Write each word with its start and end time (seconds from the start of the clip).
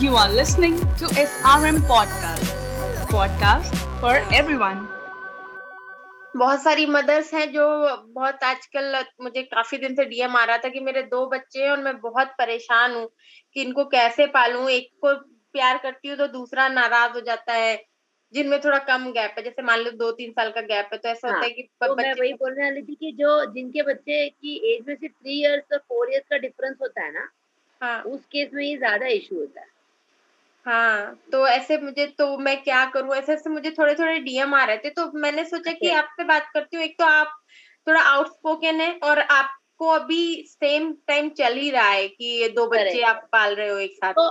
You 0.00 0.16
are 0.16 0.30
listening 0.30 0.78
to 0.96 1.08
SRM 1.14 1.78
Podcast. 1.82 2.52
Podcast 3.08 3.74
for 4.00 4.12
everyone. 4.32 4.78
बहुत 6.34 6.62
सारी 6.62 6.86
mother's 6.86 7.32
हैं 7.34 7.50
जो 7.52 7.66
बहुत 8.14 8.44
आजकल 8.44 8.96
मुझे 9.22 9.42
काफ़ी 9.44 9.78
दिन 9.78 9.94
से 9.94 10.04
डीएम 10.04 10.36
आ 10.36 10.44
रहा 10.44 10.56
था 10.58 10.68
कि 10.68 10.80
मेरे 10.80 11.02
दो 11.10 11.24
बच्चे 11.26 11.62
हैं 11.62 11.70
और 11.70 11.82
मैं 11.82 11.96
बहुत 12.00 12.28
परेशान 12.38 12.94
हूँ 12.94 13.06
कि 13.56 13.62
इनको 13.62 13.84
कैसे 13.88 14.26
पालूं 14.36 14.68
एक 14.70 14.88
को 15.04 15.14
प्यार 15.54 15.78
करती 15.82 16.08
हूँ 16.08 16.16
तो 16.18 16.26
दूसरा 16.28 16.68
नाराज़ 16.70 17.12
हो 17.12 17.20
जाता 17.26 17.54
है 17.54 17.74
जिनमें 18.34 18.58
थोड़ा 18.60 18.78
कम 18.86 19.04
गैप 19.12 19.34
है 19.38 19.44
जैसे 19.44 19.62
मान 19.62 19.80
लो 19.80 19.90
दो 19.98 20.10
तीन 20.12 20.30
साल 20.30 20.50
का 20.50 20.60
गैप 20.62 20.88
है 20.92 20.98
तो 20.98 21.08
ऐसा 21.08 21.28
हाँ, 21.28 21.34
होता 21.34 21.46
है 21.46 21.52
कि 21.52 21.62
तो 21.82 21.96
मैं 21.96 22.12
वही 22.14 22.32
बोलने 22.34 22.64
वाली 22.64 22.82
थी 22.82 22.94
कि 22.94 23.12
जो 23.18 23.44
जिनके 23.52 23.82
बच्चे 23.82 24.28
की 24.30 24.56
एज 24.72 24.88
में 24.88 24.94
सिर्फ़ 24.94 25.12
थ्री 25.14 25.40
इयर्स 25.40 25.72
और 25.72 25.78
फोर 25.80 26.12
इयर्स 26.12 26.26
का 26.30 26.38
डिफरेंस 26.38 26.76
होता 26.82 27.04
है 27.04 27.12
ना 27.12 27.28
हाँ 27.80 28.00
उस 28.04 28.24
केस 28.32 28.50
में 28.54 28.64
ये 28.64 28.76
ज़्यादा 28.78 29.06
इशू 29.08 29.36
होता 29.36 29.60
है 29.60 29.69
हाँ 30.66 31.14
तो 31.32 31.46
ऐसे 31.48 31.76
मुझे 31.78 32.06
तो 32.18 32.36
मैं 32.38 32.56
क्या 32.62 32.84
करूँ? 32.86 33.14
ऐसे 33.14 33.32
ऐसे 33.32 33.50
मुझे 33.50 33.70
थोड़े 33.70 33.94
थोड़े 33.94 34.18
डीएम 34.18 34.54
आ 34.54 34.64
रहे 34.64 34.76
थे 34.76 34.90
तो 34.90 35.10
मैंने 35.14 35.44
सोचा 35.44 35.72
कि 35.72 35.88
आपसे 35.90 36.24
बात 36.24 36.50
करती 36.54 36.76
हूँ। 36.76 36.84
एक 36.84 36.96
तो 36.98 37.04
आप 37.04 37.32
थोड़ा 37.86 38.00
आउटस्पोकन 38.02 38.80
है 38.80 38.92
और 39.04 39.18
आपको 39.20 39.86
अभी 39.88 40.44
सेम 40.48 40.92
टाइम 41.08 41.28
चल 41.30 41.56
ही 41.56 41.70
रहा 41.70 41.88
है 41.88 42.08
कि 42.08 42.24
ये 42.42 42.48
दो 42.48 42.66
बच्चे 42.66 43.00
आप 43.02 43.28
पाल 43.32 43.54
रहे 43.54 43.68
हो 43.68 43.78
एक 43.78 43.94
साथ। 43.96 44.12
तो 44.12 44.28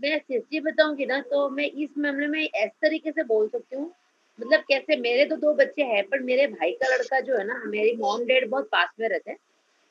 मैं 0.00 0.18
सीरियसली 0.18 0.60
बताऊँगी 0.60 1.06
ना 1.06 1.20
तो 1.20 1.48
मैं 1.50 1.64
इस 1.64 1.90
मामले 1.98 2.26
में 2.26 2.42
इस 2.42 2.70
तरीके 2.82 3.10
से 3.10 3.22
बोल 3.24 3.48
सकती 3.48 3.76
हूँ 3.76 3.90
मतलब 4.38 4.60
कैसे 4.60 4.96
मेरे 4.96 5.24
तो 5.24 5.36
दो 5.36 5.54
बच्चे 5.54 5.82
हैं 5.82 6.02
पर 6.08 6.20
मेरे 6.22 6.46
भाई 6.46 6.72
का 6.72 6.94
लड़का 6.94 7.20
जो 7.20 7.36
है 7.38 7.44
ना 7.46 7.62
मेरी 7.66 7.96
मॉम 7.96 8.24
डैड 8.24 8.48
बहुत 8.50 8.68
पास 8.72 8.88
में 9.00 9.08
रहते 9.08 9.30
हैं 9.30 9.38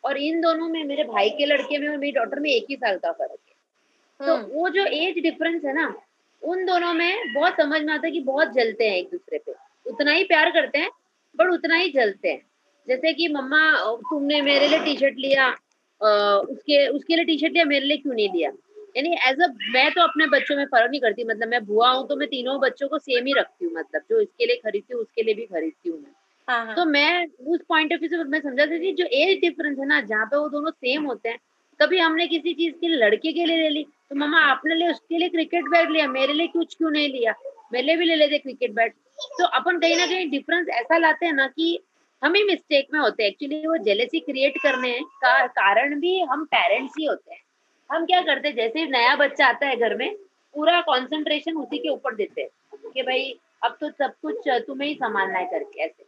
और 0.04 0.18
इन 0.18 0.42
दोनों 0.42 0.68
में 0.70 0.84
मेरे 0.84 1.04
भाई 1.04 1.30
के 1.30 1.46
लड़के 1.46 1.78
में 1.78 1.88
और 1.90 1.98
मेरी 1.98 2.12
डॉटर 2.12 2.40
में 2.40 2.50
एक 2.52 2.66
ही 2.70 2.76
साल 2.76 2.98
का 2.98 3.12
फ़र्क 3.12 3.40
है। 3.49 3.49
तो 4.20 4.36
हम्म। 4.36 4.46
वो 4.54 4.70
जो 4.70 4.86
एज 4.86 5.18
डिफरेंस 5.24 5.64
है 5.66 5.74
ना 5.74 5.94
उन 6.44 6.66
दोनों 6.66 6.94
में 6.94 7.34
बहुत 7.34 7.54
समझ 7.54 7.82
में 7.82 7.94
आता 7.94 8.08
है 8.08 8.12
कि 8.12 8.20
बहुत 8.24 8.54
जलते 8.54 8.90
हैं 8.90 8.98
एक 8.98 9.10
दूसरे 9.12 9.38
पे 9.38 9.54
उतना 9.86 10.12
ही 10.12 10.24
प्यार 10.24 10.50
करते 10.52 10.80
हैं 10.80 10.90
बट 11.36 11.52
उतना 11.52 11.76
ही 11.76 11.90
जलते 11.90 12.30
हैं 12.30 12.42
जैसे 12.88 13.14
कि 13.14 13.28
मम्मा 13.28 13.72
तुमने 14.10 14.42
मेरे 14.42 14.68
लिए 14.68 14.80
टी 14.80 14.98
शर्ट 14.98 15.18
लिया 15.18 15.50
उसके 15.52 16.88
उसके 16.88 17.16
लिए 17.16 17.26
टी 17.26 17.38
शर्ट 17.38 17.54
लिया 17.54 17.66
मेरे 17.66 17.86
लिए 17.86 17.98
क्यों 17.98 18.14
नहीं 18.14 18.30
लिया 18.30 18.52
यानी 18.96 19.14
एज 19.30 19.42
अ 19.42 19.48
मैं 19.74 19.90
तो 19.92 20.02
अपने 20.02 20.28
बच्चों 20.28 20.56
में 20.58 20.66
फ़र्क 20.66 20.90
नहीं 20.92 21.02
करती 21.02 21.24
मतलब 21.24 21.48
मैं 21.48 21.66
बुआ 21.66 21.90
हूँ 21.92 22.08
तो 22.08 22.16
मैं 22.16 22.28
तीनों 22.28 22.60
बच्चों 22.60 22.88
को 22.88 23.00
सेम 23.00 23.26
ही 23.26 23.34
रखती 23.34 23.66
हूँ 23.66 23.74
मतलब 23.74 24.02
जो 24.10 24.22
इसके 24.22 24.46
लिए 24.46 24.56
खरीदती 24.58 24.94
हूँ 24.94 25.02
उसके 25.02 25.24
लिए 25.24 25.34
भी 25.36 25.46
खरीदती 25.48 25.90
हूँ 25.90 26.00
मैं 26.00 26.12
हाँ, 26.48 26.66
हाँ. 26.66 26.76
तो 26.76 26.86
मैं 26.88 27.28
उस 27.48 27.60
पॉइंट 27.70 27.94
ऑफ़ 27.94 28.00
व्यू 28.00 28.10
से 28.10 28.24
मैं 28.26 28.40
समझा 28.42 28.66
थी 28.68 28.94
जो 28.94 29.06
एज 29.16 29.40
डिफरेंस 29.42 29.78
है 29.80 29.86
ना 29.88 30.00
जहाँ 30.04 30.26
पे 30.26 30.38
वो 30.38 30.50
दोनों 30.50 30.72
सेम 30.72 31.06
होते 31.06 31.30
हैं 31.30 31.40
कभी 31.82 32.00
हमने 32.00 32.28
किसी 32.28 32.54
चीज़ 32.54 32.74
के 32.76 32.88
लड़के 32.88 33.32
के 33.32 33.46
लिए 33.46 33.58
ले 33.58 33.70
ली 33.70 33.84
तो 33.84 34.16
मामा 34.16 34.40
आपने 34.42 34.76
लिए 34.76 34.90
उसके 34.90 35.18
लिए 35.18 35.30
क्रिकेट 35.30 35.64
बैट 35.64 35.90
लिया 35.90 36.08
मेरे 36.08 36.34
लिए 36.34 36.48
कुछ 36.48 36.76
क्यों 36.76 36.92
नहीं 36.92 37.10
लिया? 37.10 37.34
मेरे 37.74 37.86
लिए 37.88 37.96
भी 37.96 38.06
ले 38.06 38.16
लेते 38.16 38.38
क्रिकेट 38.38 38.72
बैट। 38.72 38.94
तो 39.40 39.46
अपन 39.46 39.80
कहीं 39.80 39.98
ना 39.98 40.06
कहीं 40.06 40.30
डिफरेंस 40.30 40.68
ऐसा 40.70 40.98
लाते 40.98 41.26
हैं 41.26 41.34
ना 41.34 41.48
कि 41.48 41.80
हम 42.24 42.36
ही 42.36 42.44
मिस्टेक 42.44 42.88
में 42.94 43.00
होते 43.00 43.24
हैं। 43.24 43.30
एक्चुअली 43.30 43.68
वो 43.68 43.78
जेलेसी 43.78 44.20
क्रिएट 44.20 44.58
करने 44.58 45.00
का 45.02 45.46
कारण 45.48 46.00
भी 46.00 46.20
हम 46.20 46.46
पेरेंट्स 46.46 46.94
ही 47.00 47.06
होते 47.06 47.34
हैं। 47.34 47.42
हम 47.90 48.06
क्या 48.06 48.22
करते 48.22 48.48
हैं? 48.48 48.56
जैसे 48.56 48.86
नया 48.86 49.16
बच्चा 49.16 49.48
आता 49.48 49.68
है 49.68 49.76
घर 49.76 49.96
में 49.96 50.16
पूरा 50.56 50.82
कॉन्सेंट्रेशन 50.82 51.58
उसी 51.58 51.78
के 51.78 51.90
ऊपर 51.90 52.16
देते 52.16 52.42
हैं 52.42 52.50
कि 52.94 53.02
भाई 53.02 53.40
अब 53.64 53.78
तो 53.82 53.90
सब 53.90 54.14
कुछ 54.22 54.48
तुम्हें 54.48 54.88
ही 54.90 54.96
संभालना 54.96 55.40
है 55.40 55.46
करके 55.46 55.82
ऐसे। 55.82 56.04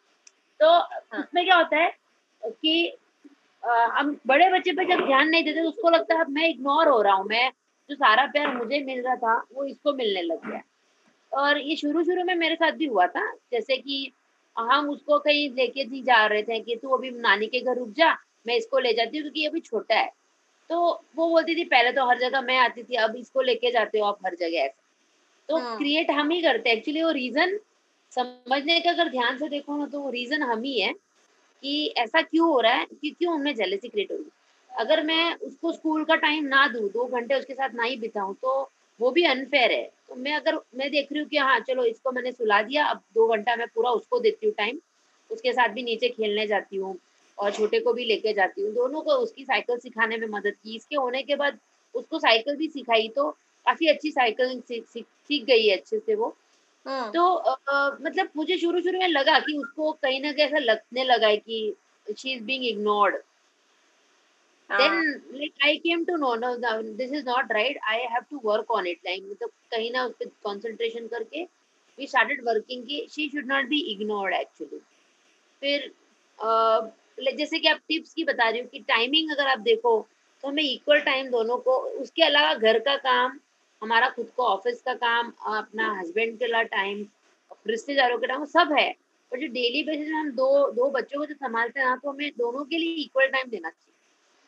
तो 0.59 0.69
हाँ। 0.69 1.19
उसमें 1.19 1.45
क्या 1.45 1.55
होता 1.55 1.77
है 1.77 1.93
कि 2.45 2.97
हम 3.63 4.15
बड़े 4.27 4.49
बच्चे 4.49 4.71
पे 4.71 4.85
जब 4.85 5.05
ध्यान 5.05 5.29
नहीं 5.29 5.43
देते 5.43 5.61
तो 5.61 5.69
उसको 5.69 5.89
लगता 5.89 6.15
है 6.15 6.25
मैं 6.29 6.47
इग्नोर 6.49 6.87
हो 6.87 7.01
रहा 7.01 7.13
हूँ 7.13 7.25
मैं 7.27 7.49
जो 7.89 7.95
सारा 7.95 8.25
प्यार 8.27 8.55
मुझे 8.55 8.79
मिल 8.83 9.01
रहा 9.01 9.15
था 9.15 9.35
वो 9.53 9.65
इसको 9.65 9.93
मिलने 9.93 10.21
लग 10.21 10.47
गया। 10.47 10.61
और 11.31 11.57
ये 11.59 11.75
शुरू 11.75 12.03
शुरू 12.03 12.23
में 12.23 12.33
मेरे 12.35 12.55
साथ 12.55 12.71
भी 12.73 12.85
हुआ 12.85 13.05
था 13.07 13.25
जैसे 13.51 13.77
कि 13.77 14.11
हम 14.55 14.89
उसको 14.89 15.19
कहीं 15.19 15.49
लेके 15.51 15.83
जी 15.85 16.01
जा 16.03 16.25
रहे 16.25 16.43
थे 16.43 16.59
कि 16.59 16.75
तू 16.75 16.89
अभी 16.89 17.11
नानी 17.11 17.47
के 17.47 17.59
घर 17.61 17.77
रुक 17.77 17.93
जा 17.97 18.11
मैं 18.47 18.55
इसको 18.57 18.79
ले 18.79 18.93
जाती 18.93 19.17
हूँ 19.17 19.23
क्योंकि 19.23 19.45
अभी 19.45 19.59
छोटा 19.59 19.95
है। 19.95 20.11
तो 20.69 20.79
वो 21.15 21.27
बोलती 21.29 21.55
थी 21.55 21.63
पहले 21.65 21.91
तो 21.91 22.05
हर 22.09 22.19
जगह 22.19 22.41
मैं 22.41 22.57
आती 22.59 22.83
थी 22.83 22.95
अब 22.97 23.15
इसको 23.15 23.41
लेके 23.41 23.71
जाते 23.71 23.99
हो 23.99 24.05
आप 24.05 24.19
हर 24.25 24.35
जगह 24.35 24.57
ऐसे। 24.59 24.79
तो 25.49 25.57
क्रिएट 25.77 26.11
हाँ। 26.11 26.19
हम 26.19 26.29
ही 26.31 26.41
करते 26.41 26.69
हैं। 26.69 26.75
एक्चुअली 26.77 27.01
वो 27.03 27.11
रीजन 27.11 27.57
समझने 28.11 28.79
का 28.79 28.89
अगर 28.89 29.09
ध्यान 29.09 29.37
से 29.37 29.49
देखो 29.49 29.77
ना 29.77 29.85
तो 29.87 29.99
वो 30.01 30.09
रीजन 30.11 30.43
हम 30.43 30.61
ही 30.63 30.79
है। 30.79 30.93
कि 31.63 31.85
ऐसा 31.97 32.21
क्यों 32.21 32.49
हो 32.49 32.59
रहा 32.61 32.73
है? 32.73 32.85
कि 33.01 33.09
क्यों 33.11 33.33
उनमें 33.35 33.53
जेलेसी 33.55 33.87
क्रिएट 33.87 34.11
हो 34.11 34.17
रही 34.17 34.29
अगर 34.71 35.03
मैं 35.05 35.33
उसको 35.37 35.71
स्कूल 35.71 36.03
का 36.05 36.15
टाइम 36.17 36.45
ना 36.45 36.67
दूँ, 36.67 36.89
दो 36.89 37.05
घंटे 37.07 37.35
उसके 37.35 37.53
साथ 37.53 37.69
ना 37.75 37.83
ही 37.83 37.95
बिताऊं 37.97 38.33
तो 38.41 38.69
वो 38.99 39.11
भी 39.11 39.23
अनफेयर 39.25 39.71
है। 39.71 39.83
तो 40.09 40.15
मैं 40.15 40.33
अगर, 40.35 40.55
मैं 40.75 40.89
देख 40.91 41.11
रही 41.11 41.19
हूँ 41.21 41.27
कि 41.29 41.37
हाँ 41.37 41.59
चलो 41.59 41.83
इसको 41.85 42.11
मैंने 42.11 42.31
सुला 42.31 42.61
दिया, 42.63 42.85
अब 42.85 43.01
दो 43.15 43.27
घंटा 43.27 43.55
मैं 43.55 43.67
पूरा 43.75 43.89
उसको 43.91 44.19
देती 44.19 44.45
हूँ 44.47 44.53
टाइम 44.57 44.79
उसके 45.31 45.53
साथ 45.53 45.69
भी 45.69 45.83
नीचे 45.83 46.09
खेलने 46.09 46.45
जाती 46.47 46.77
हूँ 46.77 46.95
और 47.37 47.51
छोटे 47.51 47.79
को 47.79 47.93
भी 47.93 48.05
लेके 48.05 48.33
जाती 48.33 48.61
हूँ, 48.61 48.73
दोनों 48.73 49.01
को 49.01 49.11
उसकी 49.17 49.43
साइकिल 49.45 49.77
सिखाने 49.79 50.17
में 50.17 50.27
मदद 50.29 50.53
की। 50.63 50.75
इसके 50.75 50.95
होने 50.95 51.21
के 51.23 51.35
बाद 51.35 51.57
उसको 51.95 52.19
साइकिल 52.19 52.55
भी 52.55 52.67
सिखाई 52.69 53.07
तो 53.15 53.29
काफ़ी 53.65 53.87
अच्छी 53.87 54.11
साइकिल 54.11 54.61
सीख 54.69 55.43
गई 55.45 55.67
है 55.67 55.75
अच्छे 55.77 55.99
से 55.99 56.15
वो। 56.15 56.35
हाँ। 56.85 57.11
तो 57.11 57.35
आ, 57.35 57.89
मतलब 58.01 58.29
मुझे 58.35 58.57
शुरू 58.57 58.81
शुरू 58.81 58.99
में 58.99 59.07
लगा 59.07 59.39
कि 59.39 59.57
उसको 59.57 59.91
कहीं 59.91 60.21
ना 60.21 60.31
कहीं 60.31 60.45
ऐसा 60.45 60.59
लगने 60.59 61.03
लगा 61.03 61.27
है 61.27 61.37
कि 61.37 61.75
she 62.17 62.31
is 62.33 62.43
being 62.43 62.65
ignored 62.65 63.17
then 64.69 65.23
like 65.33 65.53
I 65.61 65.79
came 65.79 66.05
to 66.05 66.17
know 66.17 66.35
no, 66.35 66.55
no 66.55 66.81
this 66.93 67.11
is 67.11 67.25
not 67.25 67.49
right. 67.49 67.77
I 67.85 67.97
have 68.09 68.27
to 68.29 68.39
work 68.39 68.69
on 68.69 68.85
it. 68.87 68.99
Like 69.05 69.23
मतलब 69.23 69.49
कहीं 69.71 69.91
ना 69.91 70.03
उस 70.05 70.13
पर 70.19 70.25
कंसंट्रेशन 70.45 71.07
करके 71.07 71.47
we 71.97 72.07
started 72.07 72.43
working 72.45 72.85
कि 72.87 72.99
she 73.11 73.29
should 73.29 73.47
not 73.47 73.69
be 73.69 73.81
ignored 73.93 74.33
actually. 74.33 74.79
फिर 75.61 75.91
जैसे 77.37 77.59
कि 77.59 77.67
आप 77.67 77.79
टिप्स 77.87 78.13
की 78.13 78.23
बता 78.23 78.49
रही 78.49 78.59
हो 78.59 78.67
कि 78.67 78.79
टाइमिंग 78.87 79.31
अगर 79.31 79.47
आप 79.47 79.59
देखो 79.59 79.99
तो 80.43 80.47
हमें 80.47 80.63
इक्वल 80.63 80.99
टाइम 81.01 81.29
दोनों 81.31 81.57
को 81.57 81.77
उसके 82.01 82.23
अलावा 82.23 82.53
घर 82.53 82.79
का 82.79 82.95
काम 82.97 83.39
हमारा 83.81 84.09
खुद 84.09 84.29
को 84.35 84.43
ऑफ़िस 84.45 84.81
का 84.81 84.93
काम, 84.95 85.31
अपना 85.47 85.91
हस्बैंड 85.99 86.37
के 86.39 86.47
लिए 86.47 86.63
टाइम 86.65 87.05
रिश्तेदारों 87.67 88.17
के 88.17 88.27
टाइम 88.27 88.45
सब 88.47 88.71
है। 88.71 88.91
पर 89.31 89.39
जो 89.39 89.47
डेली 89.49 89.83
बेसिस 89.83 90.07
में 90.07 90.15
हम 90.15 90.31
दो 90.31 90.71
दो 90.71 90.89
बच्चों 90.91 91.19
को 91.19 91.25
जो 91.25 91.33
संभालते 91.35 91.79
हैं 91.79 91.87
ना 91.87 91.95
तो 91.95 92.09
हमें 92.09 92.31
दोनों 92.37 92.63
के 92.65 92.77
लिए 92.77 92.93
इक्वल 93.03 93.27
टाइम 93.27 93.49
देना 93.49 93.69
चाहिए। 93.69 93.93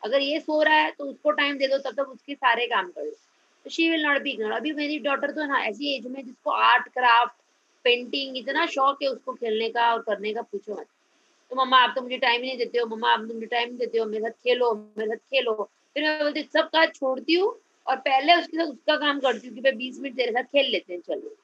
अगर 0.02 0.22
ये 0.22 0.40
सो 0.40 0.62
रहा 0.64 0.76
है 0.76 0.92
तो 0.92 1.06
उसको 1.06 1.32
टाइम 1.34 1.58
दे 1.58 1.68
दो, 1.68 1.78
तब 1.80 1.94
तक 1.94 2.10
उसके 2.10 2.36
सारे 2.36 2.66
काम 2.68 2.88
कर 2.88 3.04
दो 3.04 3.12
तो 3.66 3.70
she 3.70 3.90
will 3.90 4.04
not 4.06 4.22
be 4.22 4.32
ignore 4.32 4.52
अभी 4.52 4.72
मेरी 4.74 5.00
डॉटर 5.00 5.32
तो 5.32 5.46
ना, 5.46 5.60
ऐसी 5.60 5.96
एज 5.96 6.08
में 6.08 6.24
जिसको 6.26 6.52
आर्ट 6.52 6.88
क्राफ्ट 6.90 7.42
पेंटिंग 7.86 8.38
इतना 8.38 8.66
शौक 8.68 9.02
है, 9.04 9.08
उसको 9.10 9.34
खेलने 9.34 9.70
का 9.70 9.92
और 9.94 10.02
करने 10.02 10.34
का 10.34 10.42
पूछो 10.42 10.74
मत। 10.74 10.88
तो 11.52 11.56
मम्मा, 11.56 11.78
आप 11.78 11.94
तो 11.96 12.02
मुझे 12.02 12.18
टाइम 12.18 12.42
ही 12.42 12.48
नहीं 12.48 12.58
देते 12.58 12.78
हो। 12.78 12.86
मम्मा, 12.88 13.12
आप 13.12 13.20
तो 13.20 13.34
मुझे 13.34 13.46
टाइम 13.46 13.70
नहीं 13.70 13.78
देते 13.78 13.98
हो। 13.98 14.06
मेरे 14.06 14.24
साथ 14.24 14.44
खेलो, 14.44 14.74
मेरे 14.98 15.10
साथ 15.10 15.18
खेलो। 15.30 15.54
फिर 15.96 16.04
मैं 16.04 16.20
बोलती 16.20 16.44
सब 16.44 16.70
का 16.70 16.86
छोड़ती 16.88 17.34
हूँ 17.34 17.52
और 17.88 17.96
पहले 18.00 18.36
उसके 18.36 18.58
साथ 18.58 18.66
उसका 18.66 18.96
काम 18.98 19.20
करती 19.20 19.48
हूँ 19.48 19.56
कि 19.56 19.62
भाई 19.62 19.72
बीस 19.72 20.00
मिनट 20.00 20.16
तेरे 20.18 20.32
साथ 20.32 20.44
खेल 20.44 20.72
लेते 20.72 20.94
हैं 20.94 21.00
चलो। 21.02 21.36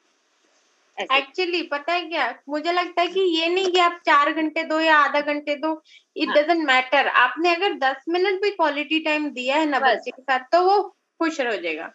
एक्चुअली 0.98 1.62
पता 1.62 1.92
है 1.92 2.00
क्या? 2.08 2.34
मुझे 2.48 2.72
लगता 2.72 3.02
है 3.02 3.08
कि 3.08 3.20
ये 3.20 3.48
नहीं 3.48 3.70
कि 3.72 3.78
आप 3.78 4.00
चार 4.06 4.32
घंटे 4.32 4.64
दो 4.64 4.80
या 4.80 4.96
आधा 4.96 5.20
घंटे 5.20 5.54
दो 5.56 5.80
इट 6.16 6.28
डजेंट 6.28 6.64
मैटर 6.66 7.06
आपने 7.08 7.54
अगर 7.54 7.74
दस 7.78 8.04
मिनट 8.08 8.40
भी 8.42 8.50
क्वालिटी 8.50 9.00
टाइम 9.00 9.30
दिया 9.30 9.56
है 9.56 9.66
ना 9.66 9.78
बच्चे 9.80 10.10
के 10.10 10.22
साथ 10.22 10.44
तो 10.52 10.62
वो 10.64 10.80
खुश 11.20 11.40
हो 11.40 11.56
जाएगा। 11.56 11.92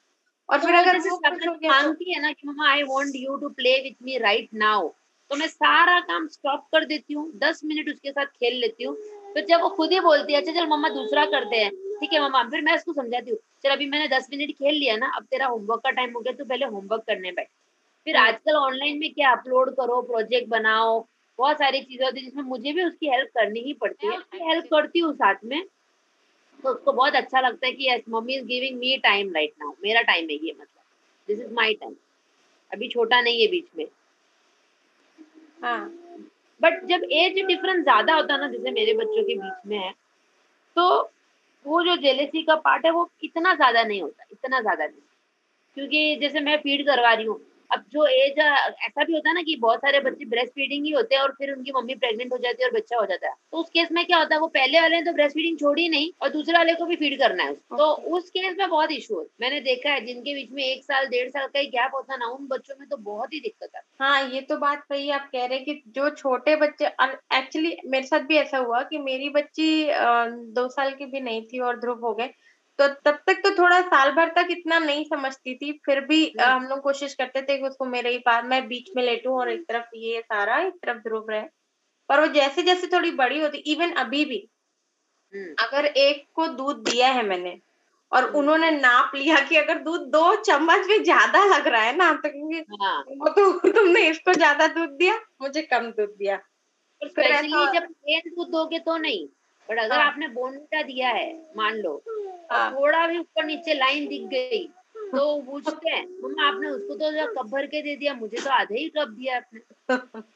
और 0.49 0.59
तो 0.59 0.65
फिर 0.67 0.75
अगर 0.75 0.97
वो 0.99 1.17
मांगती 1.67 2.13
है 2.13 2.21
ना 2.21 2.31
कि 2.31 2.47
mama 2.47 2.69
I 2.71 2.83
want 2.83 3.11
you 3.15 3.35
to 3.35 3.49
play 3.49 3.79
with 3.81 4.03
me 4.03 4.17
right 4.17 4.49
now 4.53 4.87
तो 5.31 5.35
मैं 5.35 5.47
सारा 5.47 5.99
काम 5.99 6.27
स्टॉप 6.27 6.67
कर 6.71 6.85
देती 6.85 7.13
हूँ 7.13 7.31
दस 7.35 7.61
मिनट 7.65 7.89
उसके 7.89 8.11
साथ 8.11 8.25
खेल 8.25 8.59
लेती 8.59 8.83
हूँ। 8.83 8.95
तो 9.33 9.41
जब 9.41 9.61
वो 9.61 9.69
खुद 9.69 9.91
ही 9.91 9.99
बोलती 9.99 10.33
है 10.33 10.39
अच्छा 10.39 10.51
चल 10.51 10.67
मम्मा 10.67 10.89
दूसरा 10.89 11.25
करते 11.25 11.55
हैं। 11.55 11.71
ठीक 11.95 12.13
है 12.13 12.21
मम्मा 12.21 12.43
फिर 12.49 12.61
मैं 12.61 12.75
उसको 12.75 12.93
समझाती 12.93 13.31
हूँ। 13.31 13.37
चल 13.63 13.69
अभी 13.69 13.85
मैंने 13.89 14.07
दस 14.09 14.27
मिनट 14.31 14.51
खेल 14.51 14.75
लिया 14.75 14.95
ना 14.97 15.11
अब 15.17 15.23
तेरा 15.25 15.45
होमवर्क 15.47 15.81
का 15.83 15.91
टाइम 15.91 16.11
हो 16.15 16.19
गया 16.21 16.33
तो 16.33 16.45
पहले 16.45 16.65
होमवर्क 16.65 17.03
करने 17.07 17.31
बैठ। 17.31 17.47
फिर 18.07 18.17
हम्म। 18.17 18.27
आजकल 18.27 18.55
ऑनलाइन 18.55 18.99
में 18.99 19.13
क्या 19.13 19.31
अपलोड 19.31 19.69
करो 19.75 20.01
प्रोजेक्ट 20.03 20.49
बनाओ 20.49 20.99
बहुत 21.39 21.57
सारी 21.57 21.81
चीज़ें 21.81 22.05
होती 22.05 22.19
है 22.19 22.25
जिसमें 22.25 22.43
मुझे 22.43 22.71
भी 22.73 22.83
उसकी 22.83 23.09
हेल्प 23.09 23.29
करनी 23.35 23.59
ही 23.59 23.73
पड़ती 23.73 24.07
है। 24.07 24.17
हेल्प 24.43 24.65
करती 24.65 24.99
हूँ 24.99 25.13
साथ 25.13 25.43
में 25.45 25.63
तो 26.63 26.69
उसको 26.69 26.91
बहुत 26.91 27.15
अच्छा 27.15 27.39
लगता 27.41 27.67
है 27.67 27.71
कि 27.73 27.89
yes 27.89 28.01
mummy 28.09 28.35
is 28.35 28.45
giving 28.45 28.77
me 28.79 28.97
time 29.03 29.33
right 29.33 29.53
now 29.61 29.73
मेरा 29.83 30.01
टाइम 30.03 30.29
है 30.29 30.35
ये 30.35 30.51
मतलब। 30.51 30.81
दिस 31.27 31.39
इज़ 31.39 31.53
माई 31.53 31.73
टाइम 31.73 31.95
अभी 32.71 32.87
छोटा 32.87 33.21
नहीं 33.21 33.41
है 33.41 33.47
बीच 33.47 33.65
में। 33.77 33.85
हाँ। 35.61 35.85
बट 36.61 36.83
जब 36.85 37.03
एज 37.13 37.45
डिफरेंस 37.45 37.83
ज़्यादा 37.83 38.13
होता 38.15 38.33
है 38.33 38.39
ना 38.39 38.47
जैसे 38.47 38.71
मेरे 38.71 38.93
बच्चों 38.93 39.23
के 39.23 39.35
बीच 39.35 39.67
में 39.67 39.77
है 39.77 39.91
तो 40.77 41.11
वो 41.65 41.81
जो 41.83 41.95
जेलेसी 41.97 42.41
का 42.43 42.55
पार्ट 42.57 42.85
है, 42.85 42.91
वो 42.91 43.09
इतना 43.23 43.53
ज़्यादा 43.55 43.83
नहीं 43.83 44.01
होता, 44.01 44.25
इतना 44.31 44.59
ज़्यादा 44.61 44.85
नहीं। 44.85 45.01
क्योंकि 45.77 46.15
जैसे 46.21 46.39
मैं 46.41 46.57
फ़ीड 46.59 46.85
करवा 46.87 47.13
रही 47.13 47.25
हूँ 47.25 47.39
अब 47.71 47.83
जो 47.89 48.05
एज 48.07 48.39
ऐसा 48.39 49.03
भी 49.03 49.13
होता 49.13 49.29
है 49.29 49.35
ना 49.35 49.41
कि 49.41 49.55
बहुत 49.61 49.79
सारे 49.79 49.99
बच्चे 50.01 50.25
ब्रेस्ट 50.25 50.51
फीडिंग 50.51 50.85
ही 50.85 50.91
होते 50.91 51.15
हैं 51.15 51.21
और 51.21 51.31
फिर 51.37 51.51
उनकी 51.53 51.71
मम्मी 51.71 51.95
प्रेग्नेंट 51.95 52.33
हो 52.33 52.37
जाती 52.37 52.63
है 52.63 52.69
और 52.69 52.75
बच्चा 52.75 52.97
हो 52.97 53.05
जाता 53.05 53.27
है। 53.27 53.33
तो 53.51 53.57
उस 53.57 53.69
केस 53.69 53.91
में 53.91 54.05
क्या 54.05 54.17
होता 54.17 54.35
है 54.35 54.41
वो 54.41 54.47
पहले 54.49 54.79
वाले 54.81 54.95
ने 54.95 55.05
तो 55.05 55.13
ब्रेस्ट 55.13 55.35
फीडिंग 55.35 55.57
छोड़ी 55.59 55.87
नहीं 55.89 56.11
और 56.21 56.29
दूसरे 56.29 56.57
वाले 56.57 56.73
को 56.73 56.85
भी 56.85 56.95
फ़ीड 56.95 57.17
करना 57.19 57.43
है 57.43 57.53
तो 57.53 57.91
उस 58.17 58.29
केस 58.29 58.55
में 58.57 58.69
बहुत 58.69 58.91
इशू 58.91 59.15
होता 59.15 59.35
मैंने 59.41 59.59
देखा 59.61 59.89
है 59.89 60.05
जिनके 60.05 60.33
बीच 60.33 60.51
में 60.51 60.63
एक 60.63 60.83
साल 60.83 61.07
डेढ़ 61.07 61.29
साल 61.29 61.47
का 61.47 61.59
ही 61.59 61.67
गैप 61.67 61.91
होता 61.95 62.15
ना 62.15 62.27
उन 62.27 62.47
बच्चों 62.47 62.75
में 62.79 62.87
तो 62.89 62.97
बहुत 63.03 63.33
ही 63.33 63.39
दिक्कत 63.39 63.69
है। 63.75 63.81
हाँ 63.99 64.29
ये 64.29 64.41
तो 64.41 64.57
बात 64.57 64.83
सही 64.83 65.09
आप 65.09 65.29
कह 65.31 65.45
रहे 65.45 65.57
हैं 65.57 65.65
कि 65.65 65.81
जो 65.89 66.09
छोटे 66.15 66.55
बच्चे 66.55 66.85
एक्चुअली 66.85 67.75
मेरे 67.85 68.07
साथ 68.07 68.25
भी 68.27 68.37
ऐसा 68.37 68.57
हुआ 68.57 68.81
कि 68.83 68.97
मेरी 68.99 69.29
बच्ची 69.29 69.67
दो 70.55 70.67
साल 70.69 70.91
की 70.91 71.05
भी 71.05 71.19
नहीं 71.21 71.41
थी 71.43 71.59
और 71.59 71.79
ध्रुव 71.79 72.05
हो 72.05 72.13
गए। 72.13 72.29
तो 72.79 72.87
तब 72.87 73.19
तक 73.27 73.41
तो 73.43 73.49
थोड़ा 73.57 73.79
साल 73.81 74.11
भर 74.11 74.29
तक 74.29 74.47
इतना 74.51 74.79
नहीं 74.79 75.03
समझती 75.05 75.55
थी 75.55 75.71
फिर 75.85 75.99
भी 76.05 76.23
हम्म। 76.39 76.49
हम 76.49 76.63
लोग 76.63 76.79
कोशिश 76.81 77.13
करते 77.13 77.41
थे 77.41 77.57
कि 77.57 77.67
उसको 77.67 77.85
मेरे 77.85 78.09
ही 78.09 78.17
पास 78.17 78.43
मैं 78.45 78.67
बीच 78.67 78.89
में 78.95 79.03
लेटू 79.03 79.37
और 79.39 79.49
एक 79.49 79.63
तरफ़ 79.69 79.95
ये 79.95 80.21
सारा 80.21 80.57
एक 80.59 80.73
तरफ़ 80.83 80.97
ध्रुव 80.97 81.29
रहे 81.29 81.45
पर 82.09 82.19
वो 82.19 82.27
जैसे 82.27 82.63
जैसे 82.63 82.87
थोड़ी 82.87 83.11
बड़ी 83.11 83.39
होती 83.41 83.57
इवन 83.67 83.91
अभी 83.95 84.25
भी 84.25 84.47
हम्म। 85.33 85.53
अगर 85.59 85.85
एक 85.85 86.25
को 86.33 86.47
दूध 86.47 86.83
दिया 86.89 87.07
है 87.07 87.25
मैंने 87.25 87.59
और 88.11 88.23
हम्म। 88.23 88.37
उन्होंने 88.37 88.71
नाप 88.71 89.11
लिया 89.15 89.39
कि 89.39 89.55
अगर 89.55 89.79
दूध 89.79 90.01
दो 90.11 90.35
चम्मच 90.43 90.85
भी 90.87 90.99
ज़्यादा 90.99 91.45
लग 91.45 91.67
रहा 91.67 91.81
है 91.81 91.95
ना 91.95 92.11
तो 92.13 92.29
क्योंकि 92.29 92.83
हाँ। 92.83 93.03
वो 93.09 93.29
तो 93.29 93.71
तुमने 93.71 94.07
इसको 94.09 94.33
ज़्यादा 94.33 94.67
दूध 94.67 94.89
दिया 94.89 95.19
मुझे 95.41 95.61
कम 95.63 95.89
दूध 95.91 96.15
दिया 96.17 96.39
जब 97.01 98.29
दूध 98.29 98.49
दोगे 98.49 98.79
तो 98.79 98.97
नहीं 98.97 99.27
बट 99.69 99.79
अगर 99.79 99.95
हाँ. 99.95 100.05
आपने 100.05 100.27
बोनटा 100.29 100.81
दिया 100.83 101.09
है 101.09 101.31
मान 101.57 101.77
लो 101.77 102.01
हाँ. 102.51 102.71
थोड़ा 102.71 103.07
भी 103.07 103.17
ऊपर 103.17 103.45
नीचे 103.45 103.73
लाइन 103.73 104.07
दिख 104.07 104.27
गई 104.29 104.67
तो 104.95 105.41
पूछते 105.41 105.89
हैं 105.89 106.05
मम्मा 106.23 106.47
आपने 106.47 106.69
उसको 106.69 106.95
तो 106.95 107.33
कप 107.33 107.49
भर 107.51 107.65
के 107.65 107.81
दे 107.81 107.95
दिया 107.95 108.13
मुझे 108.13 108.37
तो 108.37 108.49
आधे 108.51 108.77
ही 108.77 108.87
कप 108.89 109.09
दिया 109.09 109.37
आपने 109.37 110.21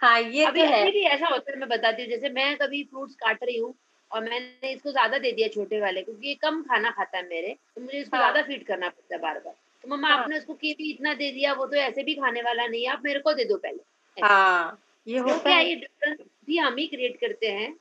हाँ 0.00 0.20
ये 0.20 0.44
अभी 0.46 0.60
तो 0.60 0.66
है 0.66 0.90
भी 0.90 1.02
ऐसा 1.04 1.28
होता 1.28 1.52
है 1.52 1.58
मैं 1.58 1.68
बताती 1.68 2.02
हूँ 2.02 2.10
जैसे 2.10 2.28
मैं 2.30 2.56
कभी 2.56 2.82
फ्रूट्स 2.84 3.14
काट 3.14 3.44
रही 3.44 3.58
हूँ 3.58 3.74
और 4.10 4.22
मैंने 4.22 4.70
इसको 4.72 4.90
ज़्यादा 4.90 5.18
दे 5.18 5.32
दिया 5.32 5.48
छोटे 5.48 5.80
वाले 5.80 6.02
क्योंकि 6.02 6.28
ये 6.28 6.34
कम 6.42 6.62
खाना 6.62 6.90
खाता 6.90 7.18
है 7.18 7.28
मेरे 7.28 7.56
तो 7.76 7.80
मुझे 7.80 7.98
इसको 7.98 8.16
हाँ. 8.16 8.24
ज़्यादा 8.24 8.46
फ़ीड 8.46 8.66
करना 8.66 8.88
पड़ता 8.88 9.14
है 9.14 9.20
बार 9.22 9.38
बार 9.38 9.54
तो 9.84 9.88
मम्मा 9.88 10.08
हाँ. 10.08 10.18
आपने 10.18 10.38
उसको 10.38 10.54
की 10.54 10.70
इतना 10.90 11.14
दे 11.14 11.30
दिया 11.30 11.52
वो 11.52 11.66
तो 11.66 11.76
ऐसे 11.78 12.02
भी 12.02 12.14
खाने 12.14 12.42
वाला 12.42 12.66
नहीं 12.66 12.82
है 12.84 12.92
आप 12.92 13.02
मेरे 13.04 13.20
को 13.20 13.32
दे 13.32 13.44
दो 13.44 13.56
पहले 13.58 14.22
हाँ, 14.22 14.78
ये 15.06 15.18
होता 15.18 15.50
है 15.50 15.68
ये 15.68 15.74
डिफरेंस 15.76 16.18
भी 16.46 16.56
हम 16.58 16.76
ही 16.76 16.86
क्रिएट 16.86 17.20
करते 17.20 17.50
हैं 17.50 17.74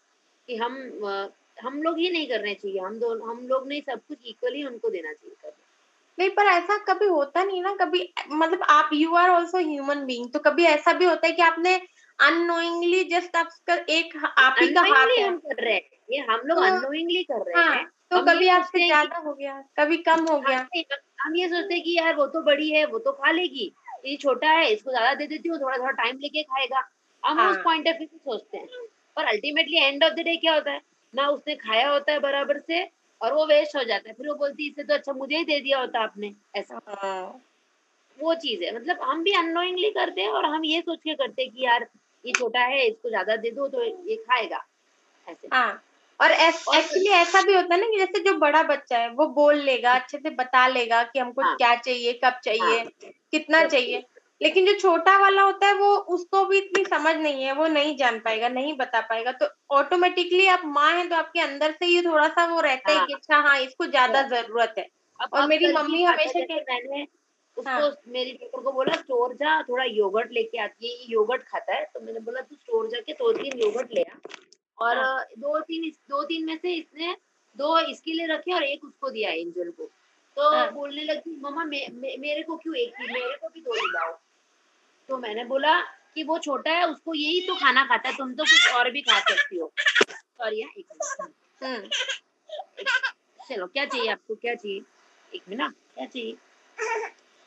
कि 0.50 0.56
हम 0.56 0.78
हम 1.63 1.81
लोग 1.81 1.98
ही 2.00 2.10
नहीं 2.10 2.28
करने 2.28 2.54
चाहिए 2.54 2.80
हम 2.80 3.00
दोनों 3.00 3.30
हम 3.30 3.48
लोग 3.48 3.68
नहीं 3.68 3.81
सब 3.81 4.00
कुछ 4.07 4.18
इक्वली 4.25 4.63
उनको 4.63 4.90
देना 4.90 5.13
चाहिए 5.13 5.36
करना। 5.42 5.66
नहीं 6.18 6.30
पर 6.30 6.46
ऐसा 6.46 6.78
कभी 6.84 7.06
होता 7.07 7.44
नहीं 7.44 7.62
ना 7.63 7.74
कभी 7.75 8.01
मतलब 8.31 8.63
आप 8.69 8.90
you 8.94 9.13
are 9.16 9.30
also 9.30 9.57
human 9.60 10.06
being 10.06 10.30
तो 10.31 10.40
कभी 10.40 10.63
ऐसा 10.66 10.94
भी 10.94 11.06
होता 11.06 11.28
है 11.28 11.34
कि 11.34 11.42
आपने 11.42 11.75
अनोइंगली 12.19 13.04
जस्ट 13.04 13.36
आपका 13.36 13.75
एक 13.90 14.16
आप 14.40 14.56
ही 14.62 14.68
का 14.69 14.81
हाथ 14.84 15.07
है। 15.18 15.30
कर 15.31 15.63
रहे 15.63 15.74
हैं 15.74 15.81
ये 16.12 16.19
हम 16.22 16.42
लोग 16.46 16.57
अनोइंगली 16.60 17.24
तो, 17.24 17.34
कर 17.34 17.45
रहे 17.45 17.63
हाँ, 17.63 17.75
हैं। 17.75 17.86
तो 18.12 18.22
कभी 18.25 18.48
आपसे 18.50 18.86
ज़्यादा 18.86 19.18
हो 19.18 19.34
गया 19.34 19.63
कभी 19.80 19.98
कम 20.04 20.25
हो 20.25 20.40
गया। 20.40 20.68
हम 21.22 21.36
ये 21.36 21.48
सोचते 21.48 21.74
हैं 21.74 21.84
कि 21.84 21.98
यार 21.98 22.16
वो 22.16 22.25
तो 22.28 22.42
बड़ी 22.42 22.69
है 22.69 22.86
वो 22.86 23.00
तो 23.00 23.12
खा 23.12 23.31
लेगी 23.31 23.72
ये 24.06 24.16
छोटा 24.18 24.50
है 24.50 24.72
इसको 24.74 24.92
ज़्यादा 24.92 25.13
दे 25.13 25.28
देती 25.28 25.50
हूँ 25.50 25.60
थोड़ा 25.62 25.78
थोड़ा 25.78 25.92
टाइम 25.94 26.18
लेके 26.18 26.44
खाएगा। 26.44 26.88
हम 27.24 27.40
उस 27.50 27.57
पॉइंट 27.57 27.88
ऑफ़ 27.88 27.98
व्यू 27.98 28.07
से 28.07 28.18
सोचते 28.18 28.57
हैं। 28.57 28.68
पर 29.19 29.25
ultimately 29.27 29.77
end 29.77 30.04
of 30.04 30.13
the 30.13 30.19
day 30.19 30.36
क्या 30.38 30.54
होता 30.54 30.71
है? 30.71 30.81
ना 31.13 31.27
उसने 31.30 31.56
खाया 31.56 31.89
होता 31.89 32.12
है 32.12 32.19
बराबर 32.19 32.60
से 32.60 32.83
और 33.21 33.33
वो 33.33 33.45
वेस्ट 33.45 33.75
हो 33.75 33.83
जाता 33.83 34.10
है। 34.10 34.16
फिर 34.16 34.27
वो 34.27 34.36
बोलती 34.36 34.63
है 34.63 34.69
इससे 34.69 34.83
तो 34.83 34.94
अच्छा 34.94 35.13
मुझे 35.13 35.38
ही 35.38 35.44
दे 35.44 35.60
दिया 35.60 35.80
होता 35.80 36.00
आपने। 36.00 36.33
ऐसा। 36.56 36.80
हाँ। 36.89 37.42
वो 38.19 38.33
चीज़ 38.36 38.63
है। 38.63 38.75
मतलब 38.75 39.01
हम 39.01 39.24
भी 39.24 39.31
अनोइंगली 39.33 39.89
करते 39.89 40.21
हैं 40.21 40.30
और 40.30 40.45
हम 40.45 40.66
ये 40.66 40.81
सोच 40.81 41.00
के 41.04 41.13
करते 41.13 41.42
हैं 41.42 41.51
कि 41.51 41.66
यार 41.66 41.88
ये 42.25 42.31
छोटा 42.31 42.62
है 42.62 42.86
इसको 42.88 43.10
ज़्यादा 43.10 43.36
दे 43.36 43.51
दो 43.51 43.68
तो 43.68 43.83
ये 44.10 44.16
खाएगा। 44.16 44.66
ऐसे। 45.27 45.48
हाँ। 45.48 45.81
और 46.19 46.31
एक्चुअली 46.31 47.10
ऐसा 47.12 47.42
भी 47.42 47.54
होता 47.54 47.75
है 47.75 47.80
ना 47.81 47.88
कि 47.88 47.98
जैसे 47.98 48.19
जो 48.24 48.33
बड़ा 48.38 48.63
बच्चा 48.63 48.98
है 48.98 49.10
वो 49.10 49.27
बोल 49.27 49.57
लेगा 49.60 49.94
अच्छे 49.94 50.18
से 50.18 50.30
बता 50.30 50.68
लेगा 50.68 51.04
कि 51.04 51.19
हमको 51.19 51.42
हाँ, 51.42 51.56
क्या 51.57 51.75
चाहिए 51.75 52.13
कब 52.24 52.39
चाहिए 52.44 52.62
हाँ, 52.63 52.86
कितना 53.33 53.63
चाहिए। 53.66 54.04
लेकिन 54.42 54.66
जो 54.66 54.74
छोटा 54.80 55.18
वाला 55.18 55.42
होता 55.42 55.68
है 55.68 55.74
वो 55.74 55.96
उसको 56.16 56.46
भी 56.46 56.58
इतनी 56.58 56.84
समझ 56.86 57.16
नहीं 57.16 57.44
है 57.44 57.54
वो 57.54 57.68
नहीं 57.68 57.96
जान 57.98 58.20
पाएगा 58.20 58.50
नहीं 58.50 58.74
बता 58.78 59.02
पाएगा 59.02 59.32
तो 59.32 59.48
ऑटोमेटिकली 59.76 60.46
आप 60.48 60.62
माँ 60.68 60.92
हैं 60.92 61.08
तो 61.10 61.16
आपके 61.16 61.40
अंदर 61.40 61.72
से 61.72 61.86
ही 61.86 62.02
थोड़ा 62.02 62.28
सा 62.28 62.46
वो 62.46 62.60
रहता 62.60 62.92
हाँ, 62.92 63.00
है 63.00 63.08
कि 63.08 63.14
अच्छा 63.14 63.38
हाँ 63.38 63.58
इसको 63.60 63.86
ज़्यादा 63.86 64.20
हाँ। 64.20 64.30
ज़रूरत 64.30 64.76
है 64.78 64.88
और 65.34 65.48
मेरी 65.48 65.74
मम्मी 65.74 66.04
हमेशा 66.04 66.40
मैंने 66.40 67.08
उसको 67.58 67.70
हाँ. 67.70 67.96
मेरी 68.08 68.32
डॉक्टर 68.34 68.62
को 68.62 68.72
बोला 68.72 68.94
स्टोर 68.94 69.34
जा 69.34 69.62
थोड़ा 69.64 69.84
योगर्ट 69.84 70.32
लेके 70.32 70.58
आती 70.58 70.88
है 70.90 71.12
योगर्ट 71.12 71.44
खाता 71.44 71.74
है 71.74 71.84
तो 71.94 72.00
मैंने 72.00 72.20
बोला 72.20 72.42
तू 72.42 72.56
स्टोर 72.56 72.88
जाके 72.90 73.14
दो 73.14 73.32
तीन 73.34 73.60
योगर्ट 73.60 73.94
ले 73.94 74.04
आ 74.04 74.16
और 74.78 74.98
हाँ. 74.98 75.26
दो 75.38 75.60
तीन 75.60 75.90
दो 76.10 76.24
तीन 76.24 76.46
में 76.46 76.58
से 76.58 76.74
इसने 76.74 77.16
दो 77.56 77.78
इसके 77.80 78.14
लिए 78.14 78.28
रखे 78.28 78.54
और 78.54 78.64
एक 78.64 78.84
उसको 78.84 79.10
दिया 79.10 79.32
एंजल 79.32 79.72
को 79.72 79.90
तो 80.38 80.50
हाँ. 80.52 80.72
बोलने 80.72 81.04
लगी 81.04 81.36
मम्मा 81.44 81.64
मे, 81.66 81.86
मे, 81.92 82.16
मेरे 82.18 82.44
को 82.44 82.56
क्यों 82.58 82.76
एक 82.76 83.02
मेरे 83.02 83.36
को 83.36 83.48
भी 83.48 83.62
दो 83.62 83.74
दिलाओ 83.74 84.18
तो 85.10 85.18
मैंने 85.18 85.44
बोला 85.46 85.80
कि 86.16 86.24
वो 86.24 86.38
छोटा 86.40 86.72
है 86.72 86.88
उसको 86.88 87.14
यही 87.14 87.40
तो 87.48 87.56
खाना 87.56 87.84
खाता 87.86 88.10
है 88.10 88.16
तुम 88.18 88.34
तो 88.34 88.44
कुछ 88.44 88.74
और 88.74 88.90
भी 88.92 89.02
खा 89.02 89.20
सकती 89.20 89.58
हो। 89.58 89.72
सॉरी 89.78 90.62
हाँ, 90.62 90.72
एक 90.78 90.86
मिनट 91.64 91.94
चलो 93.50 93.66
क्या 93.68 93.86
चाहिए 93.86 94.12
आपको 94.12 94.36
क्या 94.36 94.54
चाहिए? 94.56 94.82
एक 95.32 95.42
मिनट 95.50 95.74
क्या 95.96 96.06
चाहिए? 96.06 96.36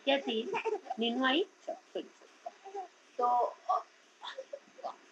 क्या 0.06 0.16
चाहिए? 0.18 0.44
नीनू 0.98 1.24
आई? 1.26 1.44
तो 3.18 3.54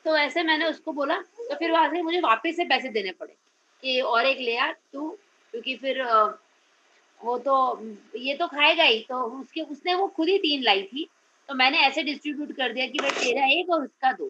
तो 0.04 0.16
ऐसे 0.16 0.42
मैंने 0.42 0.66
उसको 0.66 0.92
बोला 0.92 1.16
तो 1.20 1.54
फिर 1.54 1.70
वहाँ 1.72 1.88
से 1.90 2.02
मुझे 2.02 2.20
वापस 2.20 2.56
से 2.56 2.64
पैसे 2.64 2.88
देने 2.88 3.10
पड़े 3.12 3.32
कि 3.82 4.00
और 4.00 4.26
एक 4.26 4.38
ले 4.38 4.56
आ 4.56 4.70
तू 4.72 5.08
क्योंकि 5.52 5.76
फिर 5.76 6.02
वो 7.20 7.38
तो 7.38 7.54
ये 8.16 8.34
तो 8.34 8.46
खाएगा 8.48 8.84
ही 8.84 9.00
तो 9.08 9.22
उसके 9.40 9.60
उसने 9.62 9.94
वो 9.94 10.06
खुद 10.16 10.28
ही 10.28 10.38
तीन 10.38 10.62
लाई 10.62 10.82
थी। 10.82 11.08
तो 11.50 11.54
मैंने 11.54 11.78
ऐसे 11.78 12.02
डिस्ट्रीब्यूट 12.02 12.52
कर 12.52 12.72
दिया 12.72 12.86
कि 12.86 12.98
भाई 12.98 13.10
तेरा 13.12 13.46
एक 13.52 13.70
और 13.70 13.82
उसका 13.84 14.12
दो। 14.12 14.26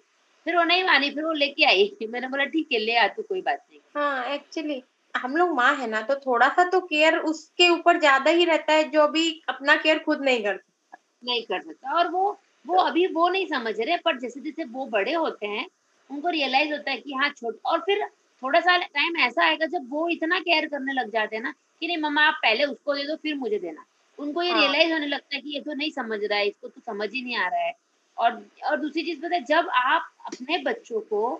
फिर 0.46 0.56
वो 0.56 0.62
नहीं 0.64 0.84
मानी 0.84 1.10
फिर 1.10 1.24
वो 1.24 1.32
लेके 1.32 1.64
आई। 1.64 1.90
मैंने 2.10 2.28
बोला 2.28 2.44
ठीक 2.44 2.68
है 2.72 2.78
ले 2.78 2.96
आ 2.96 3.06
तू 3.08 3.22
कोई 3.22 3.40
बात 3.40 3.64
नहीं। 3.70 3.80
हाँ 3.96 4.24
एक्चुअली 4.34 4.82
हम 5.14 5.36
लोग 5.36 5.50
माँ 5.56 5.74
है 5.76 5.86
ना 5.90 6.00
तो 6.02 6.14
थोड़ा 6.16 6.48
सा 6.48 6.64
तो 6.64 6.80
केयर 6.80 7.16
उसके 7.18 7.68
ऊपर 7.68 7.98
ज़्यादा 7.98 8.30
ही 8.30 8.44
रहता 8.44 8.72
है 8.72 8.88
जो 8.90 9.00
अभी 9.02 9.28
अपना 9.48 9.76
केयर 9.76 9.98
खुद 9.98 10.22
नहीं 10.22 10.42
कर 10.44 10.56
सकता 10.56 10.98
नहीं 11.24 11.42
कर 11.42 11.60
सकता। 11.60 11.98
और 11.98 12.08
वो 12.08 12.30
वो 12.64 12.78
अभी 12.78 13.06
वो 13.06 13.28
नहीं 13.28 13.46
समझ 13.46 13.74
रहे 13.80 13.96
पर 13.96 14.18
जैसे 14.18 14.40
जैसे 14.40 14.64
वो 14.64 14.86
बड़े 14.86 15.12
होते 15.12 15.46
हैं 15.46 15.66
उनको 16.10 16.28
रियलाइज़ 16.30 16.72
होता 16.72 16.90
है 16.90 16.96
कि 16.96 17.12
हाँ 17.12 17.28
छोट 17.30 17.60
और 17.64 17.78
फिर 17.80 18.06
थोड़ा 18.42 18.60
सा 18.60 18.76
टाइम 18.78 19.16
ऐसा 19.20 19.44
आएगा 19.44 19.66
जब 19.66 19.88
वो 19.90 20.08
इतना 20.08 20.38
केयर 20.40 20.66
करने 20.68 20.92
लग 20.92 21.10
जाते 21.10 21.36
हैं 21.36 21.42
ना 21.42 21.54
कि 21.80 21.86
नहीं 21.86 21.98
मम्मा 21.98 22.22
आप 22.22 22.38
पहले 22.42 22.64
उसको 22.64 22.94
दे 22.94 23.04
दो 23.04 23.16
फिर 23.16 23.34
मुझे 23.36 23.58
देना। 23.58 23.84
उनको 24.20 24.42
ये 24.42 24.50
हाँ. 24.50 24.60
रियलाइज़ 24.60 24.92
होने 24.92 25.06
लगता 25.06 25.34
है 25.36 25.40
कि 25.42 25.50
ये 25.50 25.60
तो 25.60 25.74
नहीं 25.74 25.90
समझ 25.90 26.18
रहा 26.24 26.38
है 26.38 26.46
इसको 26.48 26.68
तो 26.68 26.80
समझ 26.80 27.12
ही 27.12 27.22
नहीं 27.22 27.36
आ 27.36 27.48
रहा 27.48 27.60
है। 27.60 27.72
और 28.16 28.32
और 28.66 28.80
दूसरी 28.80 29.02
चीज़ 29.02 29.20
पता 29.20 29.34
है 29.34 29.42
जब 29.44 29.68
आप 29.76 30.10
अपने 30.26 30.58
बच्चों 30.58 31.00
को 31.00 31.34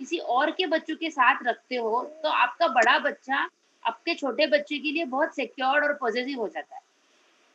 किसी 0.00 0.18
और 0.18 0.50
के 0.50 0.66
बच्चों 0.66 0.96
के 0.96 1.10
साथ 1.10 1.42
रखते 1.46 1.76
हो 1.76 2.02
तो 2.22 2.28
आपका 2.28 2.68
बड़ा 2.70 2.98
बच्चा 3.00 3.48
आपके 3.82 4.14
छोटे 4.14 4.46
बच्चे 4.46 4.78
के 4.78 4.90
लिए 4.92 5.04
बहुत 5.06 5.34
सिक्योर 5.36 5.84
और 5.84 5.92
पॉजिटिव 5.92 6.38
हो 6.40 6.48
जाता 6.48 6.74
है। 6.74 6.80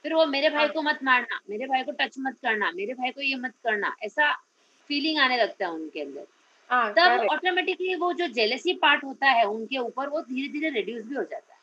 फिर 0.06 0.14
वो 0.14 0.26
मेरे 0.26 0.50
भाई 0.50 0.64
हाँ। 0.64 0.74
को 0.74 0.82
मत 0.82 1.00
मारना 1.04 1.40
मेरे 1.50 1.66
भाई 1.66 1.84
को 1.84 1.92
टच 1.92 2.16
मत 2.20 2.38
करना 2.42 2.72
मेरे 2.72 2.94
भाई 2.94 3.12
को 3.12 3.22
ये 3.22 3.36
मत 3.36 3.54
करना 3.64 3.96
ऐसा 4.04 4.32
फीलिंग 4.90 5.20
आने 5.20 5.38
लगता 5.38 5.66
है 5.66 5.72
उनके 5.72 6.02
अंदर। 6.02 6.26
हाँ, 6.70 6.92
तब 6.94 7.26
ऑटोमेटिकली 7.32 7.96
वो 7.96 8.12
जो 8.14 8.28
जेलसी 8.30 8.74
पार्ट 8.74 9.04
होता 9.04 9.30
है 9.30 9.44
उनके 9.46 9.78
ऊपर 9.78 10.10
वो 10.10 10.22
धीरे 10.22 10.48
धीरे 10.50 10.70
रिड्यूस 10.70 11.04
भी 11.04 11.16
हो 11.16 11.24
जाता 11.24 11.54
है। 11.54 11.57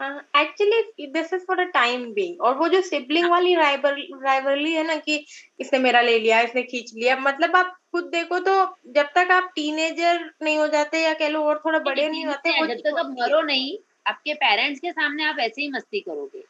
Actually 0.00 1.06
this 1.06 1.32
is 1.34 1.44
for 1.44 1.60
a 1.60 1.64
time 1.64 2.12
being 2.12 2.40
और 2.40 2.54
वो 2.54 2.68
जो 2.68 2.80
सिबलिंग। 2.80 3.30
वाली 3.30 3.54
राइवरली 3.54 4.72
है 4.72 4.86
ना 4.86 4.96
कि 4.96 5.24
इसने 5.60 5.78
मेरा 5.78 6.00
ले 6.00 6.18
लिया 6.18 6.40
इसने 6.40 6.62
खींच 6.62 6.92
लिया 6.94 7.16
मतलब 7.16 7.56
आप 7.56 7.74
खुद 7.92 8.04
देखो 8.04 8.38
तो 8.38 8.54
जब 8.86 9.08
तक 9.14 9.28
आप 9.30 9.50
टीनेजर 9.54 10.30
नहीं 10.42 10.58
हो 10.58 10.66
जाते 10.68 11.02
या 11.02 11.12
कह 11.14 11.28
लो 11.28 11.42
और 11.42 11.62
थोड़ा 11.64 11.78
बड़े 11.78 12.08
नहीं 12.08 12.26
होते 12.26 12.66
जब 12.66 12.80
तक 12.80 12.98
आप 12.98 13.14
मरो 13.20 13.42
नहीं 13.42 13.76
आपके 14.06 14.34
पेरेंट्स 14.34 14.80
के 14.80 14.92
सामने 14.92 15.24
आप 15.24 15.38
ऐसे 15.38 15.62
ही 15.62 15.70
मस्ती 15.70 16.00
करोगे 16.00 16.44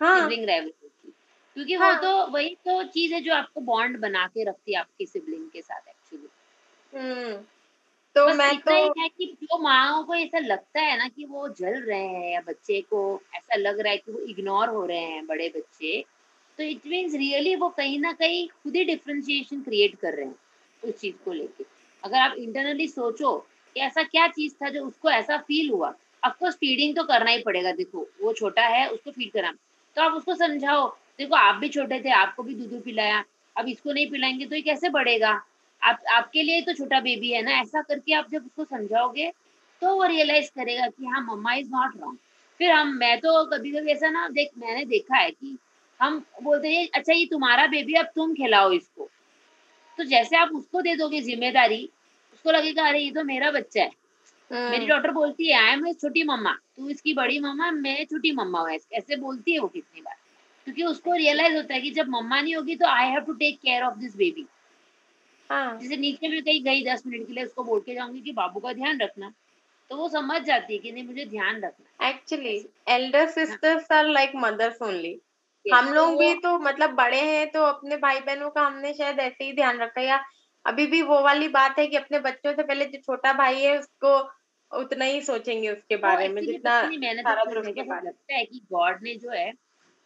हाँ। 0.00 0.20
सिबलिंग 0.20 0.44
राइवलरी 0.44 1.12
क्योंकि 1.56 1.74
हाँ. 1.74 1.92
वो 1.92 2.00
तो 2.00 2.32
वही 2.32 2.54
तो 2.54 2.82
चीज़ 2.82 3.14
है 3.14 3.20
जो 3.20 3.34
आपको 3.34 3.60
बॉन्ड 3.60 3.98
बना 4.00 4.26
के 4.26 4.44
रखती 4.44 4.74
है 4.74 4.78
आपकी 4.80 5.06
सिबलिंग 5.06 5.48
के 5.50 5.60
साथ 5.60 5.88
एक्चुअली 5.88 6.28
हम्म। 6.92 7.34
तो 8.16 8.28
मैं 8.30 8.56
तो 8.60 8.72
है 8.98 9.08
कि 9.08 9.26
जो 9.42 9.58
माओ 9.58 10.02
को 10.06 10.14
ऐसा 10.14 10.38
लगता 10.38 10.80
है 10.80 10.96
ना 10.98 11.06
कि 11.08 11.24
वो 11.24 11.48
जल 11.50 11.80
रहे 11.82 12.06
हैं 12.06 12.32
या 12.32 12.40
बच्चे 12.46 12.80
को 12.90 13.00
ऐसा 13.34 13.56
लग 13.56 13.80
रहा 13.80 13.92
है 13.92 13.96
कि 13.98 14.12
वो 14.12 14.18
इग्नोर 14.30 14.68
हो 14.68 14.84
रहे 14.86 14.98
हैं 14.98 15.24
बड़े 15.26 15.48
बच्चे 15.56 16.04
तो 16.58 16.62
इट 16.64 16.86
मीन्स 16.86 17.14
रियली 17.14 17.54
वो 17.56 17.68
कहीं 17.76 17.98
ना 18.00 18.12
कहीं 18.12 18.46
खुद 18.48 18.76
ही 18.76 18.84
डिफ्रेंशिएशन 18.84 19.60
क्रिएट 19.62 19.94
कर 20.00 20.14
रहे 20.14 20.26
हैं 20.26 20.34
उस 20.82 21.00
चीज़ 21.00 21.14
को 21.24 21.32
लेके। 21.32 21.64
अगर 22.02 22.18
आप 22.18 22.34
इंटरनली 22.38 22.86
सोचो 22.88 23.36
कि 23.76 23.80
ऐसा 23.80 24.02
क्या 24.04 24.26
चीज़ 24.28 24.54
था 24.54 24.68
जो 24.70 24.84
उसको 24.86 25.10
ऐसा 25.10 25.36
फील 25.48 25.70
हुआ 25.70 25.92
अफकोर्स 26.22 26.54
फीडिंग 26.56 26.96
तो 26.96 27.04
करना 27.04 27.30
ही 27.30 27.42
पड़ेगा 27.42 27.72
देखो 27.72 28.06
वो 28.22 28.32
छोटा 28.32 28.66
है 28.66 28.86
उसको 28.88 29.10
फ़ीड 29.10 29.32
करना। 29.32 29.52
तो 29.96 30.02
आप 30.02 30.12
उसको 30.14 30.34
समझाओ 30.34 30.88
देखो 31.18 31.36
आप 31.36 31.56
भी 31.56 31.68
छोटे 31.68 32.00
थे 32.04 32.10
आपको 32.14 32.42
भी 32.42 32.54
दूध 32.54 32.82
पिलाया 32.84 33.24
अब 33.56 33.68
इसको 33.68 33.92
नहीं 33.92 34.10
पिलाएँगे 34.10 34.46
तो 34.46 34.56
ये 34.56 34.62
कैसे 34.62 34.88
बढ़ेगा? 34.90 35.32
आप 35.82 36.02
आपके 36.12 36.42
लिए 36.42 36.60
तो 36.62 36.72
छोटा 36.72 37.00
बेबी 37.00 37.30
है 37.32 37.42
ना 37.42 37.52
ऐसा 37.60 37.82
करके 37.82 38.14
आप 38.14 38.26
जब 38.32 38.44
उसको 38.44 38.64
समझाओगे 38.64 39.32
तो 39.82 39.94
वो 39.96 40.04
रियलाइज़ 40.04 40.50
करेगा 40.56 40.86
कि 40.86 41.06
हाँ 41.06 41.20
मम्मा 41.22 41.54
इज़ 41.54 41.70
नॉट 41.70 41.96
रॉन्ग 42.00 42.18
फिर 42.60 42.70
हम 42.72 42.88
मैं 42.96 43.18
तो 43.20 43.44
कभी 43.46 43.72
कभी 43.72 43.90
ऐसा 43.92 44.10
ना 44.10 44.28
देख 44.28 44.50
मैंने 44.58 44.84
देखा 44.84 45.16
है 45.16 45.30
कि 45.30 45.56
हम 46.00 46.18
बोलते 46.42 46.68
हैं 46.68 46.88
अच्छा 46.94 47.12
ये 47.12 47.24
तुम्हारा 47.26 47.66
बेबी 47.66 47.94
अब 47.94 48.06
तुम 48.14 48.34
खिलाओ 48.34 48.72
इसको। 48.72 49.08
तो 49.98 50.04
जैसे 50.04 50.36
आप 50.36 50.50
उसको 50.54 50.80
दे 50.82 50.94
दोगे 50.96 51.20
ज़िम्मेदारी 51.20 51.84
उसको 52.32 52.50
लगेगा 52.50 52.86
अरे 52.88 53.00
ये 53.00 53.10
तो 53.10 53.24
मेरा 53.24 53.50
बच्चा 53.50 53.82
है। 53.82 53.90
मेरी 54.50 54.76
हम्म 54.76 54.88
डॉटर 54.88 55.10
बोलती 55.10 55.48
है 55.48 55.58
आई 55.58 55.72
एम 55.72 55.92
छोटी 55.92 56.22
मम्मा 56.24 56.52
तू 56.76 56.88
इसकी 56.88 57.14
बड़ी 57.14 57.38
मम्मा 57.40 57.70
मैं 57.70 58.04
छोटी 58.04 58.32
मम्मा 58.32 58.60
हूँ। 58.60 58.70
ऐसे 58.70 59.16
बोलती 59.16 59.52
है 59.52 59.58
वो 59.58 59.68
कितनी 59.68 60.00
बार। 60.00 60.16
क्योंकि 60.66 60.82
उसको 60.84 61.14
रियलाइज़ 61.14 61.56
होता 61.56 61.74
है 61.74 61.80
कि 61.80 61.90
जब 61.90 62.08
मम्मा 62.08 62.40
नहीं 62.40 62.54
होगी 62.56 62.76
तो 62.76 62.86
I 62.86 63.08
have 63.08 63.20
to 63.20 63.32
take 63.34 63.58
care 63.60 63.82
of 63.82 63.98
this 63.98 64.16
baby 64.16 64.46
हाँ। 65.52 65.78
जैसे 65.78 65.96
नीचे 65.96 66.28
में 66.28 66.42
कहीं 66.42 66.62
गई 66.64 66.84
दस 66.84 67.02
मिनट 67.06 67.26
के 67.26 67.32
लिए 67.32 67.44
उसको 67.44 67.64
बोल 67.64 67.80
के 67.80 67.94
जाऊँगी 67.94 68.20
कि 68.20 68.32
बाबू 68.32 68.60
का 68.60 68.72
ध्यान 68.72 69.00
रखना। 69.00 69.32
तो 69.90 69.96
वो 69.96 70.08
समझ 70.08 70.40
जाती 70.42 70.72
है 70.72 70.78
कि 70.78 70.92
नहीं 70.92 71.04
मुझे 71.04 71.24
ध्यान 71.24 71.60
रखना 71.62 72.08
actually 72.08 72.56
elder 72.88 73.28
sisters 73.28 73.92
are 73.92 74.08
like 74.08 74.32
mothers 74.36 74.82
only 74.82 75.20
हम 75.66 75.86
तो 75.86 75.94
लोग 75.94 76.18
भी 76.18 76.34
तो 76.34 76.58
मतलब 76.58 76.90
बड़े 76.90 77.20
हैं 77.20 77.50
तो 77.50 77.62
अपने 77.62 77.96
भाई 77.96 78.20
बहनों 78.20 78.50
का 78.50 78.62
हमने 78.62 78.92
शायद 78.94 79.20
ऐसे 79.20 79.44
ही 79.44 79.52
ध्यान 79.52 79.78
रखा 79.78 80.00
या 80.00 80.24
अभी 80.64 80.86
भी 80.86 81.02
वो 81.02 81.20
वाली 81.22 81.48
बात 81.48 81.78
है 81.78 81.86
कि 81.86 81.96
अपने 81.96 82.18
बच्चों 82.18 82.54
से 82.54 82.62
पहले 82.62 82.84
जो 82.84 82.98
छोटा 82.98 83.32
भाई 83.32 83.60
है 83.62 83.78
उसको 83.78 84.16
उतना 84.70 85.04
ही 85.04 85.20
सोचेंगे 85.20 85.68
उसके 85.70 85.96
बारे 85.96 86.28
में 86.28 86.42
जितना 86.42 86.80
तो 86.82 86.90
लगता 88.06 88.34
है 88.34 88.44
कि 88.44 88.60
गॉड 88.72 89.02
ने 89.02 89.14
जो 89.14 89.30
है 89.30 89.52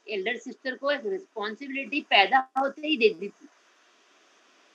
एल्डर 0.07 0.37
सिस्टर 0.37 0.75
को 0.75 0.91
एक 0.91 1.07
रिस्पॉन्सिबिलिटी 1.07 2.01
पैदा 2.01 2.49
होते 2.59 2.87
ही 2.87 2.97
दे 2.97 3.09
दी 3.09 3.29
थी। 3.29 3.49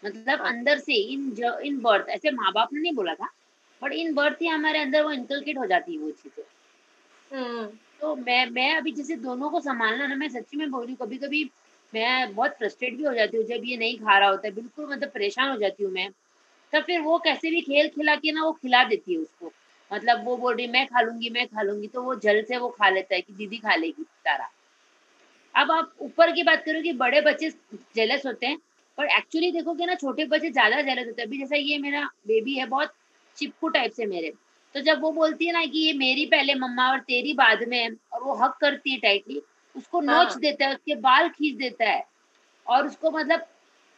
मतलब 0.03 0.41
हाँ। 0.41 0.50
अंदर 0.50 0.77
से 0.77 0.93
इन 0.93 1.29
ज, 1.31 1.58
इन 1.63 1.79
बर्थ 1.81 2.10
ऐसे 2.10 2.31
माँ 2.31 2.51
बाप 2.51 2.74
ने 2.74 2.79
नहीं 2.81 2.93
बोला 2.93 3.13
था 3.13 3.29
बट 3.81 3.93
इन 3.93 4.13
बर्थ 4.13 4.41
ही 4.41 4.48
हमारे 4.48 4.79
अंदर 4.79 5.03
वो 5.03 5.12
इंकलकेट 5.12 5.58
हो 5.58 5.65
जाती 5.65 5.93
है 5.93 6.00
वो 6.00 6.12
चीज़ें। 6.12 6.43
हम्म। 7.31 7.65
तो 8.01 8.15
मैं 8.15 8.46
मैं 8.46 8.75
अभी 8.75 8.91
जैसे 8.91 9.15
दोनों 9.15 9.50
को 9.50 9.60
संभालना 9.60 10.08
ना 10.08 10.15
मैं 10.15 10.29
सच्ची 10.29 10.58
में 10.58 10.70
बोल 10.72 10.86
रही 10.86 10.91
हूँ 10.91 11.08
कभी 11.08 11.17
कभी 11.17 11.43
मैं 11.93 12.34
बहुत 12.36 12.51
फ्रस्ट्रेट 12.51 12.96
भी 12.98 13.03
हो 13.03 13.13
जाती 13.13 13.38
हूँ 13.38 13.46
जब 13.46 13.62
ये 13.65 13.77
नहीं 13.77 13.98
खा 13.98 14.17
रहा 14.17 14.29
होता 14.29 14.48
है 14.48 14.53
बिल्कुल 14.53 14.89
मतलब 14.91 15.10
परेशान 15.10 15.50
हो 15.50 15.58
जाती 15.58 15.84
हूँ 15.84 15.91
मैं 15.91 16.10
तब 16.74 16.84
फिर 16.84 17.01
वो 17.01 17.17
कैसे 17.20 17.50
भी 17.51 17.62
खेल 17.62 17.88
खिला 17.88 18.15
के 18.15 18.31
ना 18.31 18.43
वो 18.43 18.51
खिला 18.51 18.84
देती 18.84 19.13
है 19.13 19.20
उसको। 19.20 19.51
मतलब 19.91 20.24
वो 20.25 20.36
बोल 20.38 20.55
रही 20.55 20.67
मैं 20.67 20.86
खा 20.88 21.01
लूँगी 21.01 21.29
मैं 21.29 21.46
खा 21.48 21.62
लूँगी 21.62 21.88
तो 21.88 22.01
वो 22.03 22.15
जल 22.15 22.41
से 22.43 22.58
वो 22.58 22.70
खा 22.70 22.89
लेता 22.89 23.15
है 23.15 23.22
कि 23.22 23.34
दीदी 23.34 23.58
खा 23.58 23.75
लेगी 23.75 24.03
तारा। 24.25 24.50
अब 25.55 25.72
आप 25.72 25.93
ऊपर 26.01 26.31
की 26.31 26.43
बात 26.43 26.63
करो 26.65 26.81
कि 26.81 26.93
बड़े 26.93 27.22
बच्चे 27.22 27.50
जेलस 27.96 28.25
होते 28.25 28.46
हैं 28.46 28.58
पर 28.98 29.05
एक्चुअली 29.07 29.51
देखोगे 29.51 29.86
ना 29.86 29.95
छोटे 29.95 30.25
बच्चे 30.25 30.50
ज़्यादा 30.51 30.81
जेलस 30.81 31.07
होते 31.07 31.21
हैं। 31.21 31.27
अभी 31.27 31.38
जैसा 31.39 31.55
ये 31.55 31.77
मेरा 31.77 32.03
बेबी 32.27 32.53
है 32.53 32.65
बहुत 32.67 32.93
चिपकू 33.38 33.69
टाइप 33.69 33.91
से 33.91 34.05
मेरे। 34.05 34.31
तो 34.75 34.81
जब 34.81 35.01
वो 35.01 35.12
बोलती 35.12 35.45
है 35.45 35.53
ना 35.53 35.65
कि 35.65 35.79
ये 35.79 35.93
मेरी 35.93 36.25
पहले 36.25 36.55
मम्मा 36.55 36.89
और 36.91 37.00
तेरी 37.00 37.33
बाद 37.33 37.63
में 37.67 37.95
और 38.13 38.24
वो 38.24 38.33
हक 38.36 38.57
करती 38.62 38.91
है 38.91 38.98
टाइटली 39.00 39.41
उसको 39.75 40.00
हाँ. 40.00 40.05
नोच 40.07 40.27
हाँ 40.27 40.39
देता 40.39 40.65
है 40.65 40.74
उसके 40.74 40.95
बाल 40.98 41.29
खींच 41.29 41.55
देता 41.57 41.89
है 41.89 42.03
और 42.67 42.88
उसको 42.88 43.12
मतलब 43.12 43.39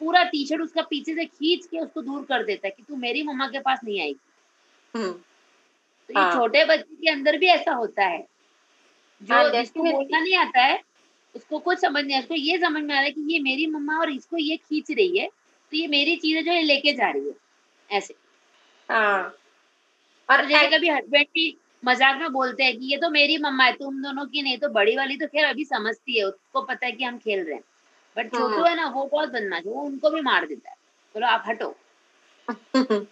पूरा 0.00 0.22
टी 0.24 0.44
शर्ट 0.46 0.60
उसका 0.60 0.82
पीछे 0.82 1.14
से 1.14 1.24
खींच 1.24 1.66
के 1.66 1.78
उसको 1.78 2.02
दूर 2.02 2.24
कर 2.24 2.44
देता 2.44 2.66
है 2.66 2.70
कि 2.76 2.82
तू 2.82 2.96
मेरी 2.96 3.22
मम्मा 3.22 3.46
के 3.46 3.60
पास 3.60 3.80
नहीं 3.84 4.00
आएगी। 4.00 4.18
हम्म। 4.94 5.12
तो 5.12 6.14
ये 6.14 6.20
हाँ। 6.20 6.32
छोटे 6.34 6.64
बच्चे 6.64 6.94
के 6.94 7.10
अंदर 7.10 7.36
भी 7.38 7.46
ऐसा 7.46 7.72
होता 7.72 8.04
है। 8.04 8.18
हाँ 9.20 9.42
जो 9.44 9.50
जिसको 9.50 9.82
बोलना 9.82 10.20
नहीं 10.20 10.36
आता 10.36 10.62
है 10.62 10.76
उसको 11.34 11.58
कुछ 11.58 11.78
समझ 11.78 12.04
नहीं 12.04 12.16
आता 12.16 12.22
उसको 12.24 12.34
ये 12.34 12.58
समझ 12.58 12.82
में 12.82 12.94
आ 12.94 12.98
रहा 12.98 13.04
है 13.04 13.10
कि 13.10 13.32
ये 13.32 13.38
मेरी 13.40 13.66
मम्मा 13.66 13.98
और 14.00 14.10
इसको 14.10 14.36
ये 14.36 14.56
खींच 14.56 14.90
रही 14.90 15.18
है 15.18 15.26
तो 15.72 15.76
ये 15.76 15.86
मेरी 15.88 16.16
चीज़ 16.16 16.36
है 16.36 16.42
जो 16.42 16.52
ये 16.52 16.62
लेके 16.62 16.92
जा 16.92 17.10
रही 17.10 17.28
है 17.28 17.34
ऐसे। 17.88 18.14
हाँ। 18.88 19.34
और 20.28 20.42
तो 20.42 20.48
जैसे 20.48 20.76
कभी 20.76 20.88
हस्बैंड 20.88 21.26
भी 21.34 21.56
मज़ाक 21.82 22.20
में 22.20 22.32
बोलते 22.32 22.64
हैं 22.64 22.76
कि 22.78 22.86
ये 22.86 22.96
तो 22.96 23.10
मेरी 23.10 23.36
मम्मा 23.38 23.64
है 23.64 23.72
तुम 23.72 24.02
दोनों 24.02 24.24
की 24.26 24.42
नहीं 24.42 24.58
तो 24.58 24.68
बड़ी 24.68 24.96
वाली 24.96 25.16
तो 25.16 25.26
खैर 25.26 25.44
अभी 25.44 25.64
समझती 25.64 26.18
है 26.18 26.24
उसको 26.24 26.62
पता 26.62 26.86
है 26.86 26.92
कि 26.92 27.04
हम 27.04 27.18
खेल 27.18 27.44
रहे 27.44 27.54
हैं। 27.54 27.62
बट 28.16 28.30
छोटू 28.34 28.46
हम्म 28.46 28.66
है 28.66 28.74
ना 28.76 28.88
वो 28.88 29.04
बहुत 29.06 29.28
बदमाश 29.28 29.66
है 29.66 29.72
वो 29.72 29.82
उनको 29.82 30.10
भी 30.10 30.20
मार 30.20 30.46
देता 30.46 30.70
है। 30.70 30.76
बोलो 31.14 31.26
आप 31.26 31.44
हटो। 31.46 31.74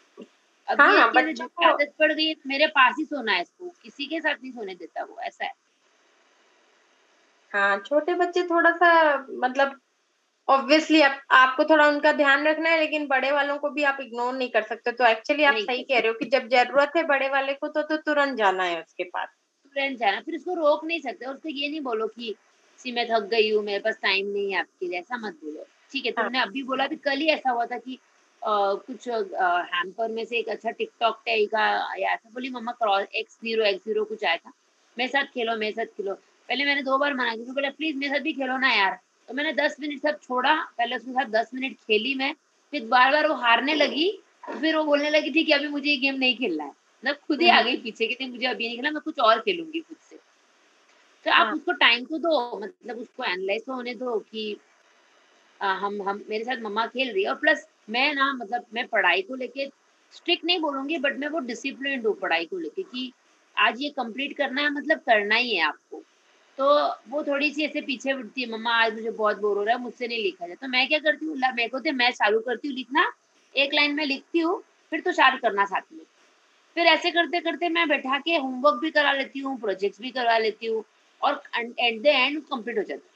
अब 0.68 0.80
ये 0.80 0.98
हाँ 0.98 1.06
आदत 1.08 1.92
पड़ 1.98 2.12
गई 2.12 2.34
मेरे 2.46 2.66
पास 2.66 2.94
ही 2.98 3.04
सोना 3.04 3.32
है 3.32 3.42
इसको 3.42 3.68
किसी 3.82 4.06
के 4.06 4.20
साथ 4.20 4.34
नहीं 4.34 4.52
सोने 4.52 4.74
देता 4.74 5.04
वो 5.04 5.18
ऐसा 5.20 5.44
है। 5.44 5.52
हाँ 7.52 7.78
छोटे 7.80 8.14
बच्चे 8.16 8.42
थोड़ा 8.44 8.70
सा 8.72 8.90
मतलब 9.38 9.78
ऑब्वियसली 10.48 11.00
आप, 11.02 11.20
आपको 11.32 11.64
थोड़ा 11.64 11.86
उनका 11.88 12.12
ध्यान 12.12 12.46
रखना 12.48 12.70
है 12.70 12.78
लेकिन 12.78 13.06
बड़े 13.08 13.30
वालों 13.32 13.58
को 13.58 13.70
भी 13.70 13.84
आप 13.84 13.98
इग्नोर 14.00 14.34
नहीं 14.34 14.50
कर 14.50 14.62
सकते। 14.64 14.92
तो 14.92 15.04
एक्चुअली 15.06 15.44
आप 15.44 15.56
सही 15.58 15.82
कह 15.84 15.98
रहे 15.98 16.08
हो 16.08 16.14
कि 16.14 16.24
जब 16.30 16.48
ज़रूरत 16.48 16.92
है 16.96 17.04
बड़े 17.06 17.28
वाले 17.28 17.54
को 17.54 17.68
तो 17.68 17.82
तो 17.82 17.96
तुरंत 17.98 18.38
जाना 18.38 18.64
है 18.64 18.80
उसके 18.80 19.04
पास। 19.06 19.28
तुरंत 19.64 19.98
जाना 19.98 20.20
फिर 20.20 20.34
उसको 20.36 20.54
रोक 20.54 20.84
नहीं 20.84 21.00
सकते 21.00 21.26
उसको 21.26 21.48
ये 21.50 21.68
नहीं 21.68 21.80
बोलो 21.80 22.06
कि 22.08 22.34
सी 22.80 22.92
मैं 22.92 23.06
थक 23.08 23.28
गई 23.30 23.50
हूँ 23.50 23.62
मेरे 23.64 23.78
पास 23.78 23.98
टाइम 24.02 24.26
नहीं 24.28 24.52
है 24.52 24.58
आपके 24.60 24.86
लिए 24.86 24.98
ऐसा 24.98 25.16
मत 25.16 25.34
बोलो। 25.44 25.64
ठीक 25.92 26.06
है 26.06 26.12
हाँ। 26.12 26.24
तुमने 26.24 26.40
अभी 26.40 26.62
बोला 26.62 26.86
कि 26.86 26.96
कल 26.98 27.18
ही 27.18 27.26
ऐसा 27.28 27.50
हुआ 27.50 27.66
था 27.66 27.78
कि 27.78 27.94
अ, 28.42 28.48
कुछ 28.86 29.08
हैम्पर 29.08 30.08
में 30.10 30.24
से 30.24 30.38
एक 30.38 30.48
अच्छा 30.48 30.70
टिकटॉक 30.72 31.20
टैग 31.26 31.48
का 31.48 31.60
आया 31.90 32.14
था 32.16 32.30
बोली 32.30 32.50
mama 32.50 32.72
cross 32.72 33.06
X 33.14 33.38
zero 33.42 33.64
X 33.64 33.84
zero 33.84 34.04
कुछ 34.04 34.24
आया 34.24 34.36
था। 34.36 34.52
मेरे 34.96 35.08
साथ 35.08 35.24
खेलो 35.34 35.56
मेरे 35.56 35.72
साथ 35.72 35.86
खेलो। 35.96 36.14
पहले 36.48 36.64
मैंने 36.64 36.82
दो 36.82 36.98
बार 36.98 37.14
मना 37.14 37.34
किया 37.36 37.52
बोला 37.54 37.70
प्लीज़ 37.70 37.96
मेरे 37.96 38.12
साथ 38.12 38.22
भी 38.22 38.32
खेलो 38.32 38.56
ना 38.58 38.72
यार। 38.74 38.98
तो 39.28 39.34
मैंने 39.34 39.52
दस 39.54 39.76
मिनट 39.80 40.02
सब 40.02 40.18
छोड़ा 40.22 40.54
पहले 40.78 40.96
उसके 40.96 41.12
साथ 41.12 41.30
दस 41.30 41.50
मिनट 41.54 41.76
खेली 41.78 42.14
मैं 42.14 42.32
फिर 42.72 42.84
बार 42.86 43.12
बार 43.12 43.28
वो 43.28 43.34
हारने 43.36 43.74
लगी 43.74 44.10
तो 44.46 44.58
फिर 44.60 44.76
वो 44.76 44.84
बोलने 44.84 45.10
लगी 45.10 45.30
ठीक 45.30 45.48
है 45.48 45.58
अभी 45.58 45.68
मुझे 45.68 45.90
ये 45.90 45.96
गेम 45.96 46.14
नहीं 46.14 46.36
खेलना 46.36 46.64
है। 46.64 46.70
मतलब 46.70 47.16
खुद 47.26 47.42
ही 47.42 47.48
आ 47.48 47.56
हम्म। 47.56 47.64
गई 47.64 47.76
पीछे 47.76 48.06
कि 48.06 48.26
मुझे 48.28 48.46
अभी 48.46 48.66
नहीं 48.66 48.76
खेलना 48.76 48.90
मैं 48.90 49.00
कुछ 49.04 49.18
और 49.20 49.40
खेलूँगी 49.40 49.80
खुद 49.80 49.96
से। 50.10 50.16
तो 51.26 51.30
आप 51.30 51.46
हाँ। 51.46 51.54
उसको 51.54 51.72
टाइम 51.72 52.04
तो 52.04 52.18
दो 52.18 52.58
मतलब 52.58 52.98
उसको 52.98 53.24
एनालाइज 53.24 53.64
तो 53.66 53.74
होने 53.74 53.94
दो 53.94 54.18
कि 54.20 54.56
अ, 55.60 55.66
हम 55.66 56.00
हम 56.08 56.22
मेरे 56.30 56.44
साथ 56.44 56.62
मम्मा 56.62 56.86
खेल 56.86 57.12
रही 57.12 57.22
है। 57.22 57.28
और 57.30 57.36
प्लस 57.36 57.66
मैं 57.90 58.12
ना 58.14 58.32
मतलब 58.32 58.64
मैं 58.74 58.86
पढ़ाई 58.88 59.22
को 59.22 59.34
लेके 59.34 59.66
स्ट्रिक्ट 60.14 60.44
नहीं 60.44 60.60
बोलूँगी 60.60 60.98
बट 60.98 61.18
मैं 61.18 61.28
वो 61.28 61.38
डिसिप्लिन 61.40 62.04
हूँ 62.06 62.14
पढ़ाई 62.14 62.44
को 62.44 62.58
लेके 62.58 62.82
कि 62.82 63.12
आज 63.56 63.80
ये 63.82 63.88
कंप्लीट 63.90 64.36
करना 64.36 64.62
है 64.62 64.70
मतलब 64.70 64.98
करना 64.98 65.34
ही 65.34 65.54
है 65.54 65.62
आपको। 65.62 66.02
तो 66.58 66.66
वो 67.08 67.22
थोड़ी 67.22 67.50
सी 67.52 67.64
ऐसे 67.64 67.80
पीछे 67.80 68.12
उठती 68.12 68.42
है 68.42 68.50
मम्मा 68.50 68.72
आज 68.76 68.94
मुझे 68.94 69.10
बहुत 69.10 69.40
बोर 69.40 69.56
हो 69.58 69.62
रहा 69.64 69.74
है 69.74 69.80
मुझसे 69.82 70.06
नहीं 70.06 70.22
लिखा 70.22 70.46
जाए। 70.46 70.56
तो 70.56 70.68
मैं 70.68 70.86
क्या 70.88 70.98
करती 70.98 71.26
हूँ 71.26 71.36
मेरे 71.36 71.68
को 71.68 71.78
तो 71.80 71.92
मैं 71.92 72.10
चालू 72.12 72.40
करती 72.40 72.68
हूँ 72.68 72.76
लिखना 72.76 73.10
एक 73.54 73.74
लाइन 73.74 73.94
में 73.94 74.04
लिखती 74.06 74.38
हूँ 74.38 74.62
फिर 74.92 75.00
तो 75.00 75.12
चार 75.12 75.36
करना 75.36 75.64
साथ 75.64 75.92
में। 75.92 76.04
फिर 76.76 76.86
ऐसे 76.86 77.10
करते 77.10 77.40
करते 77.40 77.68
मैं 77.68 77.88
बैठा 77.88 78.18
के 78.18 78.36
होमवर्क 78.36 78.80
भी 78.80 78.90
करा 78.90 79.12
लेती 79.12 79.38
हूँ 79.38 79.58
प्रोजेक्ट्स 79.60 80.00
भी 80.00 80.10
करवा 80.10 80.36
लेती 80.38 80.66
हूँ 80.66 80.84
और 81.20 81.42
एट 81.56 82.02
द 82.02 82.06
एंड 82.06 82.40
कंप्लीट 82.42 82.78
हो 82.78 82.82
जाता 82.82 83.06
है। 83.06 83.10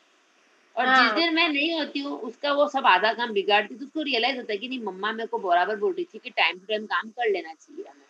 और 0.76 0.86
जिस 0.86 0.98
हाँ। 1.02 1.14
दिन 1.14 1.34
मैं 1.34 1.48
नहीं 1.48 1.72
होती 1.74 2.00
हूँ 2.00 2.18
उसका 2.20 2.52
वो 2.52 2.68
सब 2.68 2.86
आधा 2.86 3.12
काम 3.12 3.32
बिगाड़ती 3.32 3.74
तो 3.74 3.84
उसको 3.84 4.02
रियलाइज़ 4.02 4.36
होता 4.36 4.52
है 4.52 4.58
कि 4.58 4.68
नहीं 4.68 4.82
मम्मा 4.84 5.12
मेरे 5.12 5.26
को 5.26 5.38
बराबर 5.38 5.76
बोल 5.76 5.92
रही 5.92 6.04
थी 6.04 6.18
कि 6.18 6.30
टाइम 6.30 6.58
टू 6.58 6.66
टाइम 6.68 6.86
काम 6.86 7.08
कर 7.10 7.30
लेना 7.30 7.52
चाहिए 7.54 7.84
हमें। 7.90 8.04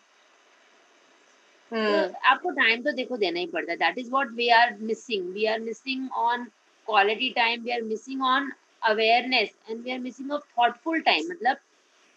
तो 1.71 1.75
हम्म। 1.75 2.13
आपको 2.25 2.49
टाइम 2.49 2.81
तो 2.83 2.91
देखो 2.91 3.17
देना 3.17 3.39
ही 3.39 3.45
पड़ता 3.45 3.71
है। 3.71 3.77
That 3.77 3.97
is 3.97 4.11
what 4.11 4.31
we 4.31 4.49
are 4.49 4.75
missing 4.81 5.29
we 5.33 5.45
are 5.45 5.59
missing 5.59 6.11
on 6.11 6.43
quality 6.87 7.29
time 7.29 7.61
we 7.61 7.71
are 7.71 7.81
missing 7.81 8.23
on 8.23 8.51
awareness 8.81 9.55
and 9.69 9.83
we 9.83 9.91
are 9.91 9.99
missing 9.99 10.31
of 10.31 10.43
thoughtful 10.59 11.01
time 11.01 11.29
मतलब 11.29 11.57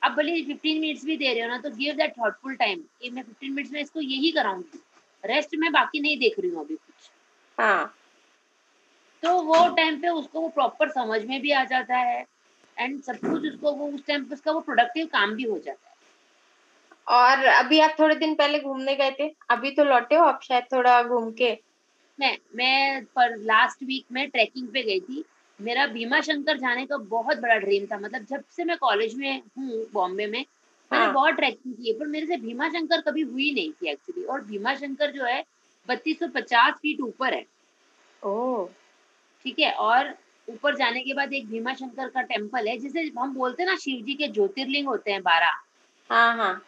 आप 0.02 0.12
भले 0.12 0.42
फिफ्टीन 0.42 0.80
मिनट्स 0.80 1.04
भी 1.04 1.16
दे 1.16 1.32
रहे 1.32 1.42
हो 1.42 1.48
ना 1.48 1.58
तो 1.58 1.70
गिव 1.70 1.94
दैट 1.94 2.12
थॉटफुल 2.18 2.54
टाइम 2.54 2.82
कि 3.00 3.10
मैं 3.10 3.22
फिफ्टीन 3.22 3.52
मिनट्स 3.52 3.72
में 3.72 3.80
इसको 3.80 4.00
यही 4.00 4.30
कराऊँगी। 4.30 4.80
रेस्ट 5.24 5.54
में 5.54 5.72
बाकी 5.72 6.00
नहीं 6.00 6.18
देख 6.18 6.38
रही 6.38 6.50
हूँ 6.50 6.60
अभी 6.60 6.74
कुछ। 6.74 7.10
हाँ। 7.58 7.94
तो 9.22 9.40
वो 9.42 9.68
टाइम 9.76 10.00
पे 10.00 10.08
उसको 10.08 10.40
वो 10.40 10.48
प्रॉपर 10.48 10.88
समझ 10.88 11.24
में 11.24 11.40
भी 11.40 11.50
आ 11.50 11.64
जाता 11.64 11.96
है। 11.96 12.26
एंड 12.78 13.00
सब 13.02 13.16
कुछ 13.16 13.46
उसको 13.46 13.72
वो 13.72 13.88
उस 13.88 14.06
टाइम 14.06 14.24
पे 14.24 14.34
उसका 14.34 14.52
वो 14.52 14.60
प्रोडक्टिव 14.60 15.06
काम 15.06 15.34
भी 15.34 15.42
हो 15.42 15.58
जाता 15.58 15.88
है। 15.89 15.89
और 17.06 17.44
अभी 17.44 17.80
आप 17.80 17.96
थोड़े 17.98 18.14
दिन 18.14 18.34
पहले 18.34 18.58
घूमने 18.60 18.94
गए 18.96 19.10
थे 19.10 19.28
अभी 19.50 19.70
तो 19.70 19.84
लौटे 19.84 20.14
हो 20.14 20.24
आप 20.24 20.40
शायद 20.42 20.64
थोड़ा 20.72 21.02
घूम 21.02 21.30
के? 21.32 21.52
मैं 22.18 22.36
मैं 22.56 23.04
पर 23.06 23.36
लास्ट 23.42 23.82
वीक 23.82 24.04
में 24.12 24.28
ट्रैकिंग 24.30 24.68
पे 24.68 24.82
गई 24.82 25.00
थी। 25.00 25.24
मेरा 25.60 25.86
भीमा 25.86 26.20
शंकर 26.20 26.58
जाने 26.58 26.84
का 26.86 26.96
बहुत 26.96 27.38
बड़ा 27.40 27.56
ड्रीम 27.56 27.86
था। 27.86 27.98
मतलब 27.98 28.24
जब 28.24 28.44
से 28.50 28.64
मैं 28.64 28.76
कॉलेज 28.78 29.14
में 29.14 29.42
हूँ 29.58 29.84
बॉम्बे 29.92 30.26
में 30.26 30.44
मैंने 30.90 31.04
हाँ। 31.04 31.12
बहुत 31.12 31.34
ट्रैकिंग 31.34 31.74
की 31.74 31.88
है 31.88 31.98
पर 31.98 32.06
मेरे 32.06 32.26
से 32.26 32.36
भीमा 32.36 32.68
शंकर 32.68 33.00
कभी 33.00 33.22
हुई 33.22 33.50
नहीं 33.54 33.72
थी 33.72 33.90
एक्चुअली 33.90 34.24
और 34.24 34.40
भीमा 34.44 34.74
शंकर 34.74 35.10
जो 35.10 35.24
है 35.24 35.42
बत्तीस 35.88 36.18
सौ 36.18 36.28
पचास 36.34 36.74
फीट 36.82 37.00
ऊपर 37.00 37.34
है। 37.34 37.44
ओ 38.22 38.64
ठीक 39.44 39.58
है 39.58 39.72
और 39.72 40.14
ऊपर 40.48 40.76
जाने 40.76 41.00
के 41.00 41.14
बाद 41.14 41.32
एक 41.32 41.48
भीमा 41.48 41.74
शंकर 41.74 42.08
का 42.08 42.22
टेंपल 42.22 42.68
है 42.68 42.76
जिसे 42.78 43.10
हम 43.18 43.34
बोलते 43.34 43.62
हैं 43.62 43.70
ना 43.70 43.76
शिव 43.76 44.04
जी 44.06 44.14
के 44.14 44.28
ज्योतिर्लिंग 44.28 44.86
होते 44.88 45.12
हैं 45.12 45.22
बारह। 45.22 45.60
हाँ 46.10 46.36
हाँ। 46.36 46.60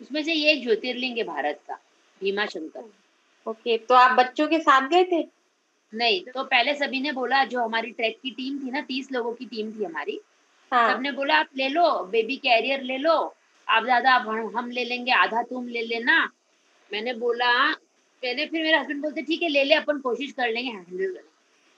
उसमें 0.00 0.22
से 0.22 0.32
ये 0.32 0.52
एक 0.52 0.62
ज्योतिर्लिंग 0.62 1.18
है 1.18 1.24
भारत 1.24 1.60
का 1.68 1.78
भीमा 2.20 2.44
शंकर। 2.46 2.84
ओके 3.46 3.76
तो 3.78 3.94
आप 3.94 4.16
बच्चों 4.18 4.46
के 4.48 4.58
साथ 4.60 4.88
गए 4.88 5.04
थे? 5.04 5.22
नहीं 5.92 6.20
तो 6.24 6.44
पहले 6.44 6.74
सभी 6.74 7.00
ने 7.00 7.12
बोला 7.12 7.44
जो 7.46 7.62
हमारी 7.62 7.90
ट्रैक 7.90 8.18
की 8.22 8.30
टीम 8.30 8.58
थी 8.58 8.70
ना 8.70 8.80
तीस 8.88 9.12
लोगों 9.12 9.32
की 9.34 9.44
टीम 9.46 9.72
थी 9.72 9.84
हमारी 9.84 10.20
हाँ। 10.72 10.92
सबने 10.92 11.12
बोला 11.12 11.36
आप 11.36 11.48
ले 11.56 11.68
लो 11.68 11.88
बेबी 12.12 12.36
कैरियर 12.38 12.82
ले 12.82 12.98
लो 12.98 13.14
आप 13.66 13.84
ज़्यादा 13.84 14.12
आप 14.12 14.52
हम 14.56 14.70
ले 14.70 14.84
लेंगे 14.84 15.12
आधा 15.12 15.42
तुम 15.42 15.68
ले 15.68 15.82
लेना। 15.82 16.20
मैंने 16.90 17.12
बोला 17.14 17.52
पहले 18.22 18.46
फिर 18.46 18.62
मेरे 18.62 18.76
हस्बैंड 18.78 19.02
बोलते 19.02 19.22
ठीक 19.22 19.42
है 19.42 19.48
ले 19.48 19.64
ले 19.64 19.74
अपन 19.74 19.98
कोशिश 20.00 20.32
कर 20.32 20.48
लेंगे 20.48 20.70
हैंडल 20.70 20.96
करेंगे 20.96 21.26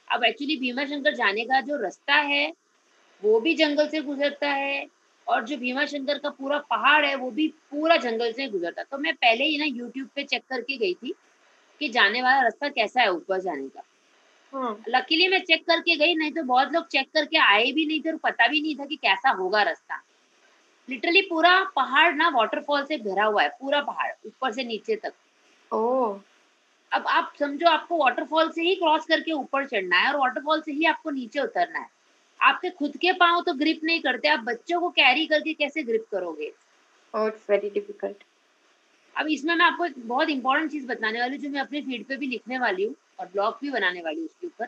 अब 0.09 0.25
एक्चुअली 0.25 0.57
भीमा 0.57 0.85
शंकर 0.85 1.15
जाने 1.15 1.45
का 1.45 1.61
जो 1.61 1.77
रास्ता 1.83 2.15
है 2.15 2.47
वो 3.23 3.41
भी 3.41 3.55
जंगल 3.55 3.89
से 3.89 4.01
गुजरता 4.03 4.49
है 4.51 4.87
और 5.31 5.45
जो 5.45 5.57
भीमा 5.57 5.85
शंकर 5.85 6.19
का 6.19 6.31
पूरा 6.31 6.59
पहाड़ 6.71 7.05
है 7.07 7.15
वो 7.15 7.31
भी 7.31 7.47
पूरा 7.71 7.97
जंगल 7.97 8.33
से 8.33 8.49
गुजरता। 8.49 8.83
तो 8.83 8.99
मैं 8.99 9.15
पहले 9.15 9.45
ही 9.45 9.59
ना 9.59 9.65
यूट्यूब 9.65 10.09
पे 10.15 10.25
चेक 10.25 10.43
करके 10.49 10.77
गई 10.77 10.95
थी 10.95 11.15
कि 11.81 11.89
जाने 11.89 12.23
वाला 12.23 12.43
रास्ता 12.43 12.69
कैसा 12.69 13.01
है 13.01 13.13
ऊपर 13.13 13.41
जाने 13.41 13.69
का। 13.69 13.83
लकीली 14.89 15.29
मैं 15.29 15.39
चेक 15.41 15.67
करके 15.67 15.97
गई 15.97 16.15
नहीं 16.15 16.33
तो 16.33 16.43
बहुत 16.43 16.73
लोग 16.73 16.87
चेक 16.87 17.11
करके 17.15 17.39
आए 17.39 17.71
भी 17.73 17.87
नहीं 17.87 18.01
थे 18.01 18.11
और 18.11 18.17
पता 18.17 18.49
भी 18.49 18.61
नहीं 18.63 18.75
था 18.77 18.85
कि 18.85 18.97
कैसा 18.97 19.31
होगा 19.31 19.63
रास्ता। 19.63 20.03
लिटरली 20.89 21.21
पूरा 21.21 21.53
पहाड़ 21.77 22.15
ना 22.15 22.29
वाटरफॉल 22.29 22.85
से 22.85 22.97
भरा 22.99 23.25
हुआ 23.25 23.43
है 23.43 23.49
पूरा 23.61 23.81
पहाड़ 23.83 24.11
ऊपर 24.27 24.53
से 24.53 24.65
नीचे 24.65 24.97
तक। 24.97 25.13
ओ 25.71 26.19
अब 26.93 27.07
आप 27.07 27.33
समझो 27.39 27.69
आपको 27.69 27.97
वाटरफॉल 27.97 28.51
से 28.51 28.63
ही 28.63 28.75
क्रॉस 28.75 29.05
करके 29.07 29.33
ऊपर 29.33 29.67
चढ़ना 29.67 29.99
है 29.99 30.13
और 30.13 30.19
वाटरफॉल 30.21 30.61
से 30.61 30.73
ही 30.73 30.85
आपको 30.85 31.11
नीचे 31.11 31.41
उतरना 31.41 31.79
है। 31.79 31.89
आपके 32.43 32.71
खुद 32.71 32.97
के 32.97 33.13
पाँव 33.13 33.43
तो 33.43 33.55
ग्रिप 33.55 33.81
नहीं 33.85 34.01
करते 34.01 34.29
आप 34.29 34.41
बच्चों 34.41 34.81
को 34.81 34.91
कैरी 34.91 35.27
करके 35.27 35.55
कैसे 35.55 35.83
ग्रिप 35.83 36.07
करोगे? 36.13 36.53
It's 37.15 37.51
very 37.51 37.71
difficult. 37.71 38.15
अब 39.17 39.27
इसमें 39.27 39.55
मैं 39.55 39.65
आपको 39.65 39.87
एक 39.87 40.09
बहुत 40.09 40.29
इंपॉर्टेंट 40.29 40.71
चीज़ 40.71 40.87
बताने 40.87 41.21
वाली 41.21 41.37
हूँ 41.37 41.43
जो 41.45 41.51
मैं 41.51 41.61
अपने 41.61 41.81
फ़ीड 41.81 42.05
पे 42.05 42.17
भी 42.17 42.27
लिखने 42.27 42.59
वाली 42.59 42.85
हूँ 42.85 42.95
और 43.21 43.27
ब्लॉग 43.27 43.59
भी 43.63 43.71
बनाने 43.71 44.01
वाली 44.01 44.17
हूँ 44.17 44.25
उसके 44.25 44.47
ऊपर। 44.47 44.67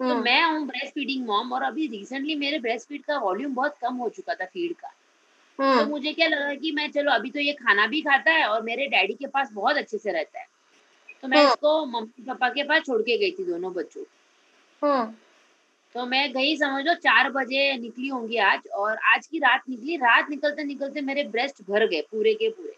तो 0.00 0.04
हम्म, 0.04 0.24
मैं 0.24 0.44
हूँ 0.44 0.66
ब्रेस्ट 0.66 0.94
फीडिंग 0.94 1.26
मॉम 1.26 1.52
और 1.52 1.62
अभी 1.62 1.86
रिसेंटली 1.86 2.34
मेरे 2.34 2.58
ब्रेस्ट 2.58 2.88
फ़ीड 2.88 3.04
का 3.04 3.18
वॉल्यूम 3.18 3.54
बहुत 3.54 3.76
कम 3.80 3.94
हो 3.94 4.08
चुका 4.08 4.34
था 4.34 4.44
फ़ीड 4.44 4.72
का। 4.72 4.88
तो 5.58 5.64
हम्म, 5.64 5.90
मुझे 5.90 6.12
क्या 6.12 6.28
लगा 6.28 6.54
कि 6.54 6.72
मैं 6.72 6.90
चलो 6.90 7.12
अभी 7.12 7.30
तो 7.30 7.40
ये 7.40 7.52
खाना 7.52 7.86
भी 7.86 8.00
खाता 8.00 8.30
है 8.30 8.46
और 8.46 8.62
मेरे 8.62 8.86
डैडी 8.86 9.14
के 9.14 9.26
पास 9.26 9.52
बहुत 9.52 9.76
अच्छे 9.76 9.98
से 9.98 10.12
रहता 10.12 10.40
है। 10.40 10.46
तो 11.22 11.28
मैं 11.28 11.38
हाँ। 11.38 11.46
इसको 11.46 11.86
मम्मी 11.86 12.24
पापा 12.24 12.48
के 12.48 12.62
पास 12.62 12.82
छोड़ 12.82 13.02
के 13.02 13.18
गई 13.18 13.30
थी 13.30 13.44
दोनों 13.44 13.72
बच्चों। 13.72 14.04
तो 15.96 16.04
मैं 16.06 16.32
गई 16.32 16.56
समझ 16.56 16.84
लो 16.86 16.94
चार 16.94 17.28
बजे 17.30 17.76
निकली 17.76 18.08
होंगी 18.08 18.36
आज 18.38 18.66
और 18.76 18.96
आज 19.12 19.26
की 19.26 19.38
रात 19.38 19.62
निकली। 19.68 19.96
रात 19.96 20.28
निकलते 20.30 20.64
निकलते 20.64 21.00
मेरे 21.00 21.22
ब्रेस्ट 21.26 21.62
भर 21.68 21.86
गए 21.86 22.00
पूरे 22.10 22.34
के 22.34 22.48
पूरे। 22.48 22.74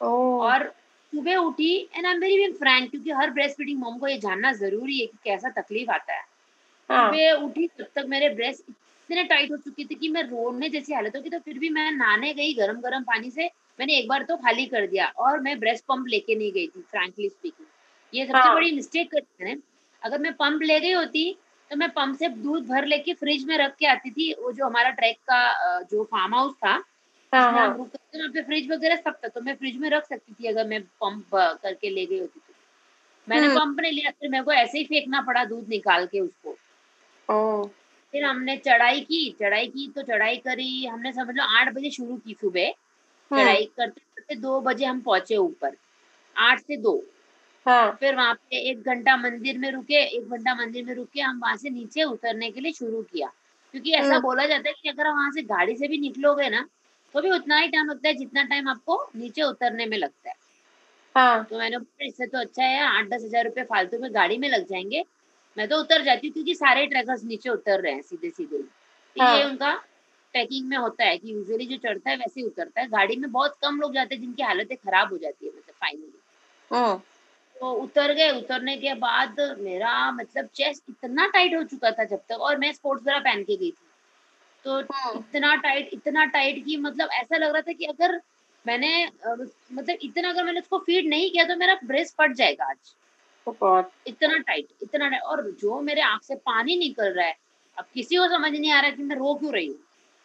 ओ 0.00 0.38
और 0.42 0.64
सुबह 1.12 1.36
उठी 1.38 1.74
and 1.96 2.06
I 2.06 2.12
am 2.12 2.20
very 2.20 2.38
very 2.38 2.52
frank 2.54 2.90
क्योंकि 2.90 3.10
हर 3.12 3.30
ब्रेस्ट 3.30 3.56
फीडिंग 3.56 3.80
मॉम 3.80 3.98
को 3.98 4.08
ये 4.08 4.16
जानना 4.18 4.52
ज़रूरी 4.54 4.98
है 5.00 5.06
कि 5.06 5.18
कैसा 5.24 5.50
तकलीफ़ 5.60 5.90
आता 5.90 6.14
है। 6.14 6.22
हाँ। 6.90 7.10
सुबह 7.10 7.44
उठी 7.44 7.66
तब 7.68 7.86
तक 7.96 8.06
मेरे 8.08 8.28
ब्रेस्ट 8.34 8.70
इतने 8.70 9.24
टाइट 9.24 9.52
हो 9.52 9.56
चुके 9.58 9.84
थे 9.84 9.94
कि 9.94 10.08
मैं 10.08 10.22
रोने 10.22 10.68
जैसी 10.70 10.94
हालत 10.94 11.16
होगी 11.16 11.30
तो 11.30 11.38
फिर 11.40 11.58
भी 11.58 11.68
मैं 11.70 11.90
नहाने 11.92 12.34
गई 12.34 12.54
गर्म 12.54 12.80
गर्म 12.80 13.02
पानी 13.04 13.30
से। 13.30 13.50
मैंने 13.78 13.98
एक 13.98 14.08
बार 14.08 14.22
तो 14.24 14.36
खाली 14.38 14.66
कर 14.66 14.86
दिया 14.86 15.12
और 15.18 15.40
मैं 15.40 15.58
ब्रेस्ट 15.60 15.84
पंप 15.84 16.06
लेके 16.08 16.34
नहीं 16.34 16.52
गई 16.52 16.66
थी 16.66 16.80
फ्रैंकली 16.82 17.28
स्पीकिंग 17.28 17.66
ये 18.12 18.26
सबसे 18.26 18.38
हाँ। 18.38 18.54
बड़ी 18.54 18.72
मिस्टेक 18.72 19.10
करी 19.10 19.44
मैंने। 19.44 19.60
अगर 20.02 20.18
मैं 20.18 20.32
पंप 20.34 20.62
ले 20.62 20.80
गई 20.80 20.92
होती 20.92 21.34
तो 21.74 21.78
मैं 21.78 21.88
पंप 21.90 22.16
से 22.16 22.28
दूध 22.28 22.66
भर 22.66 22.84
लेके 22.86 23.12
फ्रिज 23.14 23.44
में 23.44 23.56
रख 23.58 23.74
के 23.76 23.86
आती 23.86 24.10
थी 24.10 24.32
वो 24.32 24.50
जो 24.52 24.66
हमारा 24.66 24.90
ट्रैक 24.90 25.16
का 25.30 25.80
जो 25.90 26.02
फार्म 26.04 26.34
हाउस 26.34 26.52
था 26.54 26.72
हाँ 27.32 27.50
हाँ। 27.52 27.66
वहाँ 27.68 28.28
पे 28.34 28.42
फ्रिज 28.42 28.70
वगैरह 28.70 28.96
सब 28.96 29.16
था 29.24 29.28
तो 29.28 29.40
मैं 29.40 29.54
फ्रिज 29.54 29.76
में 29.76 29.88
रख 29.90 30.04
सकती 30.06 30.32
थी 30.32 30.46
अगर 30.48 30.66
मैं 30.66 30.80
पंप 31.02 31.34
करके 31.34 31.90
ले 31.90 32.04
गई 32.06 32.18
होती 32.18 32.40
तो। 32.40 32.54
मैंने 33.28 33.46
हम्म। 33.46 33.58
पंप 33.58 33.80
नहीं 33.80 33.92
लिया 33.92 34.10
फिर 34.10 34.30
मेरे 34.30 34.44
को 34.44 34.52
ऐसे 34.52 34.78
ही 34.78 34.84
फेंकना 34.84 35.20
पड़ा 35.20 35.44
दूध 35.44 35.68
निकाल 35.68 36.06
के 36.06 36.20
उसको। 36.20 36.52
फिर 38.14 38.24
हमने 38.24 38.56
चढ़ाई 38.56 39.00
की 39.00 39.28
चढ़ाई 39.40 39.66
की 39.66 39.88
तो 39.88 40.02
चढ़ाई 40.02 40.36
करी 40.36 40.86
हमने 40.86 41.12
समझ 41.12 41.34
लो 41.36 41.44
आठ 41.58 41.72
बजे 41.74 41.90
शुरू 41.90 42.16
की 42.16 42.36
सुबह। 42.40 42.66
हम्म, 42.66 43.40
चढ़ाई 43.40 43.64
करते 43.76 44.00
करते 44.00 44.34
दो 44.36 44.60
बजे 44.60 44.84
हम 44.84 45.00
पहुँचे 45.00 45.36
ऊपर 45.36 45.76
आठ 46.36 46.60
से 46.60 46.76
दो। 46.76 46.96
हाँ। 47.66 47.96
फिर 48.00 48.14
वहाँ 48.16 48.34
पे 48.34 48.56
एक 48.70 48.82
घंटा 48.82 49.16
मंदिर 49.16 49.58
में 49.58 49.70
रुके 49.72 50.02
एक 50.06 50.30
घंटा 50.30 50.54
मंदिर 50.54 50.84
में 50.84 50.94
रुके 50.94 51.20
हम 51.20 51.40
वहाँ 51.40 51.56
से 51.56 51.70
नीचे 51.70 52.02
उतरने 52.04 52.50
के 52.50 52.60
लिए 52.60 52.72
शुरू 52.72 53.02
किया। 53.02 53.28
क्योंकि 53.74 53.92
ऐसा 53.92 54.06
हम्म। 54.06 54.20
बोला 54.22 54.46
जाता 54.46 54.68
है 54.68 54.74
कि 54.82 54.88
अगर 54.88 55.08
वहाँ 55.08 55.30
से 55.32 55.42
गाड़ी 55.42 55.76
से 55.76 55.88
भी 55.88 55.98
निकलोगे 55.98 56.48
ना 56.50 56.68
तो 57.14 57.20
भी 57.20 57.30
उतना 57.30 57.56
ही 57.56 57.68
टाइम 57.68 57.90
लगता 57.90 58.08
है 58.08 58.14
जितना 58.14 58.42
टाइम 58.42 58.68
आपको 58.68 59.10
नीचे 59.16 59.42
उतरने 59.42 59.86
में 59.86 59.96
लगता 59.98 60.30
है। 60.30 60.34
हाँ। 61.14 61.44
तो 61.44 61.58
मैंने 61.58 61.78
बोला 61.78 62.06
इससे 62.06 62.26
तो 62.26 62.38
अच्छा 62.38 62.62
है 62.62 62.82
आठ 62.82 63.08
दस 63.08 63.22
हज़ार 63.24 63.44
रुपये 63.44 63.64
फालतू 63.64 63.98
में 63.98 64.14
गाड़ी 64.14 64.38
में 64.38 64.48
लग 64.48 64.66
जाएँगे। 64.66 65.04
मैं 65.56 65.68
तो 65.68 65.78
उतर 65.80 66.02
जाती 66.02 66.26
हूँ 66.26 66.32
क्योंकि 66.32 66.54
सारे 66.54 66.86
ट्रैकर्स 66.86 67.24
नीचे 67.24 67.50
उतर 67.50 67.80
रहे 67.80 67.92
हैं 67.92 68.02
सीधे 68.02 68.30
सीधे 68.30 68.56
ही। 68.56 68.62
तो 68.62 69.24
ये 69.24 69.42
हाँ। 69.42 69.50
उनका 69.50 69.74
ट्रैकिंग 70.34 70.68
में 70.68 70.76
होता 70.76 71.04
है 71.04 71.18
कि 71.18 71.32
यूजुअली 71.32 71.66
जो 71.66 71.76
चढ़ता 71.76 72.10
है 72.10 72.16
वैसे 72.16 72.40
ही 72.40 72.46
उतरता 72.46 72.80
है। 72.80 72.88
गाड़ी 72.88 73.16
में 73.16 73.30
बहुत 73.32 73.56
कम 73.62 73.80
लोग 73.80 73.94
जाते 73.94 74.14
हैं 74.14 74.22
जिनकी 74.22 74.42
हालतें 74.42 74.76
खराब 74.76 75.12
हो 75.12 75.18
जाती 75.18 75.46
है 75.46 75.52
मतलब 75.52 75.74
फाइनली 75.74 76.12
तो 77.64 77.70
उतर 77.72 78.12
गए 78.12 78.30
उतरने 78.30 78.76
के 78.76 78.94
बाद 78.94 79.36
मेरा 79.58 80.10
मतलब 80.12 80.46
चेस्ट 80.46 80.82
इतना 80.88 81.26
टाइट 81.26 81.54
हो 81.54 81.62
चुका 81.62 81.90
था 81.90 82.04
जब 82.04 82.20
तक 82.28 82.40
और 82.40 82.56
मैं 82.58 82.72
स्पोर्ट्स 82.72 83.06
वेयर 83.06 83.20
पहन 83.20 83.42
के 83.42 83.56
गई 83.56 83.70
थी। 83.70 83.86
तो 84.64 84.74
हम्म, 84.76 85.18
इतना 85.18 85.54
टाइट 85.56 85.90
इतना 85.92 86.24
टाइट 86.24 86.64
कि 86.64 86.76
मतलब 86.76 87.08
ऐसा 87.12 87.36
लग 87.36 87.52
रहा 87.52 87.62
था 87.62 87.72
कि 87.72 87.84
अगर 87.84 88.20
मैंने 88.66 89.06
मतलब 89.72 89.96
इतना 90.02 90.28
अगर 90.28 90.44
मैंने 90.44 90.60
उसको 90.60 90.78
फ़ीड 90.78 91.08
नहीं 91.08 91.30
किया 91.30 91.44
तो 91.44 91.56
मेरा 91.56 91.78
ब्रेस्ट 91.84 92.14
फट 92.14 92.32
जाएगा 92.32 92.64
आज। 92.64 92.94
इतना 94.06 94.38
टाइट 94.38 94.66
इतना 94.82 95.08
टाइट 95.08 95.22
और 95.22 95.50
जो 95.60 95.80
मेरे 95.80 96.02
आँख 96.02 96.22
से 96.22 96.34
पानी 96.34 96.76
निकल 96.76 97.12
रहा 97.12 97.26
है 97.26 97.36
अब 97.78 97.84
किसी 97.94 98.16
को 98.16 98.28
समझ 98.28 98.52
नहीं 98.52 98.72
आ 98.72 98.80
रहा 98.80 98.90
कि 98.90 99.02
मैं 99.02 99.16
रो 99.16 99.34
क्यों 99.34 99.52
रही 99.52 99.66
हूँ? 99.66 99.78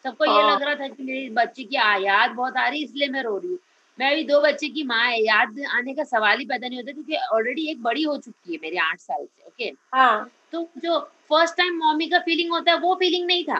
सबको 0.04 0.24
ये 0.24 0.42
हाँ। 0.42 0.54
लग 0.54 0.62
रहा 0.62 0.74
था 0.74 0.88
कि 0.88 1.02
मेरी 1.02 1.28
बच्ची 1.30 1.64
की 1.64 1.76
आयात 1.76 2.30
बहुत 2.30 2.56
आ 2.56 2.68
रही 2.68 2.84
इसलिए 2.84 3.08
मैं 3.08 3.22
रो 3.22 3.38
रही 3.38 3.50
हूँ। 3.50 3.58
मैं 4.00 4.10
अभी 4.12 4.22
दो 4.24 4.40
बच्चे 4.40 4.68
की 4.68 4.82
माँ 4.82 5.04
है 5.04 5.22
याद 5.22 5.60
आने 5.70 5.94
का 5.94 6.04
सवाल 6.04 6.38
ही 6.38 6.44
पैदा 6.44 6.68
नहीं 6.68 6.78
होता 6.78 6.92
क्योंकि 6.92 7.16
ऑलरेडी 7.32 7.70
एक 7.70 7.82
बड़ी 7.82 8.02
हो 8.02 8.16
चुकी 8.16 8.52
है 8.52 8.58
मेरी 8.62 8.76
आठ 8.76 9.00
साल 9.00 9.24
से 9.26 9.46
ओके 9.46 9.72
हाँ। 9.94 10.30
तो 10.52 10.68
जो 10.78 10.98
फ़र्स्ट 11.28 11.56
टाइम 11.56 11.76
मम्मी 11.84 12.06
का 12.06 12.18
फीलिंग 12.18 12.50
होता 12.50 12.72
है 12.72 12.78
वो 12.78 12.94
फीलिंग 12.94 13.26
नहीं 13.26 13.44
था। 13.44 13.58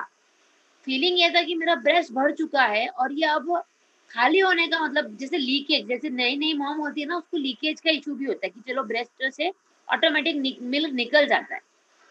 फीलिंग 0.87 1.19
ये 1.21 1.29
था 1.31 1.43
कि 1.43 1.55
मेरा 1.55 1.75
ब्रेस्ट 1.75 2.13
भर 2.13 2.33
चुका 2.33 2.63
है 2.63 2.87
और 2.89 3.13
ये 3.13 3.27
अब 3.27 3.63
खाली 4.11 4.39
होने 4.39 4.67
का 4.67 4.81
मतलब 4.81 5.17
जैसे 5.17 5.39
लीकेज 5.39 5.87
जैसे 5.89 6.11
नई 6.11 6.37
नई 6.37 6.53
मॉम 6.55 6.77
होती 6.77 7.01
है 7.01 7.07
ना 7.07 7.17
उसको 7.17 7.37
लीकेज 7.37 7.81
का 7.81 7.91
इशू 7.91 8.15
भी 8.15 8.25
होता 8.25 8.47
है 8.47 8.51
कि 8.51 8.73
चलो 8.73 8.83
ब्रेस्ट 8.83 9.31
से 9.33 9.53
ऑटोमेटिक 9.89 10.61
मिल्क 10.63 10.93
निकल 10.93 11.27
जाता 11.27 11.55
है। 11.55 11.61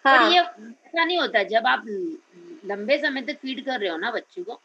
पर 0.05 0.09
हाँ। 0.09 0.31
ये 0.31 0.39
ऐसा 0.39 1.05
नहीं 1.05 1.17
होता 1.17 1.43
जब 1.43 1.67
आप 1.67 1.83
लंबे 2.65 2.97
समय 2.97 3.21
तक 3.21 3.37
फ़ीड 3.37 3.65
कर 3.65 3.79
रहे 3.79 3.89
हो 3.89 3.97
ना 3.97 4.11
बच्चे 4.11 4.43
को 4.43 4.61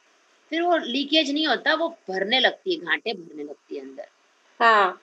फिर 0.54 0.62
वो 0.62 0.76
लीकेज 0.76 1.30
नहीं 1.30 1.46
होता 1.46 1.74
वो 1.74 1.88
भरने 2.08 2.40
लगती 2.40 2.74
है 2.74 2.80
घाटे 2.80 3.12
भरने 3.12 3.42
लगती 3.42 3.76
है 3.76 3.80
अंदर। 3.80 4.06
हाँ। 4.60 5.00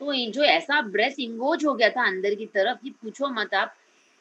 तो 0.00 0.14
जो 0.30 0.42
ऐसा 0.42 0.80
ब्रेस्ट 0.82 1.20
इंगोज 1.20 1.64
हो 1.64 1.74
गया 1.74 1.88
था 1.88 2.06
अंदर 2.06 2.34
की 2.34 2.46
तरफ़ 2.46 2.78
कि 2.84 2.90
पूछो 2.90 3.28
मत 3.28 3.54
आप। 3.54 3.74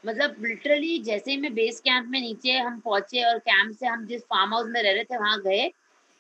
मतलब 0.04 0.36
लिटरली 0.42 0.98
जैसे 1.00 1.32
ही 1.32 1.38
मैं 1.38 1.54
बेस 1.54 1.80
कैंप 1.80 2.08
में 2.10 2.20
नीचे 2.22 2.58
हम 2.58 2.80
पहुँचे 2.80 3.24
और 3.24 3.38
कैंप 3.40 3.76
से 3.78 3.88
हम 3.88 4.06
जिस 4.06 4.22
फार्म 4.22 4.54
हाउस 4.54 4.68
में 4.68 4.82
रह 4.84 4.92
रहे 4.92 5.04
थे 5.04 5.18
वहाँ 5.18 5.42
गए 5.42 5.72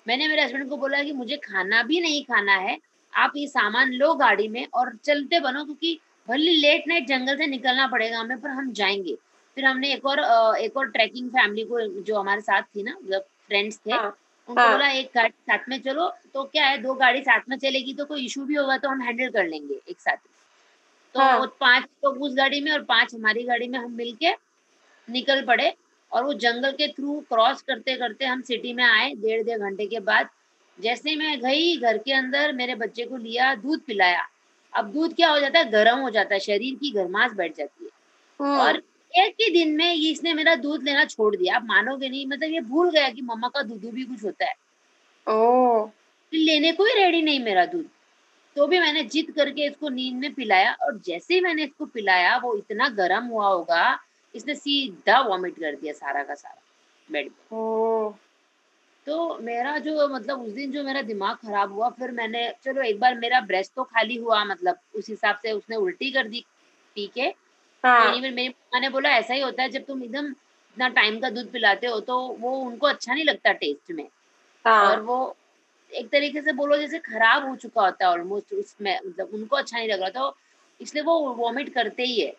मैंने 0.08 0.28
मेरे 0.28 0.44
हस्बैंड 0.44 0.70
को 0.70 0.78
बोला 0.78 1.04
कि 1.04 1.12
मुझे 1.12 1.38
खाना 1.38 1.84
भी 1.84 2.00
नहीं 2.02 2.24
खाना 2.24 2.56
है 2.56 2.78
आप 3.14 3.34
ये 3.36 3.48
सामान 3.48 3.92
लो 3.94 4.14
गाड़ी 4.16 4.48
में 4.48 4.66
और 4.74 4.96
चलते 5.06 5.40
बनो 5.40 5.64
क्योंकि 5.66 6.00
भले 6.28 6.52
लेट 6.52 6.88
नाइट 6.88 7.08
जंगल 7.08 7.38
से 7.38 7.48
निकलना 7.48 7.88
पड़ेगा 7.88 8.20
हमें 8.20 8.40
पर 8.42 8.50
हम 8.50 8.72
जाएँगे। 8.74 9.16
फिर 9.58 9.66
हमने 9.66 9.94
एक 9.94 10.06
और 10.06 10.20
एक 10.58 10.78
और 10.78 10.90
ट्रैकिंग 10.90 11.30
फैमिली 11.30 11.64
को 11.64 11.82
जो 12.02 12.16
हमारे 12.16 12.42
साथ 12.42 12.62
थी 12.62 12.84
ना 12.84 12.96
मतलब 13.04 13.26
फ्रेंड्स 13.52 13.78
थे। 13.78 13.92
हाँ। 13.92 14.18
उनको 14.50 14.62
हाँ। 14.62 14.72
बोला 14.72 14.88
एक 14.90 15.10
गाड़ी 15.16 15.30
साथ 15.30 15.70
में 15.70 15.80
चलो। 15.82 16.08
तो 16.34 16.44
क्या 16.44 16.66
है 16.66 16.78
दो 16.78 16.94
गाड़ी 16.94 17.22
साथ 17.22 17.42
में 17.50 17.58
चलेगी 17.58 17.94
तो 17.94 18.06
कोई 18.06 18.26
इशू 18.26 18.46
भी 18.46 18.56
होगा 18.56 18.78
तो 18.78 18.90
हम 18.90 19.02
हैंडल 19.02 19.30
कर 19.30 19.48
लेंगे 19.48 19.80
एक 19.90 20.00
साथ। 20.00 20.18
तो 21.16 21.20
हाँ। 21.20 21.46
पाँच 21.60 21.84
लोग 22.06 22.22
उस 22.22 22.36
गाड़ी 22.36 22.62
में 22.62 22.72
और 22.72 22.84
पाँच 22.84 23.14
हमारी 23.16 23.44
गाड़ी 23.44 23.68
में 23.68 23.78
हम 23.80 23.92
मिलके 23.92 24.32
निकल 25.08 25.42
पड़े 25.42 25.74
और 26.12 26.24
वो 26.24 26.34
जंगल 26.34 26.72
के 26.72 26.88
थ्रू 26.88 27.20
क्रॉस 27.30 27.62
करते 27.62 27.96
करते 27.96 28.26
हम 28.26 28.42
सिटी 28.42 28.74
में 28.74 28.84
आए 28.84 29.14
डेढ़ 29.16 29.44
डेढ़ 29.44 29.60
घंटे 29.60 29.86
के 29.86 30.00
बाद। 30.00 30.30
जैसे 30.80 31.16
मैं 31.16 31.40
गई 31.42 31.78
घर 31.78 31.98
के 31.98 32.14
अंदर 32.14 32.54
मेरे 32.54 32.76
बच्चे 32.76 33.06
को 33.06 33.18
लिया 33.18 33.54
दूध 33.56 33.82
पिलाया। 33.82 34.28
अब 34.74 34.92
दूध 34.92 35.16
क्या 35.16 35.30
हो 35.30 35.40
जाता 35.40 35.60
है? 35.60 35.70
गर्म 35.72 36.00
हो 36.00 36.10
जाता 36.10 36.34
है 36.34 36.40
शरीर 36.40 36.76
की 36.76 36.92
गर्माश 36.92 37.32
बैठ 37.32 37.56
जाती 37.58 37.84
है। 37.86 37.90
हम्म, 38.40 38.60
और 38.60 38.82
एक 39.14 39.36
ही 39.42 39.50
दिन 39.54 39.76
में 39.76 39.94
ये 39.94 40.12
इसने 40.12 40.34
मेरा 40.34 40.56
दूध 40.56 40.84
लेना 40.84 41.06
छोड़ 41.06 41.36
दिया। 41.36 41.56
आप 41.56 41.64
मानोगे 41.66 42.10
नहीं? 42.10 42.26
मतलब 42.28 42.52
ये 42.52 42.60
भूल 42.62 42.92
गया 42.92 43.10
कि 43.10 43.22
मम्मा 43.22 43.48
का 43.48 43.62
दूध 43.64 43.86
भी 43.86 44.04
कुछ 44.04 44.24
होता 44.24 44.46
है। 44.46 44.56
ओ 45.28 45.90
लेने 46.34 46.72
को 46.72 46.86
ही 46.86 46.94
रेडी 46.94 47.22
नहीं 47.22 47.40
मेरा 47.44 47.66
दूध। 47.66 47.86
तो 48.56 48.66
भी 48.68 48.80
मैंने 48.80 49.04
जिद 49.04 49.32
करके 49.32 49.66
इसको 49.66 49.90
नींद 49.90 50.16
में 50.16 50.34
पिलाया 50.34 50.74
और 50.82 50.98
जैसे 51.06 51.34
ही 51.34 51.42
मैंने 51.42 51.64
इसको 51.64 51.86
पिलाया 51.86 52.38
वो 52.38 52.56
इतना 52.58 52.88
गर्म 52.90 53.26
हुआ 53.26 53.48
होगा 53.48 54.00
इसने 54.36 54.56
सीधा 54.56 55.20
वॉमिट 55.20 55.60
कर 55.60 55.76
दिया 55.76 55.94
सारा 55.94 56.24
का 56.24 56.34
सारा 56.34 56.62
बेड 57.10 57.30
पे 57.30 57.56
ओ 57.56 58.14
तो 59.08 59.38
मेरा 59.42 59.78
जो 59.78 60.08
मतलब 60.08 60.42
उस 60.42 60.52
दिन 60.54 60.72
जो 60.72 60.84
मेरा 60.84 61.02
दिमाग 61.02 61.36
खराब 61.36 61.72
हुआ 61.74 61.90
फिर 61.90 62.12
मैंने 62.12 62.48
चलो 62.64 62.82
एक 62.82 63.00
बार 63.00 63.18
मेरा 63.18 63.40
ब्रेस्ट 63.42 63.74
तो 63.76 63.84
खाली 63.84 64.16
हुआ 64.16 64.44
मतलब 64.46 64.80
उस 64.96 65.10
हिसाब 65.10 65.40
से 65.42 65.52
उसने 65.52 65.76
उल्टी 65.76 66.12
कर 66.12 66.28
दी 66.28 66.44
पी 66.96 67.08
के 67.16 67.30
हाँ। 67.84 68.06
मेरी 68.06 68.32
मेरी 68.32 68.50
माँ 68.50 68.80
ने 68.82 68.90
बोला 68.90 69.10
ऐसा 69.10 69.34
ही 69.34 69.42
होता 69.42 69.64
है 69.64 69.70
जब 69.70 69.86
तुम 69.86 70.04
एकदम 70.04 70.26
इतना 70.28 70.88
टाइम 70.90 71.20
का 71.20 71.30
दूध 71.30 71.52
पिलाते 71.52 71.88
हो 71.88 72.00
तो 72.00 72.18
वो 72.40 72.52
उनको 72.60 72.88
अच्छा 72.88 73.14
नहीं 73.14 73.24
लगता 73.26 73.52
टेस्ट 73.54 73.92
में। 73.92 74.04
और 74.04 74.12
हाँ 74.66 74.96
वो 74.98 75.36
एक 75.92 76.10
तरीके 76.10 76.42
से 76.42 76.54
बोलो 76.54 76.78
जैसे 76.78 77.00
खराब 77.00 77.48
हो 77.48 77.56
चुका 77.56 77.82
होता 77.82 78.06
है 78.06 78.12
ऑलमोस्ट 78.12 78.54
उसमें 78.54 78.98
मतलब 79.08 79.30
उनको 79.34 79.56
अच्छा 79.56 79.78
नहीं 79.78 79.90
लग 79.90 80.00
रहा 80.02 80.10
तो 80.10 80.36
इसलिए 80.80 81.04
वो 81.04 81.20
वॉमिट 81.36 81.74
करते 81.74 82.04
ही 82.04 82.20
है। 82.22 82.34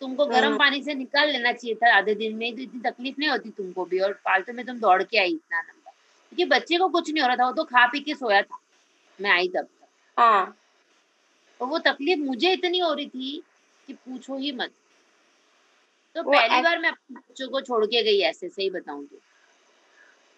तुमको 0.00 0.26
गर्म 0.26 0.46
हम्म। 0.46 0.58
पानी 0.58 0.82
से 0.82 0.94
निकाल 0.94 1.30
लेना 1.30 1.52
चाहिए 1.52 1.74
था 1.76 1.94
आधे 1.96 2.14
दिन 2.14 2.36
में 2.36 2.54
तो 2.56 2.62
इतनी 2.62 2.80
तकलीफ़ 2.80 3.16
नहीं 3.18 3.28
होती 3.30 3.50
तुमको 3.50 3.84
भी 3.84 3.98
और 4.00 4.12
फालतू 4.24 4.52
में 4.52 4.64
तुम 4.66 4.78
दौड़ 4.80 5.02
के 5.02 5.18
आई 5.18 5.32
इतना 5.32 5.60
लंबा 5.60 5.90
क्योंकि 5.90 6.44
बच्चे 6.44 6.78
को 6.78 6.88
कुछ 6.88 7.10
नहीं 7.10 7.22
हो 7.22 7.26
रहा 7.28 7.36
था 7.36 7.46
वो 7.46 7.52
तो 7.52 7.64
खा 7.64 7.86
पी 7.86 8.00
के 8.00 8.14
सोया 8.14 8.40
था 8.42 8.58
मैं 9.18 9.30
आई 9.30 9.48
तब 9.48 9.64
तक। 9.64 10.20
हाँ। 10.20 10.56
और 11.60 11.66
वो 11.68 11.78
तकलीफ़ 11.78 12.20
मुझे 12.20 12.52
इतनी 12.52 12.78
हो 12.78 12.92
रही 12.94 13.06
थी 13.08 13.42
कि 13.90 13.94
पूछो 14.04 14.36
ही 14.38 14.52
मत 14.54 14.72
तो 16.16 16.22
पहली 16.22 16.62
बार 16.62 16.78
मैं 16.78 16.88
अपने 16.88 17.16
बच्चों 17.16 17.48
को 17.48 17.60
छोड़ 17.62 17.84
के 17.86 18.02
गई 18.02 18.20
ऐसे 18.24 18.48
सही 18.48 18.70
बताऊँ 18.70 19.06
तो 19.06 19.20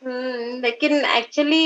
हम्म, 0.02 0.60
लेकिन 0.60 1.04
एक्चुअली 1.06 1.64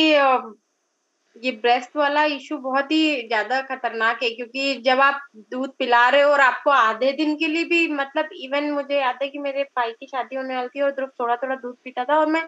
ये 1.36 1.50
ब्रेस्ट 1.54 1.96
वाला 1.96 2.24
इशू 2.26 2.56
बहुत 2.58 2.92
ही 2.92 3.26
ज़्यादा 3.26 3.60
खतरनाक 3.62 4.22
है 4.22 4.30
क्योंकि 4.30 4.74
जब 4.80 5.00
आप 5.00 5.20
दूध 5.50 5.74
पिला 5.78 6.08
रहे 6.08 6.22
हो 6.22 6.30
और 6.30 6.40
आपको 6.40 6.70
आधे 6.70 7.12
दिन 7.12 7.34
के 7.36 7.48
लिए 7.48 7.64
भी 7.64 7.88
मतलब 7.90 8.28
इवन 8.34 8.70
मुझे 8.70 9.00
याद 9.00 9.18
है 9.22 9.28
कि 9.28 9.38
मेरे 9.38 9.62
भाई 9.76 9.92
की 9.92 10.06
शादी 10.06 10.36
होने 10.36 10.56
वाली 10.56 10.68
थी 10.68 10.80
और 10.80 10.90
ध्रुव 10.90 11.10
थोड़ा 11.20 11.36
थोड़ा 11.36 11.56
दूध 11.56 11.76
पीता 11.84 12.04
था 12.04 12.18
और 12.18 12.26
मैं 12.26 12.46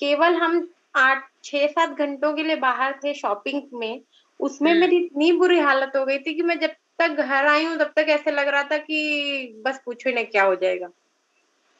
केवल 0.00 0.34
हम 0.36 0.66
आठ 0.96 1.28
छह 1.44 1.66
सात 1.68 1.98
घंटों 1.98 2.32
के 2.32 2.42
लिए 2.42 2.56
बाहर 2.58 2.98
थे 3.04 3.14
शॉपिंग 3.14 3.62
में 3.74 4.00
उसमें 4.40 4.70
हम्म। 4.70 4.80
मेरी 4.80 4.96
इतनी 4.96 5.32
बुरी 5.34 5.58
हालत 5.60 5.92
हो 5.96 6.04
गई 6.06 6.18
थी 6.18 6.34
कि 6.34 6.42
मैं 6.42 6.58
जब 6.58 6.74
तक 6.98 7.10
घर 7.18 7.46
आई 7.46 7.64
हूँ 7.64 7.76
तब 7.78 7.92
तक 7.96 8.06
ऐसे 8.10 8.30
लग 8.30 8.48
रहा 8.48 8.62
था 8.62 8.78
कि 8.80 9.62
बस 9.66 9.80
पूछो 9.84 10.10
नहीं 10.10 10.26
क्या 10.26 10.44
हो 10.44 10.54
जाएगा। 10.56 10.88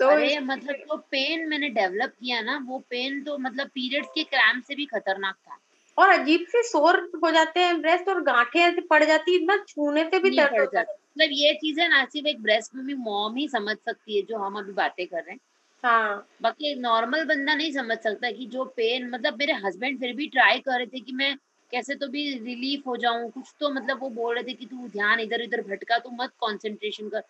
तो 0.01 0.11
अरे 0.11 0.39
मतलब 0.41 0.77
जो 0.79 0.97
पेन 1.11 1.49
मैंने 1.49 1.69
डेवलप 1.71 2.13
किया 2.21 2.41
ना 2.41 2.57
वो 2.67 2.79
पेन 2.91 3.23
तो 3.25 3.37
मतलब 3.39 3.69
पीरियड्स 3.69 4.09
के 4.15 4.25
क्रैम्प 4.25 4.65
से 4.65 4.75
भी 4.75 4.87
खतरनाक 4.87 5.35
था। 5.37 5.59
और 5.99 6.09
अजीब 6.11 6.45
से 6.49 6.63
सोर 6.63 6.99
हो 7.25 7.31
जाते 7.31 7.61
हैं 7.61 7.81
ब्रेस्ट 7.81 8.09
और 8.09 8.23
गांठें 8.23 8.61
ऐसे 8.61 8.81
पड़ 8.91 9.03
जाती 9.05 9.35
है 9.43 9.59
छूने 9.65 10.05
से 10.05 10.19
भी 10.19 10.31
दर्द 10.31 10.61
होता 10.61 10.81
है। 10.81 10.85
जाता। 10.85 10.93
मतलब 11.17 11.31
ये 11.33 11.53
चीज़ें 11.55 11.89
ना 11.89 12.05
सिर्फ़ 12.05 12.27
एक 12.29 12.43
ब्रेस्ट 12.43 12.75
में 12.75 12.85
भी 12.87 12.95
मॉम 13.01 13.37
ही 13.37 13.49
समझ 13.49 13.77
सकती 13.79 14.17
है 14.17 14.23
जो 14.23 14.39
हम 14.39 14.59
अभी 14.59 14.73
बातें 14.75 15.07
कर 15.07 15.17
रहे 15.17 15.33
हैं। 15.33 15.41
हाँ। 15.85 16.27
बाकी 16.43 16.75
नॉर्मल 16.77 17.25
बंदा 17.25 17.55
नहीं 17.55 17.73
समझ 17.73 17.97
सकता 17.99 18.31
कि 18.31 18.47
जो 18.49 18.65
पेन 18.77 19.09
मतलब 19.11 19.39
मेरे 19.39 19.53
हस्बैंड 19.65 19.99
फिर 20.01 20.13
भी 20.17 20.27
ट्राई 20.29 20.59
कर 20.61 20.77
रहे 20.79 20.87
थे 20.89 21.01
कि 21.01 21.13
मैं 21.13 21.35
कैसे 21.75 21.95
तो 21.95 22.07
भी 22.09 22.23
रिलीफ 22.39 22.87
हो 22.87 22.97
जाऊँ? 22.97 23.31
कुछ 23.31 23.53
तो 23.61 23.71
मतलब 23.71 24.01
वो 24.01 24.09
बोल 24.11 24.35
रहे 24.35 24.45
थे 24.45 24.53
कि 24.53 24.67
तू 24.67 24.89
ध्यान 24.89 25.21
इधर 25.21 25.41
इधर 25.43 25.61
भटका 25.63 25.99
तू 25.99 26.11
मत 26.13 26.31
कंसंट्रेशन 26.43 27.09
कर। 27.09 27.23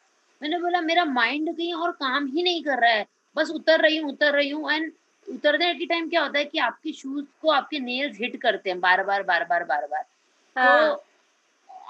मैंने 0.43 0.59
बोला 0.61 0.81
मेरा 0.81 1.05
माइंड 1.05 1.57
कहीं 1.57 1.73
और 1.75 1.93
काम 1.93 2.27
ही 2.27 2.43
नहीं 2.43 2.63
कर 2.63 2.81
रहा 2.81 2.93
है। 2.93 3.07
बस 3.37 3.51
उतर 3.51 3.81
रही 3.81 3.97
हूँ 3.97 4.11
उतर 4.13 4.33
रही 4.33 4.51
हूँ 4.51 4.73
एंड 4.73 4.93
उतरने 5.29 5.73
के 5.75 5.87
टाइम 5.87 6.09
क्या 6.09 6.23
होता 6.23 6.39
है 6.39 6.45
कि 6.45 6.59
आपके 6.59 6.93
शूज़ 6.93 7.25
को 7.43 7.51
आपके 7.51 7.79
नेल्स 7.81 8.19
हिट 8.21 8.37
करते 8.41 8.71
हैं 8.71 8.81
बार 8.81 9.03
बार 9.05 9.23
बार 9.23 9.45
बार 9.45 9.65
बार 9.65 9.87
बार 9.87 10.05
हाँ। 10.57 10.89
तो 10.89 11.03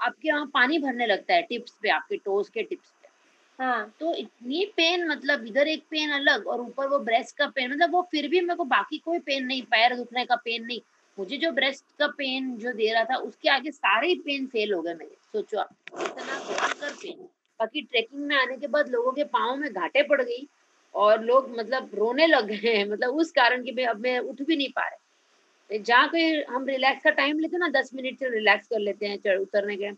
आपके 0.07 0.29
यहाँ 0.29 0.47
पानी 0.55 0.79
भरने 0.79 1.07
लगता 1.07 1.35
है 1.35 1.43
टिप्स 1.43 1.79
पे 1.83 1.89
आपके 1.89 2.17
टोज 2.17 2.49
के 2.49 2.63
टिप्स 2.63 2.91
पे। 2.91 3.63
हाँ। 3.63 3.93
तो 4.01 4.15
इतनी 4.15 4.65
पेन 4.77 5.07
मतलब 5.09 5.47
इधर 5.47 5.69
एक 5.69 5.83
पेन 5.91 6.11
अलग 6.13 6.47
और 6.47 6.61
ऊपर 6.61 6.89
वो 6.89 6.99
ब्रेस्ट 7.01 7.37
का 7.37 7.47
पेन 7.47 7.71
मतलब 7.71 7.93
वो 7.93 8.03
फिर 8.11 8.29
भी 8.29 8.41
मेरे 8.41 8.57
को 8.57 8.65
बाकी 8.65 8.99
कोई 8.99 9.19
पेन 9.19 9.47
नहीं 9.47 9.63
पैर 9.63 9.97
दुखने 9.97 10.25
का 10.25 10.37
पेन 10.37 10.65
नहीं। 10.67 10.81
मुझे 11.19 11.37
जो 11.37 11.51
ब्रेस्ट 11.51 11.85
का 11.99 12.07
पेन 12.09 12.57
जो 12.57 12.73
दे 12.73 12.93
रहा 12.93 13.05
था, 13.05 13.17
उसके 13.17 13.49
आगे 13.49 13.71
सारे 13.71 14.09
ही 14.09 14.15
पेन 14.15 14.47
फेल 14.47 14.73
हो 14.75 14.83
गए 14.83 14.95
मेरे। 14.95 15.17
सोचो 15.33 15.59
आप, 15.59 15.75
इतना 15.93 16.39
भयंकर 16.39 16.93
पेन 16.93 17.29
बाकी 17.61 17.83
ट्रेकिंग 17.83 18.23
में 18.23 18.37
आने 18.37 18.57
के 18.57 18.67
बाद 18.67 18.89
लोगों 18.89 19.13
के 19.13 19.25
पाँव 19.25 19.57
में 19.57 19.73
घाटे 19.73 20.03
पड़ 20.03 20.21
गई 20.23 20.47
और 20.95 21.23
लोग 21.25 21.51
मतलब 21.59 21.91
रोने 21.95 22.27
लग 22.27 22.47
गए 22.47 22.77
हैं। 22.77 22.85
मतलब 22.85 23.15
उस 23.15 23.31
कारण 23.31 23.63
कि 23.63 23.83
अब 23.83 24.01
मैं 24.01 24.19
उठ 24.19 24.43
भी 24.43 24.57
नहीं 24.57 24.69
पा 24.69 24.83
रहे। 24.83 25.79
जहाँ 25.79 26.09
कोई 26.09 26.43
हम 26.43 26.67
रिलैक्स 26.67 27.03
का 27.03 27.11
टाइम 27.11 27.39
लेते 27.39 27.57
ना, 27.57 27.69
दस 27.69 27.91
मिनट 27.95 28.19
से 28.19 28.29
रिलैक्स 28.29 28.69
कर 28.69 28.79
लेते 28.79 29.07
हैं, 29.07 29.19
चढ़ 29.19 29.39
उतरने 29.39 29.77
के। 29.77 29.93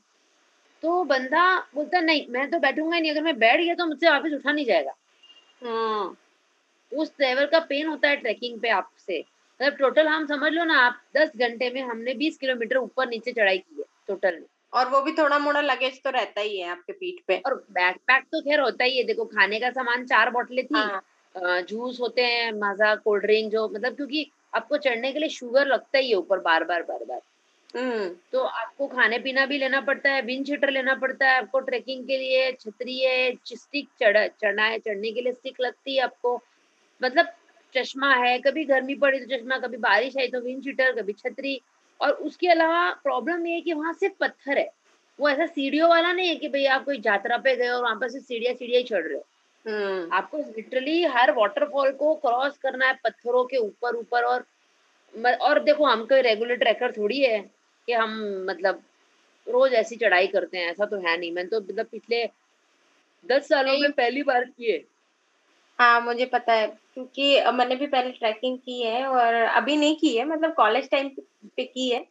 तो 0.82 1.04
बंदा 1.04 1.58
बोलता, 1.74 2.00
नहीं, 2.00 2.26
मैं 2.28 2.50
तो 2.50 2.58
बैठूँगा 2.58 2.98
नहीं। 2.98 3.10
अगर 3.10 3.22
मैं 3.22 3.38
बैठ 3.38 3.60
गया 3.60 3.74
तो 3.74 3.86
मुझसे 3.86 4.10
वापस 4.10 4.32
उठा 4.34 4.52
नहीं 4.52 4.66
जाएगा। 4.66 4.94
हम्म 5.62 6.16
उस 6.92 7.12
लेवल 7.20 7.46
का 7.46 7.58
पेन 7.60 7.86
होता 7.86 8.08
है 8.08 8.16
ट्रैकिंग 8.16 8.60
पे 8.60 8.68
आपसे। 8.68 9.24
मतलब 9.60 9.76
टोटल 9.76 10.06
हम 10.08 10.26
समझ 10.26 10.52
लो 10.52 10.64
ना 10.64 10.78
आप 10.80 11.00
दस 11.16 11.30
घंटे 11.38 11.70
में 11.70 11.80
हमने 11.82 12.14
बीस 12.14 12.36
किलोमीटर 12.38 12.76
ऊपर 12.76 13.08
नीचे 13.08 13.32
चढ़ाई 13.32 13.58
की 13.58 13.76
है 13.78 13.84
टोटल 14.08 14.34
में। 14.34 14.46
और 14.72 14.88
वो 14.90 15.00
भी 15.02 15.12
थोड़ा 15.12 15.38
मोड़ा 15.38 15.60
लगेज 15.60 16.02
तो 16.04 16.10
रहता 16.10 16.40
ही 16.40 16.58
है 16.58 16.68
आपके 16.68 16.92
पीठ 16.92 17.20
पे। 17.28 17.36
और 17.46 17.54
बैकपैक 17.72 18.24
तो 18.24 18.40
खैर 18.40 18.60
होता 18.60 18.84
ही 18.84 18.96
है 18.98 19.04
देखो 19.04 19.24
खाने 19.26 19.60
का 19.60 19.70
सामान 19.70 20.04
चार 20.06 20.30
बोतलें 20.30 20.64
थी 20.64 20.74
हाँ। 20.74 21.02
जूस 21.62 22.00
होते 22.00 22.22
हैं 22.22 22.52
मज़ा 22.54 22.94
कोल्ड 22.96 23.24
ड्रिंक 23.24 23.50
जो 23.52 23.68
मतलब 23.68 23.96
क्योंकि 23.96 24.30
आपको 24.54 24.76
चढ़ने 24.78 25.12
के 25.12 25.18
लिए 25.18 25.28
शुगर 25.28 25.66
लगता 25.66 25.98
ही 25.98 26.10
है 26.10 26.16
ऊपर 26.16 26.38
बार 26.40 26.64
बार 26.64 26.82
बार 26.82 27.04
बार। 27.04 27.20
हम्म। 27.74 28.08
तो 28.32 28.40
आपको 28.40 28.86
खाने 28.86 29.18
पीना 29.18 29.44
भी 29.46 29.58
लेना 29.58 29.80
पड़ता 29.80 30.10
है 30.10 30.20
विंड 30.22 30.46
शीटर 30.46 30.70
लेना 30.70 30.94
पड़ता 30.94 31.28
है 31.28 31.38
आपको 31.38 31.60
ट्रेकिंग 31.60 32.06
के 32.06 32.18
लिए 32.18 32.52
छतरी 32.52 32.98
है 32.98 33.32
स्टिक 33.46 33.88
चढ़ 34.00 34.26
चढ़ना 34.42 34.64
है 34.64 34.78
चढ़ने 34.78 35.10
के 35.12 35.20
लिए 35.20 35.32
स्टिक 35.32 35.60
लगती 35.60 35.96
है 35.96 36.02
आपको। 36.02 36.34
मतलब 37.00 37.26
चश्मा 37.76 38.14
है 38.14 38.38
कभी 38.38 38.64
गर्मी 38.64 38.94
पड़ी 38.94 39.20
तो 39.20 39.36
चश्मा 39.36 39.58
कभी 39.58 39.76
बारिश 39.76 40.16
आई 40.18 40.28
तो 40.28 40.40
विंड 40.40 40.62
शीटर 40.62 40.92
कभी 40.92 41.12
छतरी। 41.12 41.60
और 42.00 42.10
उसके 42.10 42.48
अलावा 42.48 42.90
प्रॉब्लम 43.02 43.46
ये 43.46 43.54
है 43.54 43.60
कि 43.60 43.72
वहाँ 43.72 43.92
सिर्फ़ 43.92 44.14
पत्थर 44.20 44.58
है। 44.58 44.70
वो 45.18 45.28
ऐसा 45.28 45.46
सीढ़ियों 45.46 45.88
वाला 45.90 46.12
नहीं 46.12 46.28
है 46.28 46.36
कि 46.36 46.48
भाई 46.48 46.64
आप 46.66 46.84
कोई 46.84 47.00
यात्रा 47.06 47.36
पे 47.38 47.56
गए 47.56 47.68
और 47.68 47.82
वहाँ 47.82 47.96
पर 47.96 48.08
सीढ़ियाँ 48.08 48.54
सीढ़ियाँ 48.54 48.80
ही 48.80 48.86
चढ़ 48.88 49.02
रहे 49.02 49.16
हो। 49.16 49.26
हम्म। 49.66 50.12
आपको 50.12 50.38
लिटरली 50.38 51.04
हर 51.04 51.32
वाटरफॉल 51.32 51.90
को 51.92 52.14
क्रॉस 52.14 52.58
करना 52.58 52.86
है 52.86 52.98
पत्थरों 53.04 53.44
के 53.44 53.56
ऊपर 53.56 53.96
ऊपर 53.96 54.22
और 54.22 54.44
और 55.34 55.62
देखो 55.64 55.84
हम 55.84 56.04
कोई 56.04 56.20
रेगुलर 56.20 56.56
ट्रैकर 56.56 56.92
थोड़ी 56.92 57.20
है 57.20 57.38
कि 57.88 57.92
हम 57.92 58.44
मतलब 58.50 58.82
रोज 59.48 59.72
ऐसी 59.72 59.96
चढ़ाई 59.96 60.26
करते 60.26 60.58
हैं 60.58 60.70
ऐसा 60.70 60.86
तो 60.86 60.96
है 60.96 61.16
नहीं। 61.18 61.32
मैंने 61.32 61.48
तो 61.48 61.60
मतलब 61.60 61.86
पिछले 61.86 62.28
दस 63.26 63.48
सालों 63.48 63.78
में 63.78 63.92
पहली 63.92 64.22
बार 64.22 64.44
किए। 64.44 64.76
हाँ 64.76 64.95
मुझे 65.78 66.26
पता 66.26 66.52
है 66.52 66.66
क्योंकि 66.94 67.40
मैंने 67.52 67.76
भी 67.76 67.86
पहले 67.86 68.10
ट्रैकिंग 68.10 68.58
की 68.58 68.82
है 68.82 69.06
और 69.06 69.34
अभी 69.34 69.76
नहीं 69.76 69.96
की 69.96 70.16
है 70.16 70.24
मतलब 70.24 70.54
कॉलेज 70.54 70.90
टाइम 70.90 71.08
पे 71.56 71.64
की 71.64 71.88
है। 71.88 72.04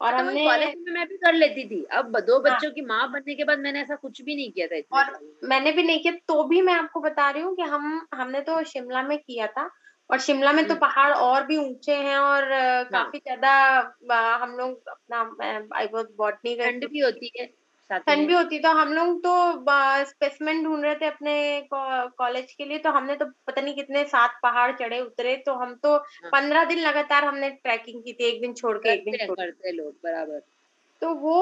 और 0.00 0.12
तो 0.12 0.18
हमने 0.18 0.44
कॉलेज 0.44 0.74
में 0.78 0.92
मैं 0.92 1.06
भी 1.08 1.16
कर 1.16 1.32
लेती 1.32 1.64
थी। 1.64 1.82
अब 1.92 2.06
दो 2.06 2.38
बच्चों 2.38 2.50
हाँ। 2.50 2.58
बच्चों 2.58 2.70
की 2.70 2.80
माँ 2.80 3.10
बनने 3.12 3.34
के 3.34 3.44
बाद 3.44 3.58
मैंने 3.58 3.80
ऐसा 3.80 3.94
कुछ 3.94 4.22
भी 4.22 4.36
नहीं 4.36 4.50
किया 4.52 4.66
था 4.66 4.76
इतने 4.76 4.98
और 4.98 5.18
मैंने 5.44 5.72
भी 5.72 5.82
नहीं 5.82 5.98
किया 5.98 6.12
तो 6.28 6.44
भी 6.44 6.62
मैं 6.62 6.74
आपको 6.74 7.00
बता 7.00 7.30
रही 7.30 7.42
हूँ 7.42 7.54
कि 7.56 7.62
हम 7.62 8.08
हमने 8.14 8.40
तो 8.40 8.62
शिमला 8.64 9.02
में 9.02 9.18
किया 9.18 9.46
था 9.46 9.68
और 10.10 10.18
शिमला 10.18 10.52
में 10.52 10.64
तो 10.66 10.74
हम्म। 10.74 10.80
पहाड़ 10.80 11.12
और 11.14 11.46
भी 11.46 11.56
ऊँचे 11.56 11.94
हैं 11.94 12.18
और 12.18 12.44
काफ़ी 12.92 13.18
ज़्यादा 13.18 13.52
हम 14.42 14.56
लोग 14.56 14.88
अपना 14.88 15.76
आई 15.76 15.86
वॉज़ 15.86 16.06
बॉटनी 16.16 16.54
ठंड 16.56 16.88
भी 16.88 17.00
होती 17.00 17.30
है। 17.40 17.46
ठंड 17.90 18.26
भी 18.28 18.34
होती 18.34 18.58
तो 18.58 18.70
हम 18.70 18.92
लोग 18.92 19.18
तो 19.18 19.34
स्पेसमैन 20.04 20.62
ढूंढ 20.64 20.84
रहे 20.84 20.94
थे 20.94 21.06
अपने 21.06 21.68
कॉलेज 21.72 22.52
के 22.52 22.64
लिए। 22.64 22.78
तो 22.78 22.90
हमने 22.90 23.16
तो 23.16 23.26
पता 23.46 23.62
नहीं 23.62 23.74
कितने 23.74 24.04
सात 24.04 24.38
पहाड़ 24.42 24.70
चढ़े 24.72 25.00
उतरे। 25.00 25.36
तो 25.36 25.54
हम 25.54 25.74
तो 25.74 25.94
हाँ। 25.94 26.30
पंद्रह 26.32 26.64
दिन 26.64 26.78
लगातार 26.78 27.24
हमने 27.24 27.50
ट्रैकिंग 27.50 28.02
की 28.02 28.12
थी 28.12 28.24
एक 28.24 28.40
दिन 28.40 28.52
छोड़ 28.54 28.76
के 28.78 28.92
एक 28.92 29.04
दिन 29.04 29.34
करते 29.34 29.72
लोग 29.72 29.92
बराबर। 30.04 30.42
तो 31.02 31.14
वो 31.14 31.40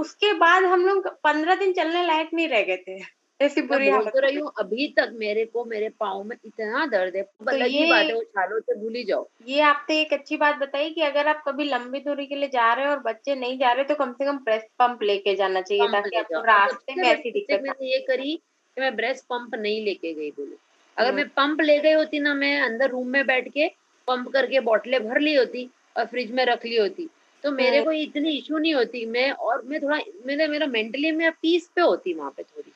उसके 0.00 0.32
बाद 0.32 0.64
हम 0.64 0.86
लोग 0.86 1.06
पंद्रह 1.24 1.54
दिन 1.54 1.72
चलने 1.72 2.04
लायक 2.06 2.30
नहीं 2.34 2.48
रह 2.48 2.62
गए 2.62 2.76
थे। 2.78 2.98
ऐसी 3.40 3.62
बुरी 3.62 3.88
हालत 3.88 4.12
तो 4.12 4.20
रही 4.20 4.36
हूँ 4.36 4.50
अभी 4.58 4.86
तक 4.88 5.10
मेरे 5.12 5.44
को 5.44 5.64
मेरे 5.64 5.88
पाँव 5.88 6.22
में 6.24 6.36
इतना 6.44 6.86
दर्द 6.86 7.16
है 7.16 7.22
तो 7.22 7.56
ये- 7.56 7.90
बात 7.90 8.04
है 8.04 8.20
छालों 8.24 8.80
भूल 8.80 8.94
ही 8.94 9.04
जाओ। 9.04 9.28
ये 9.48 9.60
आपने 9.60 10.00
एक 10.00 10.12
अच्छी 10.12 10.36
बात 10.36 10.56
बताई 10.56 10.90
कि 10.90 11.00
अगर 11.00 11.28
आप 11.28 11.42
कभी 11.48 11.64
लंबी 11.64 12.00
दूरी 12.00 12.26
के 12.26 12.34
लिए 12.34 12.48
जा 12.48 12.72
रहे 12.74 12.84
हो 12.84 12.90
और 12.90 12.98
बच्चे 12.98 13.34
नहीं 13.34 13.58
जा 13.58 13.72
रहे 13.72 13.84
तो 13.84 13.94
कम 13.94 14.12
से 14.12 14.24
कम 14.24 14.38
ब्रेस्ट 14.38 14.66
पंप 14.78 15.02
लेके 15.02 15.34
जाना 15.34 15.60
चाहिए 15.60 15.88
ताकि 15.88 16.16
आपको 16.16 16.40
रास्ते 16.40 16.94
में 16.94 17.08
ऐसी 17.08 17.30
दिक्कत 17.30 17.54
ना 17.54 17.72
मैंने 17.72 17.92
ये 17.92 17.98
करी 17.98 18.34
कि 18.34 18.80
मैं 18.80 18.96
ब्रेस्ट 18.96 19.24
पंप 19.24 19.54
नहीं 19.54 19.84
लेके 19.84 20.12
गई 20.14 20.30
बोले। 20.30 20.56
अगर 20.96 21.06
हम्म। 21.06 21.16
मैं 21.16 21.28
पंप 21.28 21.60
ले 21.60 21.78
गई 21.78 21.92
होती 21.92 22.20
ना 22.20 22.34
मैं 22.34 22.60
अंदर 22.60 22.90
रूम 22.90 23.06
में 23.06 23.26
बैठ 23.26 23.48
के 23.48 23.68
पंप 24.08 24.28
करके 24.28 24.60
बोतलें 24.60 25.08
भर 25.08 25.20
ली 25.20 25.34
होती 25.34 25.70
और 25.96 26.04
फ्रिज 26.04 26.32
में 26.32 26.44
रख 26.46 26.64
ली 26.64 26.76
होती 26.76 27.08
तो 27.44 27.50
मेरे 27.52 27.76
हम्म। 27.76 27.84
को 27.84 27.92
इतनी 27.92 28.30
इशू 28.30 28.58
नहीं 28.58 28.74
होती। 28.74 29.06
मैं 29.06 29.30
और 29.30 29.62
मैं 29.64 29.80
थोड़ा 29.82 29.98
मेरे 30.26 30.46
मेरा 30.46 30.66
मेंटली 30.66 31.12
मैं 31.12 31.30
पीस 31.32 31.70
पे 31.76 31.80
होती 31.80 32.14
वहाँ 32.14 32.30
पे 32.30 32.42
थोड़ी। 32.42 32.72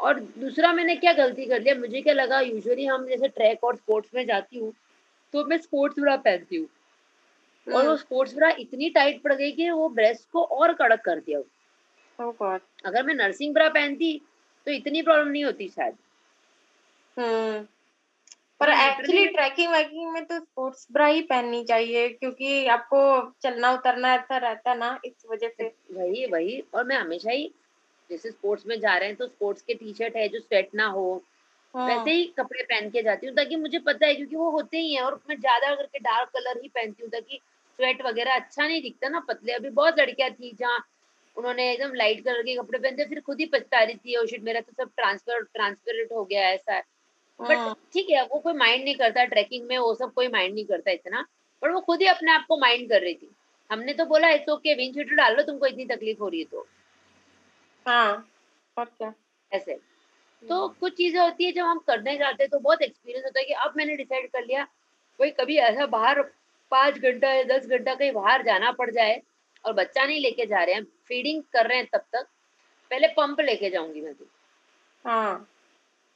और 0.00 0.20
दूसरा 0.38 0.72
मैंने 0.72 0.96
क्या 0.96 1.12
गलती 1.12 1.46
कर 1.46 1.60
लिया? 1.60 1.74
मुझे 1.74 2.00
क्या 2.00 2.14
लगा 2.14 2.40
यूजुअली 2.40 2.84
हम 2.86 3.06
जैसे 3.06 3.28
ट्रैक 3.28 3.64
और 3.64 3.76
स्पोर्ट्स 3.76 4.10
में 4.14 4.26
जाती 4.26 4.58
हूँ 4.58 4.72
तो 5.34 5.44
मैं 5.44 5.58
स्पोर्ट्स 5.58 5.98
ब्रा 6.00 6.16
पहनती 6.16 6.56
हूँ। 6.56 6.66
और 7.66 7.82
वो 7.82 7.88
हम्म। 7.88 7.96
स्पोर्ट्स 7.96 8.34
ब्रा 8.34 8.50
इतनी 8.58 8.88
टाइट 8.90 9.22
पड़ 9.22 9.32
गई 9.32 9.50
कि 9.52 9.70
वो 9.70 9.88
ब्रेस्ट 9.88 10.30
को 10.30 10.42
और 10.42 10.72
कड़क 10.72 11.00
कर 11.00 11.18
दिया। 11.18 11.40
Oh 12.18 12.60
अगर 12.84 13.02
मैं 13.02 13.14
नर्सिंग 13.14 13.54
ब्रा 13.54 13.68
पहनती 13.68 14.20
तो 14.66 14.70
इतनी 14.70 15.02
प्रॉब्लम 15.02 15.28
नहीं 15.28 15.44
होती 15.44 15.68
शायद। 15.68 15.94
हम्म। 17.16 17.66
पर 18.60 18.68
एक्चुअली 18.68 19.26
ट्रैकिंग 19.26 19.72
वैकिंग 19.72 20.12
में 20.12 20.24
तो 20.24 20.38
स्पोर्ट्स 20.38 20.86
ब्रा 20.92 21.06
ही 21.06 21.22
पहननी 21.22 21.62
चाहिए 21.64 22.08
क्योंकि 22.08 22.66
आपको 22.66 23.00
चलना 23.42 23.72
उतरना 23.72 24.14
ऐसा 24.14 24.36
रहता 24.36 24.70
है 24.70 24.78
ना 24.78 24.98
इस 25.04 25.24
वजह 25.30 25.48
से। 25.48 25.72
वही 25.92 26.26
वही। 26.26 26.62
और 26.74 26.84
मैं 26.84 26.96
हमेशा 26.96 27.30
ही 27.30 27.50
जैसे 28.10 28.30
स्पोर्ट्स 28.30 28.66
में 28.66 28.80
जा 28.80 28.96
रहे 28.96 29.08
हैं 29.08 29.16
तो 29.16 29.26
स्पोर्ट्स 29.26 29.62
के 29.62 29.74
टी 29.74 29.92
शर्ट 29.92 30.16
है 30.16 30.28
जो 30.28 30.40
स्वेट 30.40 30.70
ना 30.74 30.86
हो 30.86 31.22
हाँ, 31.74 31.86
वैसे 31.88 32.10
ही 32.10 32.24
कपड़े 32.38 32.62
पहन 32.62 32.90
के 32.90 33.02
जाती 33.02 33.26
हूँ 33.26 33.34
ताकि 33.36 33.56
मुझे 33.56 33.78
पता 33.78 34.06
है 34.06 34.14
क्योंकि 34.14 34.36
वो 34.36 34.50
होते 34.50 34.78
ही 34.78 34.94
हैं 34.94 35.02
और 35.02 35.20
मैं 35.28 35.36
ज़्यादा 35.40 35.74
करके 35.74 35.98
डार्क 35.98 36.28
कलर 36.28 36.60
ही 36.62 36.68
पहनती 36.68 37.02
हूँ 37.02 37.10
ताकि 37.10 37.40
स्वेट 37.78 38.02
वगैरह 38.06 38.34
अच्छा 38.34 38.66
नहीं 38.66 38.82
दिखता 38.82 39.08
ना 39.08 39.20
पतले। 39.20 39.52
अभी 39.52 39.70
बहुत 39.70 40.00
लड़कियाँ 40.00 40.30
थी 40.30 40.52
जहाँ 40.58 40.78
उन्होंने 41.36 41.72
एकदम 41.72 41.94
लाइट 41.94 42.24
कलर 42.24 42.42
के 42.42 42.56
कपड़े 42.56 42.78
पहनते 42.78 43.04
फिर 43.04 43.20
खुद 43.20 43.40
ही 43.40 43.46
पछता 43.46 43.82
रही 43.82 43.94
थी 43.94 44.26
शिट 44.26 44.42
मेरा 44.42 44.60
तो 44.60 44.72
सब 44.72 44.90
ट्रांसफ़र 44.96 45.42
ट्रांसपेरेंट 45.42 46.12
हो 46.12 46.24
गया 46.24 46.48
ऐसा 46.48 46.74
है। 46.74 46.82
बट 47.40 47.56
हाँ, 47.56 47.74
ठीक 47.92 48.10
है 48.10 48.22
वो 48.26 48.38
कोई 48.38 48.52
माइंड 48.52 48.84
नहीं 48.84 48.94
करता 48.94 49.24
ट्रैकिंग 49.24 49.66
में 49.68 49.78
वो 49.78 49.94
सब 49.94 50.12
कोई 50.12 50.28
माइंड 50.28 50.54
नहीं 50.54 50.64
करता 50.64 50.90
इतना 50.90 51.24
पर 51.62 51.70
वो 51.70 51.80
खुद 51.80 52.00
ही 52.00 52.06
अपने 52.06 52.32
आप 52.32 52.44
को 52.48 52.58
माइंड 52.58 52.88
कर 52.88 53.00
रही 53.00 53.14
थी। 53.14 53.30
हमने 53.70 53.92
तो 53.94 54.04
बोला 54.04 54.30
इट्स 54.30 54.48
ओके 54.48 54.74
विंड 54.74 55.16
डाल 55.16 55.36
लो 55.36 55.42
तुमको 55.42 55.66
इतनी 55.66 55.84
तकलीफ़ 55.84 56.18
हो 56.18 56.28
रही 56.28 56.38
है 56.38 56.44
तो। 56.44 56.66
हाँ 57.86 58.28
और 58.78 58.84
क्या? 58.84 59.14
ऐसे। 59.52 59.74
तो 60.48 60.68
कुछ 60.68 60.96
चीज़ें 60.96 61.20
होती 61.20 61.44
है 61.44 61.52
जब 61.52 61.64
हम 61.64 61.78
करने 61.78 62.16
जाते 62.18 62.42
हैं 62.42 62.50
तो 62.50 62.58
बहुत 62.58 62.82
एक्सपीरियंस 62.82 63.24
होता 63.24 63.40
है 63.40 63.46
कि 63.46 63.52
अब 63.52 63.74
मैंने 63.76 63.96
डिसाइड 63.96 64.30
कर 64.30 64.44
लिया 64.44 64.64
कोई 65.18 65.30
कभी 65.30 65.56
ऐसा 65.56 65.86
बाहर 65.86 66.22
पाँच 66.70 66.98
घंटा 66.98 67.32
या 67.32 67.42
दस 67.42 67.66
घंटा 67.66 67.94
कहीं 67.94 68.12
बाहर 68.12 68.42
जाना 68.42 68.72
पड़ 68.72 68.90
जाए 68.90 69.22
और 69.64 69.72
बच्चा 69.72 70.06
नहीं 70.06 70.20
लेके 70.20 70.46
जा 70.46 70.64
रहे 70.64 70.74
हैं 70.74 70.84
फीडिंग 70.84 71.42
कर 71.42 71.66
रहे 71.66 71.78
हैं 71.78 71.86
तब 71.92 72.00
तक 72.12 72.26
पहले 72.90 73.08
पंप 73.08 73.40
लेके 73.40 73.70
जाऊँगी 73.70 74.00
मैं 74.00 74.14
तो 74.14 74.24
हाँ 75.04 75.48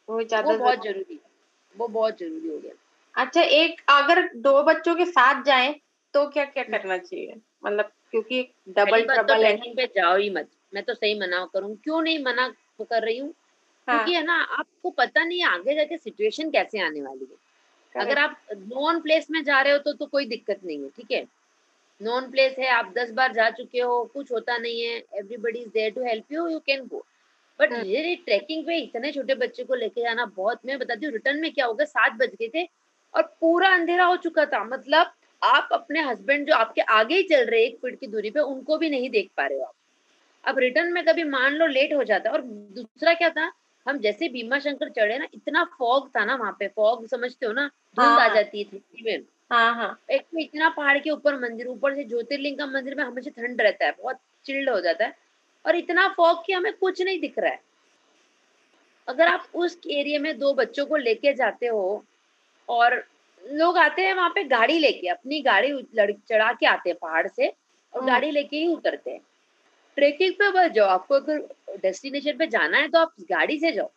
वो 0.09 0.19
वो 0.19 0.59
बहुत 0.59 0.83
जरूरी- 0.85 1.13
है 1.13 1.31
वो 1.77 1.89
बहुत 1.89 2.19
ज़रूरी 2.19 2.49
हो 2.49 2.59
गया। 2.59 2.73
अच्छा 3.15 3.43
एक 3.43 3.83
अगर 3.89 4.33
दो 4.37 4.63
बच्चों 4.63 4.95
के 4.95 5.05
साथ 5.05 5.43
जाए 5.43 5.81
तो 6.15 6.29
क्या 6.29 6.45
क्या 6.45 6.65
करना 6.65 6.99
चाहिए? 6.99 7.37
मतलब 7.65 7.93
क्योंकि 8.11 8.55
डबल 8.69 9.07
बात 9.07 9.19
तो 9.19 9.75
पे 9.77 9.87
जाओ 9.87 10.17
ही 10.17 10.31
मत। 10.31 10.49
मैं 10.75 10.83
तो 10.85 10.95
सही 10.95 11.19
मना 11.21 11.45
करूँ। 11.55 11.75
क्यों 11.77 12.01
नहीं 12.03 12.19
मना 12.25 12.49
कर 12.83 13.03
रही 13.03 13.19
हूँ? 13.19 13.33
हाँ 13.89 13.97
क्योंकि 13.97 14.15
है। 14.15 14.23
ना 14.23 14.35
आपको 14.59 14.91
पता 14.91 15.25
नहीं 15.25 15.43
आगे 15.45 15.75
जाके 15.75 15.97
सिचुएशन 15.99 16.51
कैसे 16.51 16.81
आने 16.81 17.03
वाली 17.03 17.25
है। 17.25 17.37
अगर 17.95 18.19
आप 18.19 18.37
नॉन 18.53 19.01
प्लेस 19.01 19.27
में 19.31 19.43
जा 19.45 19.61
रहे 19.61 19.73
हो 19.73 19.79
तो 19.79 19.93
तो 19.93 20.07
कोई 20.07 20.27
दिक्कत 20.27 20.61
नहीं 20.65 20.83
है 20.83 20.89
ठीक 20.89 21.11
है? 21.13 21.27
नॉन 22.01 22.31
प्लेस 22.31 22.57
है 22.59 22.69
आप 22.69 22.93
दस 22.97 23.11
बार 23.13 23.33
जा 23.33 23.49
चुके 23.51 23.81
हो 23.81 24.03
कुछ 24.15 24.33
होता 24.33 24.57
नहीं 24.59 24.81
है 24.83 24.97
everybody 24.97 25.59
is 25.59 25.69
there 25.69 25.91
to 25.93 26.05
help 26.05 26.33
you 26.33 26.47
you 26.49 26.59
can 26.59 26.87
go 26.87 27.05
but. 27.61 27.73
ये 27.87 28.15
ट्रैकिंग 28.25 28.65
पे 28.67 28.77
इतने 28.79 29.13
छोटे 29.13 29.35
बच्चे 29.35 29.65
को 29.65 29.75
लेके 29.75 30.03
जाना 30.03 30.25
बहुत 30.37 30.61
मैं 30.67 30.79
बताती 30.79 31.07
हूँ 31.07 31.13
रिटर्न 31.13 31.41
में 31.41 31.53
क्या 31.53 31.67
होगा 31.67 31.85
सात 31.85 32.13
बज 32.13 32.35
गए 32.41 32.49
थे 32.55 32.65
और 33.15 33.23
पूरा 33.41 33.69
अंधेरा 33.75 34.05
हो 34.05 34.17
चुका 34.17 34.45
था। 34.47 34.65
मतलब 34.67 35.13
आप 35.43 35.69
अपने 35.73 36.01
हस्बैंड 36.03 36.47
जो 36.47 36.55
आपके 36.55 36.81
आगे 36.93 37.17
ही 37.17 37.23
चल 37.23 37.45
रहे 37.45 37.65
एक 37.67 37.77
फीट 37.77 37.99
की 38.01 38.07
दूरी 38.07 38.31
पे 38.31 38.41
उनको 38.43 38.79
भी 38.79 38.91
नहीं 38.91 39.11
देख 39.11 39.31
पा 39.37 39.47
रहे 39.47 39.59
हो 39.59 39.65
आप। 39.65 39.75
अब 40.45 40.59
रिटर्न 40.59 40.93
में 40.93 41.05
कभी 41.05 41.25
मान 41.25 41.55
लो 41.55 41.67
लेट 41.67 41.93
हो 41.95 42.05
जाता 42.05 42.31
है। 42.31 42.35
और 42.37 42.43
दूसरा 42.43 43.15
क्या 43.15 43.29
था? 43.31 43.53
हम 43.87 43.99
जैसे 43.99 44.29
भीमा 44.29 44.59
शंकर 44.59 44.89
चढ़े 44.89 45.19
ना 45.19 45.27
इतना 45.35 45.65
फॉग 45.79 46.09
था 46.09 46.25
ना 46.25 46.35
वहाँ 46.35 46.57
पे। 46.59 46.69
फॉग 46.69 47.07
समझते 47.07 47.47
हो 47.47 47.53
ना? 47.53 47.67
धुंध 47.97 48.07
आ 48.09 48.27
हाँ। 48.27 48.35
जाती 48.35 48.63
है 48.63 48.81
में 49.05 49.25
हाँ 49.51 49.75
हाँ। 49.75 49.99
एक 50.11 50.23
तो 50.23 50.39
इतना 50.39 50.69
पहाड़ 50.69 50.99
के 50.99 51.11
ऊपर 51.11 51.39
मंदिर 51.41 51.67
ऊपर 51.67 51.95
से 51.95 52.05
ज्योतिर्लिंग 52.05 52.59
का 52.59 52.67
मंदिर 52.67 52.95
में 52.95 53.05
हमेशा 53.05 53.31
ठंड 53.31 53.61
रहता 53.61 53.87
है 53.87 53.93
बहुत 54.03 54.19
चिल्ड 54.45 54.71
हो 54.71 54.81
जाता 54.81 55.05
है। 55.05 55.17
और 55.67 55.77
इतना 55.77 56.09
फॉग 56.17 56.45
कि 56.47 56.53
हमें 56.53 56.73
कुछ 56.73 57.03
नहीं 57.03 57.21
दिख 57.21 57.39
रहा 57.39 57.51
है। 57.51 57.61
अगर 59.09 59.29
आप 59.29 59.47
उस 59.55 59.79
एरिया 59.91 60.21
में 60.21 60.39
दो 60.39 60.53
बच्चों 60.55 60.87
को 60.87 60.97
लेके 60.97 61.33
जाते 61.35 61.67
हो 61.67 62.05
और 62.69 63.05
लोग 63.45 63.79
आते 63.79 64.03
हैं 64.03 64.15
वहाँ 64.15 64.31
पे 64.35 64.45
गाड़ी 64.45 64.79
लेके 64.79 65.09
अपनी 65.09 65.41
गाड़ी 65.41 65.73
चढ़ा 66.29 66.53
के 66.53 66.67
आते 66.67 66.91
हैं 66.91 66.99
पहाड़ 67.03 67.27
से 67.29 67.49
और 67.49 68.01
हम्म। 68.01 68.11
गाड़ी 68.11 68.31
लेके 68.31 68.57
ही 68.57 68.67
उतरते 68.67 69.11
हैं। 69.11 69.21
ट्रेकिंग 69.97 70.33
पे 70.35 70.51
बस 70.53 70.71
जाओ। 70.73 70.89
आपको 70.89 71.15
अगर 71.15 71.39
डेस्टिनेशन 71.83 72.37
पे 72.39 72.47
जाना 72.49 72.79
है 72.79 72.89
तो 72.89 72.99
आप 72.99 73.13
गाड़ी 73.31 73.59
से 73.59 73.73
जाओ। 73.73 73.91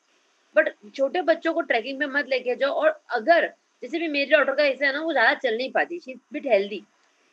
बट 0.56 0.74
छोटे 0.96 1.22
बच्चों 1.24 1.54
को 1.54 1.62
ट्रैकिंग 1.64 2.00
पे 2.00 2.06
मत 2.10 2.28
लेके 2.30 2.56
जाओ 2.56 2.74
और 2.74 3.00
अगर 3.12 3.48
जैसे 3.84 4.00
भी 4.00 4.08
मेरे 4.10 4.30
डॉटर 4.32 4.56
का 4.56 4.64
ऐसा 4.66 4.86
है 4.86 4.94
ना 4.94 5.02
वो 5.02 5.12
ज़्यादा 5.12 5.34
चल 5.36 5.58
नहीं 5.58 5.72
पाती। 5.72 6.00
शी 6.00 6.14
बिट 6.34 6.46
हेल्दी 6.48 6.84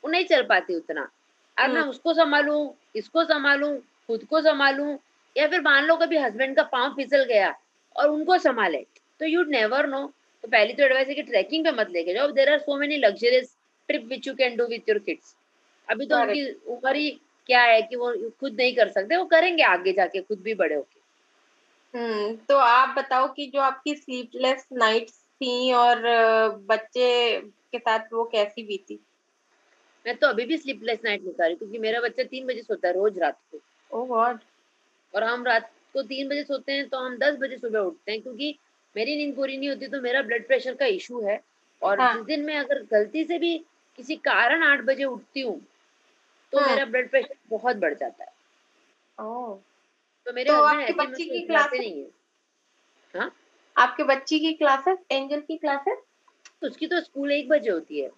वो 0.05 0.11
नहीं 0.11 0.25
चल 0.27 0.43
पाती 0.47 0.75
उतना। 0.75 1.09
अब 1.57 1.71
मैं 1.71 1.81
हम्म। 1.81 1.91
उसको 1.91 2.15
संभालूं 2.15 2.69
इसको 2.97 3.25
संभालूं 3.25 3.77
खुद 4.09 4.25
को 4.31 4.41
संभालू 4.43 4.99
या 5.37 5.47
फिर 5.49 5.61
मान 5.63 5.85
लो 5.85 5.97
कभी 5.97 6.17
हस्बैंड 6.19 6.57
का 6.57 6.63
पाँव 6.73 6.95
फिसल 6.97 7.25
गया 7.25 7.55
और 7.97 8.09
उनको 8.09 8.39
संभाले 8.41 8.85
तो 9.21 9.27
यू 9.27 9.43
नेवर 9.51 9.87
नो 9.87 10.07
तो 10.45 10.49
पहली 10.49 10.73
तो 10.73 10.83
एडवाइस 10.83 11.09
है 11.09 11.15
कि 11.15 11.23
ट्रैकिंग 11.23 11.65
पे 11.65 11.73
मत 11.73 11.91
लेके 11.91 12.15
जाओ। 12.15 12.31
There 12.33 12.53
are 12.53 12.59
so 12.61 12.77
many 12.79 12.97
luxurious 12.99 13.55
trip 13.89 14.05
which 14.09 14.27
you 14.29 14.35
can 14.35 14.57
do 14.57 14.67
with 14.67 14.89
your 14.89 14.99
kids 15.01 15.35
अभी 15.89 16.07
तो 16.07 16.19
उनकी 16.19 16.45
उम्र 16.69 16.95
ही 16.97 17.11
क्या 17.47 17.63
है 17.63 17.81
कि 17.83 17.97
वो 17.97 18.13
खुद 18.41 18.55
नहीं 18.55 18.75
कर 18.77 18.89
सकते 18.89 19.17
वो 19.17 19.25
करेंगे 19.27 19.63
आगे 19.63 19.93
जाके 19.93 20.21
खुद 20.21 20.41
भी 20.43 20.55
बड़े 20.55 20.75
होके। 20.75 21.99
हम्म 21.99 22.35
तो 22.49 22.57
आप 22.59 22.95
बताओ 22.99 23.33
कि 23.33 23.47
जो 23.47 23.61
आपकी 23.61 23.95
स्लीपलेस 23.95 24.67
नाइट्स 24.73 25.19
थी 25.41 25.73
और 25.73 26.03
बच्चे 26.69 27.41
के 27.41 27.79
साथ 27.79 28.13
वो 28.13 28.25
कैसी 28.25 28.63
बीती? 28.63 28.99
मैं 30.07 30.17
तो 30.17 30.27
अभी 30.27 30.45
भी 30.45 30.57
स्लीपलेस 30.59 30.99
नाइट 31.05 31.25
निकाल 31.25 31.47
रही 31.47 31.57
क्योंकि 31.57 31.79
मेरा 31.79 32.01
बच्चा 32.01 32.23
तीन 32.23 32.47
बजे 32.47 32.63
सोता 32.63 32.89
है 32.89 32.95
रोज 32.95 33.19
रात 33.19 33.39
को। 33.53 33.61
ओ 33.91 34.05
गॉड 34.05 34.39
और 35.15 35.25
हम 35.25 35.45
रात 35.45 35.71
को 35.95 36.03
तीन 36.03 36.29
बजे 36.29 36.43
सोते 36.45 36.73
हैं 36.73 36.89
तो 36.89 36.99
हम 36.99 37.17
दस 37.19 37.37
बजे 37.41 37.57
सुबह 37.59 37.79
उठते 37.79 38.13
हैं 38.13 38.21
क्योंकि 38.23 38.57
मेरी 38.97 39.17
नींद 39.17 39.35
पूरी 39.37 39.57
नहीं 39.57 39.69
होती 39.69 39.87
तो 39.87 40.01
मेरा 40.01 40.23
ब्लड 40.23 40.47
प्रेशर 40.47 40.75
का 40.75 40.87
इशू 40.87 41.21
है। 41.21 41.41
और 41.83 42.01
हाँ। 42.01 42.13
जिस 42.15 42.25
दिन 42.25 42.45
मैं 42.45 42.57
अगर 42.57 42.83
गलती 42.91 43.25
से 43.25 43.39
भी 43.39 43.57
किसी 43.99 44.17
कारण 44.17 44.63
आठ 44.63 44.81
बजे 44.81 45.05
उठती 45.05 45.41
हूँ 45.41 45.61
तो 46.55 46.61
हाँ। 46.61 46.69
मेरा 46.69 46.85
ब्लड 46.85 47.11
प्रेशर 47.11 47.35
बहुत 47.49 47.77
बढ़ 47.77 47.95
जाता 47.95 48.25
है। 48.25 48.33
ओ 49.19 49.55
तो 50.27 50.33
मेरे 50.33 50.51
तो 50.51 50.63
आपकी 50.63 50.93
बच्ची 50.93 51.25
की 51.25 51.41
क्लासेस? 51.47 51.81
नहीं 51.81 52.03
है। 52.03 52.11
हाँ? 53.15 53.33
आपके 53.77 54.05
बच्ची 54.05 54.39
की 54.39 54.53
क्लासेस 54.53 54.99
एंजल 55.11 55.41
की 55.41 55.57
क्लासेस 55.57 55.99
उसकी 56.63 56.87
तो 56.87 57.01
स्कूल 57.01 57.33
एक 57.33 57.49
बजे 57.49 57.71
होती 57.71 58.01
है। 58.01 58.11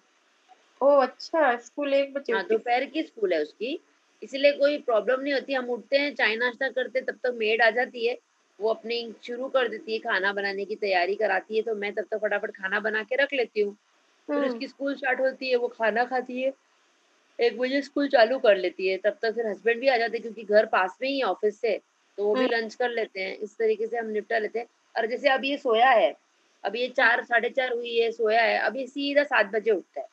ओ 0.81 0.89
अच्छा 0.97 1.55
स्कूल 1.57 1.93
एक 1.93 2.13
बजे 2.13 2.33
हाँ 2.33 2.43
दोपहर 2.47 2.85
की 2.85 3.03
स्कूल 3.03 3.33
है 3.33 3.41
उसकी। 3.41 3.79
इसलिए 4.23 4.51
कोई 4.51 4.77
प्रॉब्लम 4.77 5.21
नहीं 5.21 5.33
होती। 5.33 5.53
हम 5.53 5.69
उठते 5.69 5.97
हैं 5.97 6.15
चाय 6.15 6.35
नाश्ता 6.35 6.69
करते 6.69 7.01
तब 7.01 7.19
तक 7.23 7.33
मेड 7.37 7.61
आ 7.61 7.69
जाती 7.69 8.07
है। 8.07 8.17
वो 8.59 8.69
अपनी 8.69 9.13
शुरू 9.23 9.47
कर 9.47 9.67
देती 9.67 9.93
है 9.93 9.99
खाना 9.99 10.33
बनाने 10.33 10.65
की 10.65 10.75
तैयारी 10.75 11.15
कराती 11.15 11.55
है। 11.55 11.61
तो 11.61 11.75
मैं 11.75 11.93
तब 11.93 12.05
तक 12.11 12.17
फटाफट 12.17 12.51
खाना 12.51 12.79
बना 12.79 13.03
के 13.03 13.15
रख 13.15 13.33
लेती 13.33 13.61
हूँ। 13.61 13.73
फिर 14.27 14.35
हम्म, 14.35 14.47
उसकी 14.47 14.67
स्कूल 14.67 14.95
स्टार्ट 14.95 15.19
होती 15.19 15.49
है 15.49 15.55
वो 15.55 15.67
खाना 15.67 16.03
खाती 16.05 16.41
है। 16.41 16.53
एक 17.39 17.57
बजे 17.57 17.81
स्कूल 17.81 18.07
चालू 18.07 18.37
कर 18.39 18.55
लेती 18.57 18.87
है 18.87 18.97
तब 18.97 19.17
तक 19.21 19.33
फिर 19.35 19.47
हस्बैंड 19.47 19.79
भी 19.79 19.87
आ 19.87 19.97
जाते 19.97 20.17
हैं 20.17 20.21
क्योंकि 20.23 20.43
घर 20.43 20.65
पास 20.65 20.97
में 21.01 21.07
ही 21.09 21.21
ऑफ़िस 21.23 21.59
से 21.61 21.79
तो 22.17 22.23
वो 22.23 22.33
भी 22.35 22.41
हम्म। 22.41 22.53
लंच 22.53 22.75
कर 22.75 22.89
लेते 22.89 23.21
हैं 23.21 23.35
इस 23.37 23.57
तरीके 23.57 23.87
से 23.87 23.97
हम 23.97 24.05
निपटा 24.07 24.37
लेते 24.37 24.59
हैं। 24.59 24.67
और 24.95 25.05
जैसे 25.05 25.29
अभी 25.29 25.49
ये 25.49 25.57
सोया 25.57 25.89
है 25.89 26.15
अभी 26.63 26.81
ये 26.81 26.87
चार 26.87 27.23
साढ़े 27.23 27.49
चार 27.49 27.73
हुई 27.73 27.97
है 27.97 28.11
सोया 28.11 28.41
है 28.41 28.57
अभी 28.59 28.85
सीधा 28.87 29.23
सात 29.23 29.45
बजे 29.45 29.71
उठता 29.71 30.01
है। 30.01 30.07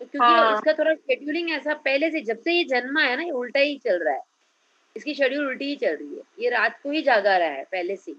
तो 0.00 0.06
क्योंकि 0.06 0.26
हाँ। 0.26 0.54
इसका 0.54 0.72
थोड़ा 0.72 0.94
शेड्यूलिंग 0.94 1.50
ऐसा 1.50 1.74
पहले 1.84 2.10
से 2.10 2.20
जब 2.22 2.38
से 2.38 2.52
ये 2.52 2.64
जन्मा 2.66 3.02
है 3.02 3.16
ना 3.16 3.22
ये 3.22 3.30
उल्टा 3.32 3.60
ही 3.60 3.76
चल 3.78 4.02
रहा 4.04 4.14
है। 4.14 4.22
इसकी 4.96 5.14
शेड्यूल 5.14 5.46
उल्टी 5.46 5.64
ही 5.64 5.76
चल 5.76 5.96
रही 5.96 6.14
है 6.14 6.22
ये 6.40 6.50
रात 6.50 6.78
को 6.82 6.90
ही 6.90 7.02
जागा 7.02 7.36
रहा 7.36 7.48
है 7.48 7.64
पहले 7.72 7.96
से 7.96 8.14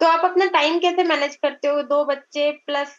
तो 0.00 0.06
आप 0.06 0.24
अपना 0.24 0.46
टाइम 0.50 0.78
कैसे 0.78 1.04
मैनेज 1.04 1.34
करते 1.36 1.68
हो? 1.68 1.82
दो 1.82 2.04
बच्चे 2.04 2.50
प्लस 2.66 2.96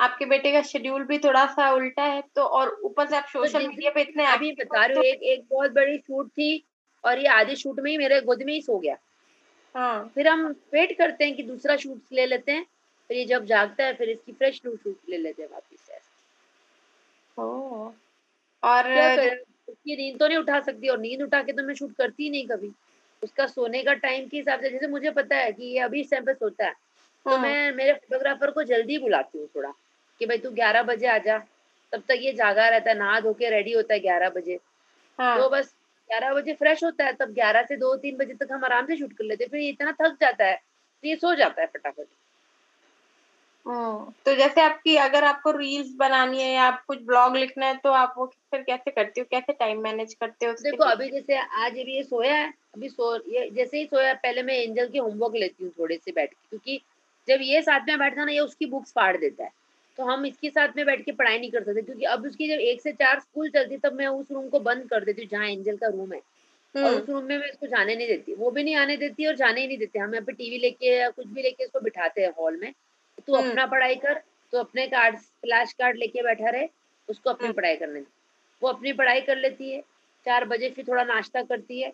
आपके 0.00 0.24
बेटे 0.24 0.52
का 0.52 0.62
शेड्यूल 0.62 1.02
भी 1.04 1.18
थोड़ा 1.18 1.44
सा 1.46 1.70
उल्टा 1.70 2.02
है 2.02 2.22
तो 2.36 2.42
और 2.42 2.70
ऊपर 2.84 3.06
से 3.06 3.16
आप 3.16 3.26
सोशल 3.32 3.66
मीडिया 3.68 3.90
पे 3.90 4.02
इतने 4.02 4.24
अभी 4.26 4.52
बता 4.52 4.84
रही 4.84 4.96
हूँ 4.96 5.04
एक 5.04 5.22
एक 5.22 5.44
बहुत 5.50 5.70
बड़ी 5.70 5.98
शूट 5.98 6.28
थी 6.28 6.64
और 7.04 7.18
ये 7.18 7.28
आधी 7.28 7.56
शूट 7.56 7.80
में 7.80 7.90
ही 7.90 7.98
मेरे 7.98 8.20
गोद 8.20 8.42
में 8.42 8.52
ही 8.52 8.60
सो 8.62 8.78
गया। 8.78 8.96
हाँ। 9.74 10.12
फिर 10.14 10.28
हम 10.28 10.46
वेट 10.72 10.96
करते 10.98 11.24
हैं 11.24 11.34
कि 11.36 11.42
दूसरा 11.42 11.76
शूट 11.76 12.12
ले 12.12 12.26
लेते 12.26 12.52
हैं 12.52 12.66
फिर 13.10 13.16
ये 13.16 13.24
जब 13.24 13.44
जागता 13.44 13.84
है 13.84 13.94
फिर 13.94 14.08
इसकी 14.10 14.32
फ्रेश 14.32 14.60
न्यू 14.66 14.76
शूट 14.76 15.10
ले 15.10 15.16
लेते 15.16 15.42
हैं 15.42 15.48
वापस 15.50 15.86
से। 15.86 15.98
और 18.62 18.88
उसकी 19.68 19.96
नींद 19.96 20.18
तो 20.18 20.28
नहीं 20.28 20.38
उठा 20.38 20.60
सकती 20.60 20.88
और 20.88 20.98
नींद 20.98 21.22
उठा 21.22 21.42
के 21.42 21.52
तो 21.52 21.62
मैं 21.62 21.74
शूट 21.74 21.94
करती 21.96 22.22
ही 22.24 22.30
नहीं 22.30 22.46
कभी। 22.46 22.72
उसका 23.22 23.46
सोने 23.46 23.82
का 23.82 23.92
टाइम 23.94 24.28
के 24.28 24.36
हिसाब 24.36 24.60
से 24.60 24.70
जैसे 24.70 24.86
मुझे 24.86 25.10
पता 25.10 25.36
है 25.36 25.52
कि 25.52 25.64
ये 25.64 25.78
अभी 25.78 26.00
इस 26.00 26.10
टाइम 26.10 26.24
पे 26.24 26.34
सोता 26.34 26.66
है 26.66 26.72
तो 27.26 27.30
हम्म, 27.30 27.42
मैं 27.42 27.72
मेरे 27.72 27.92
फोटोग्राफर 27.92 28.50
को 28.50 28.62
जल्दी 28.62 28.98
बुलाती 28.98 29.38
हूँ 29.38 29.48
थोड़ा। 29.56 29.72
कि 30.20 30.26
भाई 30.26 30.38
तू 30.38 30.50
ग्यारह 30.50 30.82
बजे 30.82 31.06
आ 31.06 31.18
जा। 31.18 31.38
तब 31.92 32.02
तक 32.08 32.18
ये 32.18 32.32
जागा 32.32 32.68
रहता 32.68 32.90
है 32.90 32.98
नहा 32.98 33.20
धो 33.20 33.32
के 33.32 33.50
रेडी 33.50 33.72
होता 33.72 33.94
है 33.94 34.00
ग्यारह 34.00 34.30
बजे। 34.30 34.58
हाँ। 35.18 35.36
तो 35.38 35.48
बस 35.48 35.74
ग्यारह 36.10 36.34
बजे 36.34 36.52
फ्रेश 36.54 36.84
होता 36.84 37.04
है 37.04 37.12
तब 37.12 37.32
ग्यारह 37.34 37.62
से 37.62 37.76
दो 37.76 37.94
तीन 37.96 38.16
बजे 38.16 38.34
तक 38.34 38.52
हम 38.52 38.64
आराम 38.64 38.86
से 38.86 38.96
शूट 38.96 39.12
कर 39.12 39.24
लेते 39.24 39.46
फिर 39.46 39.60
ये 39.60 39.68
इतना 39.68 39.92
थक 39.92 40.16
जाता 40.20 40.44
है 40.44 40.56
तो 40.56 41.08
ये 41.08 41.16
सो 41.16 41.34
जाता 41.34 41.62
है 41.62 41.66
फटाफट। 41.66 42.06
हम्म, 43.66 44.12
तो 44.26 44.34
जैसे 44.34 44.60
आपकी 44.60 44.96
अगर 44.96 45.24
आपको 45.24 45.50
रील्स 45.50 45.92
बनानी 45.96 46.42
है 46.42 46.50
या 46.52 46.62
आप 46.62 46.84
कुछ 46.88 47.02
ब्लॉग 47.02 47.36
लिखना 47.36 47.66
है 47.66 47.76
तो 47.76 47.92
आप 47.92 48.14
वो 48.18 48.26
फिर 48.50 48.62
कैसे 48.62 48.90
करती 48.90 49.20
हो? 49.20 49.26
कैसे 49.30 49.52
टाइम 49.52 49.80
मैनेज 49.82 50.14
करते 50.14 50.46
हो 50.46 50.52
देखो 50.52 50.84
अभी 50.84 51.08
जैसे 51.10 51.36
आज 51.36 51.70
अभी 51.72 51.96
ये 51.96 52.02
सोया 52.02 52.34
है 52.34 52.52
अभी 52.74 52.88
सो 52.88 53.14
ये 53.32 53.48
जैसे 53.50 53.78
ही 53.78 53.86
सोया 53.86 54.12
पहले 54.14 54.42
मैं 54.42 54.54
एंजल 54.54 54.88
के 54.88 54.98
होमवर्क 54.98 55.34
लेती 55.34 55.64
हूँ 55.64 55.72
थोड़े 55.78 55.96
से 55.96 56.12
बैठ 56.12 56.30
के 56.30 56.46
क्योंकि 56.50 56.80
जब 57.28 57.42
ये 57.42 57.62
साथ 57.62 57.88
में 57.88 57.98
बैठता 57.98 58.20
है 58.20 58.26
ना 58.26 58.32
ये 58.32 58.40
उसकी 58.40 58.66
बुक्स 58.66 58.92
फाड़ 58.92 59.16
देता 59.16 59.44
है। 59.44 59.50
तो 59.98 60.04
हम 60.04 60.24
इसके 60.26 60.50
साथ 60.50 60.76
में 60.76 60.84
बैठ 60.86 61.04
के 61.04 61.12
पढ़ाई 61.12 61.38
नहीं 61.38 61.50
कर 61.50 61.62
सकते 61.64 61.82
क्योंकि 61.82 62.04
अब 62.04 62.24
उसकी 62.26 62.48
जब 62.48 62.60
एक 62.62 62.80
से 62.80 62.92
चार 62.92 63.20
स्कूल 63.20 63.50
चलती 63.50 63.76
तब 63.78 63.92
मैं 63.94 64.06
उस 64.06 64.30
रूम 64.32 64.48
को 64.48 64.60
बंद 64.60 64.88
कर 64.90 65.04
देती 65.04 65.22
हूँ 65.22 65.28
जहाँ 65.30 65.48
एंजल 65.48 65.76
का 65.76 65.88
रूम 65.88 66.12
है। 66.12 66.20
और 66.74 66.84
हम्म। 66.84 66.96
उस 66.96 67.08
रूम 67.08 67.24
में 67.24 67.36
मैं 67.38 67.48
इसको 67.48 67.66
जाने 67.66 67.94
नहीं 67.96 68.06
देती 68.08 68.34
वो 68.34 68.50
भी 68.50 68.62
नहीं 68.64 68.74
आने 68.76 68.96
देती 68.96 69.26
और 69.26 69.34
जाने 69.36 69.60
ही 69.60 69.66
नहीं 69.66 69.78
देते। 69.78 69.98
हम 69.98 70.14
यहाँ 70.14 70.24
पे 70.26 70.32
टीवी 70.32 70.58
लेके 70.58 70.96
या 70.96 71.08
कुछ 71.10 71.26
भी 71.26 71.42
लेके 71.42 71.64
इसको 71.64 71.80
बिठाते 71.80 72.22
हैं 72.22 72.32
हॉल 72.38 72.56
में। 72.62 72.72
तू 73.26 73.34
हम्म। 73.34 73.50
अपना 73.50 73.66
पढ़ाई 73.66 73.94
कर 73.96 74.20
तो 74.52 74.58
अपने 74.58 74.86
कार्ड 74.86 75.16
फ्लैश 75.16 75.72
कार्ड 75.72 75.96
लेके 75.96 76.22
बैठा 76.22 76.50
रहे 76.50 76.68
उसको 77.08 77.30
अपनी 77.30 77.46
हम्म। 77.46 77.56
पढ़ाई 77.56 77.76
करने 77.76 78.00
दे। 78.00 78.06
वो 78.62 78.68
अपनी 78.68 78.92
पढ़ाई 78.92 79.20
कर 79.20 79.36
लेती 79.36 79.70
है 79.70 79.80
चार 80.26 80.44
बजे 80.44 80.70
फिर 80.70 80.84
थोड़ा 80.88 81.04
नाश्ता 81.04 81.42
करती 81.42 81.80
है 81.80 81.92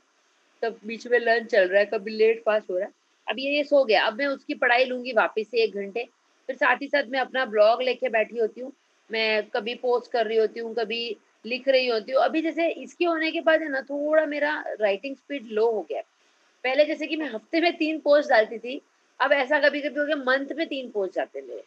तब 0.63 0.79
बीच 0.87 1.07
में 1.07 1.19
लंच 1.19 1.51
चल 1.51 1.69
रहा 1.69 1.81
है 1.81 1.87
कभी 1.87 2.11
लेट 2.13 2.43
पास 2.47 2.67
हो 2.71 2.77
रहा 2.77 2.87
है। 2.87 2.93
अब 3.27 3.39
ये 3.39 3.51
ये 3.57 3.65
सो 3.65 3.85
गया 3.85 4.05
अब 4.07 4.19
मैं 4.19 4.27
उसकी 4.27 4.55
पढ़ाई 4.57 4.85
लूँगी 4.85 5.13
वापिस 5.13 5.51
से 5.51 5.63
एक 5.65 5.75
घंटे। 5.77 6.07
फिर 6.49 6.57
साथ 6.57 6.77
ही 6.83 6.87
साथ 6.89 7.05
मैं 7.05 7.21
अपना 7.21 7.45
ब्लॉग 7.45 7.83
लेके 7.83 8.09
बैठी 8.09 8.39
होती 8.39 8.61
हूँ। 8.61 8.73
मैं 9.11 9.43
कभी 9.51 9.75
पोस्ट 9.75 10.11
कर 10.13 10.27
रही 10.27 10.37
होती 10.37 10.61
हूँ 10.61 10.75
कभी 10.75 11.17
लिख 11.45 11.69
रही 11.69 11.87
होती 11.87 12.13
हूँ। 12.13 12.23
अभी 12.23 12.43
जैसे 12.43 12.69
इसके 12.69 13.05
होने 13.05 13.31
के 13.31 13.41
बाद 13.41 13.63
है 13.63 13.69
ना 13.69 13.81
थोड़ा 13.83 14.27
मेरा 14.27 14.53
राइटिंग 14.81 15.17
स्पीड 15.17 15.47
लो 15.53 15.71
हो 15.71 15.83
गया 15.83 16.03
पहले 16.65 16.85
जैसे 16.85 17.07
कि 17.07 17.17
मैं 17.17 17.29
हफ़्ते 17.31 17.61
में 17.61 17.77
तीन 17.77 17.99
पोस्ट 17.99 18.31
डालती 18.31 18.59
थी 18.59 18.81
अब 19.21 19.33
ऐसा 19.33 19.59
कभी 19.59 19.81
कभी 19.81 20.01
हो 20.01 20.07
गया 20.07 20.17
मंथ 20.17 20.53
में 20.57 20.67
तीन 20.67 20.91
पोस्ट 20.91 21.15
जाते 21.15 21.39
हैं 21.39 21.47
मेरे। 21.47 21.63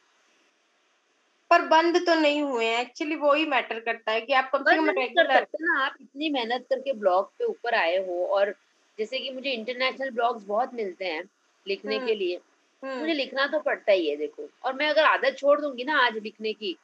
पर 1.52 1.62
बंद 1.62 1.98
तो 2.06 2.16
नहीं 2.16 2.42
हुए 2.42 2.66
हैं। 2.66 2.80
एक्चुअली 2.82 3.16
वो 3.16 3.34
ही 3.34 3.46
मैटर 3.46 3.80
करता 3.80 4.12
है 4.12 4.22
कि 4.22 4.34
आप 4.34 4.50
कम 4.52 4.64
से 4.64 4.76
कम 4.76 4.90
रेगुलर 4.90 5.46
ना 5.62 5.80
आप 5.86 5.96
इतनी 6.02 6.30
मेहनत 6.30 6.66
करके 6.70 6.94
ब्लॉग 6.94 7.30
पे 7.40 7.46
ऊपर 7.46 7.76
आए 7.76 7.98
हो 7.98 8.26
और 8.28 8.54
जैसे 9.00 9.20
कि 9.20 9.32
मुझे 9.32 9.50
इंटरनेशनल 9.50 10.10
ब्लॉग्स 10.10 10.44
बहुत 10.44 10.74
मिलते 10.74 11.06
हैं 11.06 11.24
लिखने 11.68 11.96
हम्म। 11.96 12.08
के 12.08 12.16
लिए। 12.16 12.40
मुझे 12.84 13.14
लिखना 13.14 13.46
तो 13.48 13.60
पड़ता 13.60 13.92
ही 13.92 14.08
है 14.10 14.16
देखो। 14.18 14.48
और 14.66 14.74
मैं 14.74 14.88
अगर 14.90 15.04
आदत 15.04 15.36
छोड़ 15.38 15.60
दूँगी 15.62 15.84
ना 15.84 15.98
आज 15.98 16.18
लिखने 16.18 16.54
की 16.54 16.76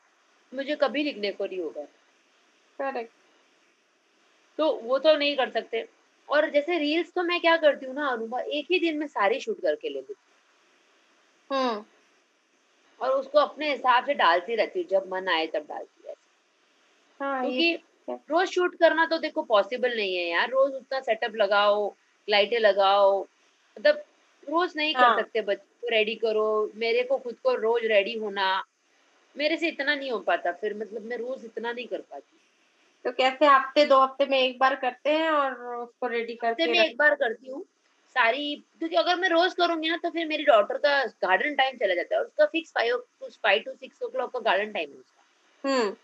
मुझे 0.53 0.75
कभी 0.75 1.03
लिखने 1.03 1.31
को 1.31 1.45
नहीं 1.45 1.59
होगा। 1.59 1.83
करेक्ट 2.79 3.11
तो 4.59 4.71
वो 4.83 4.97
तो 4.99 5.15
नहीं 5.17 5.35
कर 5.37 5.49
सकते। 5.49 5.87
और 6.29 6.49
जैसे 6.49 6.77
रील्स 6.79 7.11
तो 7.13 7.23
मैं 7.23 7.39
क्या 7.41 7.55
करती 7.57 7.85
हूँ 7.85 7.95
ना 7.95 8.07
अनुभव 8.07 8.39
एक 8.39 8.67
ही 8.71 8.79
दिन 8.79 8.97
में 8.97 9.05
सारी 9.07 9.39
शूट 9.39 9.61
करके 9.61 9.89
ले 9.89 9.93
लेती 9.95 10.13
हूँ। 11.49 11.57
हम्म। 11.57 11.83
और 13.01 13.11
उसको 13.11 13.39
अपने 13.39 13.71
हिसाब 13.71 14.05
से 14.05 14.13
डालती 14.13 14.55
रहती 14.55 14.79
हूँ 14.79 14.87
जब 14.89 15.09
मन 15.11 15.27
आए 15.27 15.45
तब 15.47 15.65
डालती 15.69 16.07
रहती 16.07 17.23
हाँ। 17.23 17.41
हूँ 17.41 17.49
क्योंकि 17.49 18.19
रोज 18.29 18.47
शूट 18.49 18.75
करना 18.79 19.05
तो 19.05 19.17
देखो 19.17 19.41
पॉसिबल 19.43 19.95
नहीं 19.95 20.15
है 20.15 20.27
यार। 20.29 20.49
रोज 20.49 20.73
उतना 20.73 20.99
सेटअप 20.99 21.35
लगाओ 21.35 21.93
लाइटें 22.27 22.59
लगाओ 22.59 23.19
मतलब 23.21 24.03
रोज 24.49 24.73
नहीं 24.75 24.93
हाँ। 24.95 25.15
कर 25.15 25.21
सकते 25.21 25.41
बच्चे 25.41 25.79
को 25.81 25.89
रेडी 25.91 26.15
करो 26.15 26.47
मेरे 26.75 27.03
को 27.03 27.17
खुद 27.17 27.35
को 27.43 27.53
रोज 27.55 27.85
रेडी 27.85 28.17
होना 28.19 28.51
मेरे 29.35 29.57
से 29.57 29.67
इतना 29.67 29.95
नहीं 29.95 30.11
हो 30.11 30.19
पाता 30.19 30.51
फिर 30.51 30.77
मतलब 30.77 31.05
मैं 31.05 31.17
रोज 31.17 31.45
इतना 31.45 31.71
नहीं 31.71 31.87
कर 31.87 32.01
पाती। 32.01 32.37
तो 33.05 33.11
कैसे 33.11 33.45
हफ़्ते 33.45 33.85
दो 33.85 33.99
हफ़्ते 33.99 34.25
में 34.25 34.37
एक 34.39 34.57
बार 34.59 34.75
करते 34.75 35.09
हैं 35.09 35.29
और 35.31 35.53
उसको 35.75 36.07
रेडी 36.07 36.33
हफ़्ते 36.33 36.65
करके 36.65 36.71
में 36.71 36.85
एक 36.85 36.97
बार 36.97 37.15
करती 37.15 37.51
हूँ 37.51 37.63
सारी 38.15 38.55
क्योंकि 38.79 38.95
अगर 38.95 39.15
मैं 39.15 39.29
रोज 39.29 39.53
करूँगी 39.53 39.89
ना 39.89 39.97
तो 39.97 40.09
फिर 40.09 40.27
मेरी 40.27 40.43
डॉटर 40.43 40.77
का 40.77 41.03
गार्डन 41.23 41.55
टाइम 41.55 41.77
चला 41.77 41.95
जाता 41.95 42.15
है 42.15 42.21
और 42.21 42.27
उसका 42.27 42.45
fix 42.45 42.71
five 42.71 43.03
five 43.23 43.63
two 43.65 43.71
six 43.71 44.03
o'clock 44.07 44.31
का 44.33 44.39
गार्डन 44.39 44.71
टाइम 44.71 44.89
है 44.89 44.97
उसका। 44.97 45.69
हम्म। 45.69 45.95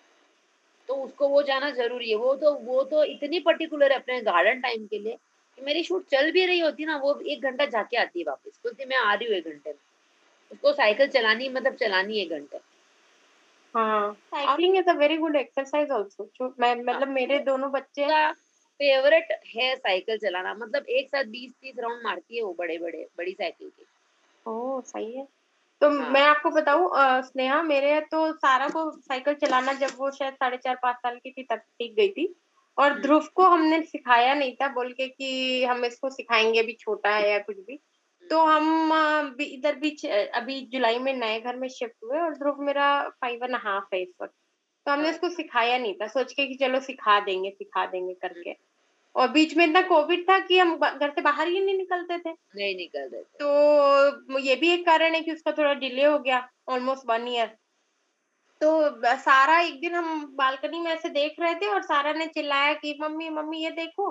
तो 0.90 0.96
उसको 0.96 1.28
वो 1.28 1.42
जाना 1.44 1.70
ज़रूरी 1.72 2.10
है 2.10 2.16
वो 2.16 2.36
तो 2.36 2.54
वो 2.64 2.84
तो 2.84 3.04
इतनी 3.04 3.40
पर्टिकुलर 3.40 3.92
है 3.92 3.98
अपने 4.00 4.22
गार्डन 4.22 4.62
टाइम 4.62 4.86
के 4.86 5.00
लिए 5.00 5.18
मेरी 5.58 5.84
शूट 5.84 6.06
चल 6.12 6.32
भी 6.32 6.46
रही 6.46 6.60
होती 6.60 6.86
ना 6.86 6.98
वो 6.98 7.20
एक 7.28 7.44
घंटा 7.44 7.66
जाके 7.66 7.98
आती 7.98 8.20
है 8.20 8.26
वापस। 8.26 8.60
बोलती 8.64 8.86
मैं 8.86 8.98
आ 8.98 9.14
रही 9.14 9.28
हूँ 9.28 9.36
एक 9.36 9.46
घंटे 9.46 9.70
में। 9.70 9.80
उसको 10.52 10.74
साइकिल 10.74 11.08
चलानी 11.08 11.50
मतलब 11.50 11.76
चलानी 11.76 12.18
है 12.18 12.24
एक 12.26 12.32
घंटे। 12.32 12.60
हाँ। 13.76 14.14
Cycling 14.14 14.78
is 14.78 14.90
a 14.90 14.94
very 14.94 15.18
good 15.18 15.36
exercise 15.36 15.92
also 15.92 16.54
मैं 16.60 16.76
मतलब 16.76 17.08
मेरे 17.08 17.40
दोनों 17.40 17.72
बच्चे 17.72 18.06
फेवरेट 18.80 19.28
है 19.56 19.76
साइकिल 19.76 20.18
चलाना। 20.18 20.54
मतलब 20.54 20.86
एक 20.90 21.08
साथ 21.10 21.24
बीस 21.26 21.52
तीस 21.62 21.76
राउंड 21.80 22.04
मारती 22.04 22.38
है 22.38 22.44
वो 22.44 22.54
बड़े 22.60 22.78
बड़े 22.78 23.08
बड़ी 23.18 23.32
साइकिल 23.32 23.70
के। 23.70 23.86
ओह 24.46 24.82
सही 24.82 25.12
है। 25.18 25.28
तो 25.82 25.90
हाँ। 25.90 26.10
मैं 26.12 26.22
आपको 26.22 26.50
बताऊँ 26.50 26.90
स्नेहा 27.24 27.62
मेरे 27.64 28.00
तो 28.02 28.32
सारा 28.34 28.68
को 28.70 28.90
साइकिल 28.92 29.34
चलाना 29.36 29.74
जब 29.74 29.92
वो 29.98 30.12
शायद 30.12 30.34
साढ़े 30.34 30.58
चार 30.58 30.76
पाँच 30.84 30.96
साल 30.96 31.18
की 31.18 31.32
थी 31.32 31.44
तब 31.44 31.60
सीख 31.60 31.96
गई 31.96 32.10
थी। 32.10 32.34
और 32.78 32.92
हम्म। 32.92 33.02
ध्रुव 33.02 33.28
को 33.36 33.44
हमने 33.44 33.82
सिखाया 33.82 34.34
नहीं 34.34 34.56
था 34.56 34.68
बोल 34.68 34.94
के 34.94 35.08
कि 35.08 35.64
हम 35.66 35.86
इसको 35.86 36.10
सिखाएँगे 36.10 36.60
अभी 36.60 36.74
छोटा 36.74 37.10
है 37.10 37.32
या 37.32 37.40
कुछ 37.40 37.58
भी। 37.58 37.80
तो 38.30 38.40
हम 38.40 38.90
भी- 39.38 39.48
इधर 39.48 39.76
बीच 39.76 40.06
अभी 40.06 40.62
जुलाई 40.62 41.00
में 41.00 41.14
नए 41.14 41.40
घर 41.40 41.56
में 41.56 41.68
शिफ्ट 41.68 41.96
हुए 42.04 42.20
और 42.20 42.34
ध्रुव 42.34 42.56
मेरा 42.60 43.10
फाइव 43.10 43.40
एंड 43.44 43.56
हाफ़ 43.56 43.96
है 43.96 44.02
इस 44.02 44.10
वक्त। 44.22 44.34
तो 44.86 44.92
हमने 44.92 45.06
हाँ। 45.06 45.14
इसको 45.14 45.30
सिखाया 45.30 45.78
नहीं 45.78 45.94
था 45.94 46.08
सोच 46.08 46.34
के 46.34 46.48
कि 46.48 46.56
चलो 46.56 46.80
सिखा 46.80 47.20
देंगे 47.20 47.50
सिखा 47.50 47.86
देंगे 47.86 48.14
करके। 48.14 48.56
और 49.16 49.28
बीच 49.28 49.58
में 49.58 49.66
इतना 49.66 49.82
कोविड 49.82 50.30
था 50.30 50.40
कि 50.40 50.60
हम 50.60 50.78
घर 50.78 51.10
से 51.10 51.22
बाहर 51.22 51.48
ही 51.48 51.60
नहीं 51.60 51.78
निकलते 51.78 52.18
थे। 52.18 52.32
नहीं 52.56 52.76
निकलते 52.76 53.18
तो 53.18 54.40
ये 54.40 54.56
भी 54.56 54.74
एक 54.74 54.86
कारण 54.86 55.14
है 55.14 55.22
कि 55.22 55.32
उसका 55.32 55.52
थोड़ा 55.52 55.74
डिले 55.74 56.06
हो 56.06 56.20
गया 56.20 56.50
ऑलमोस्ट 56.70 57.04
वन 57.10 57.28
ईयर 57.28 57.58
तो 58.66 59.16
सारा 59.16 59.60
एक 59.60 59.80
दिन 59.82 59.96
हम 59.96 60.26
बालकनी 60.36 60.80
में 60.80 60.92
ऐसे 60.92 61.10
देख 61.10 61.36
रहे 61.40 61.56
थे 61.56 61.68
और 61.68 61.82
सारा 61.82 62.14
ने 62.14 62.26
चिल्लाया 62.28 62.74
कि 62.74 62.98
मम्मी 63.02 63.30
मम्मी 63.30 63.64
ये 63.64 63.72
देखो। 63.72 64.08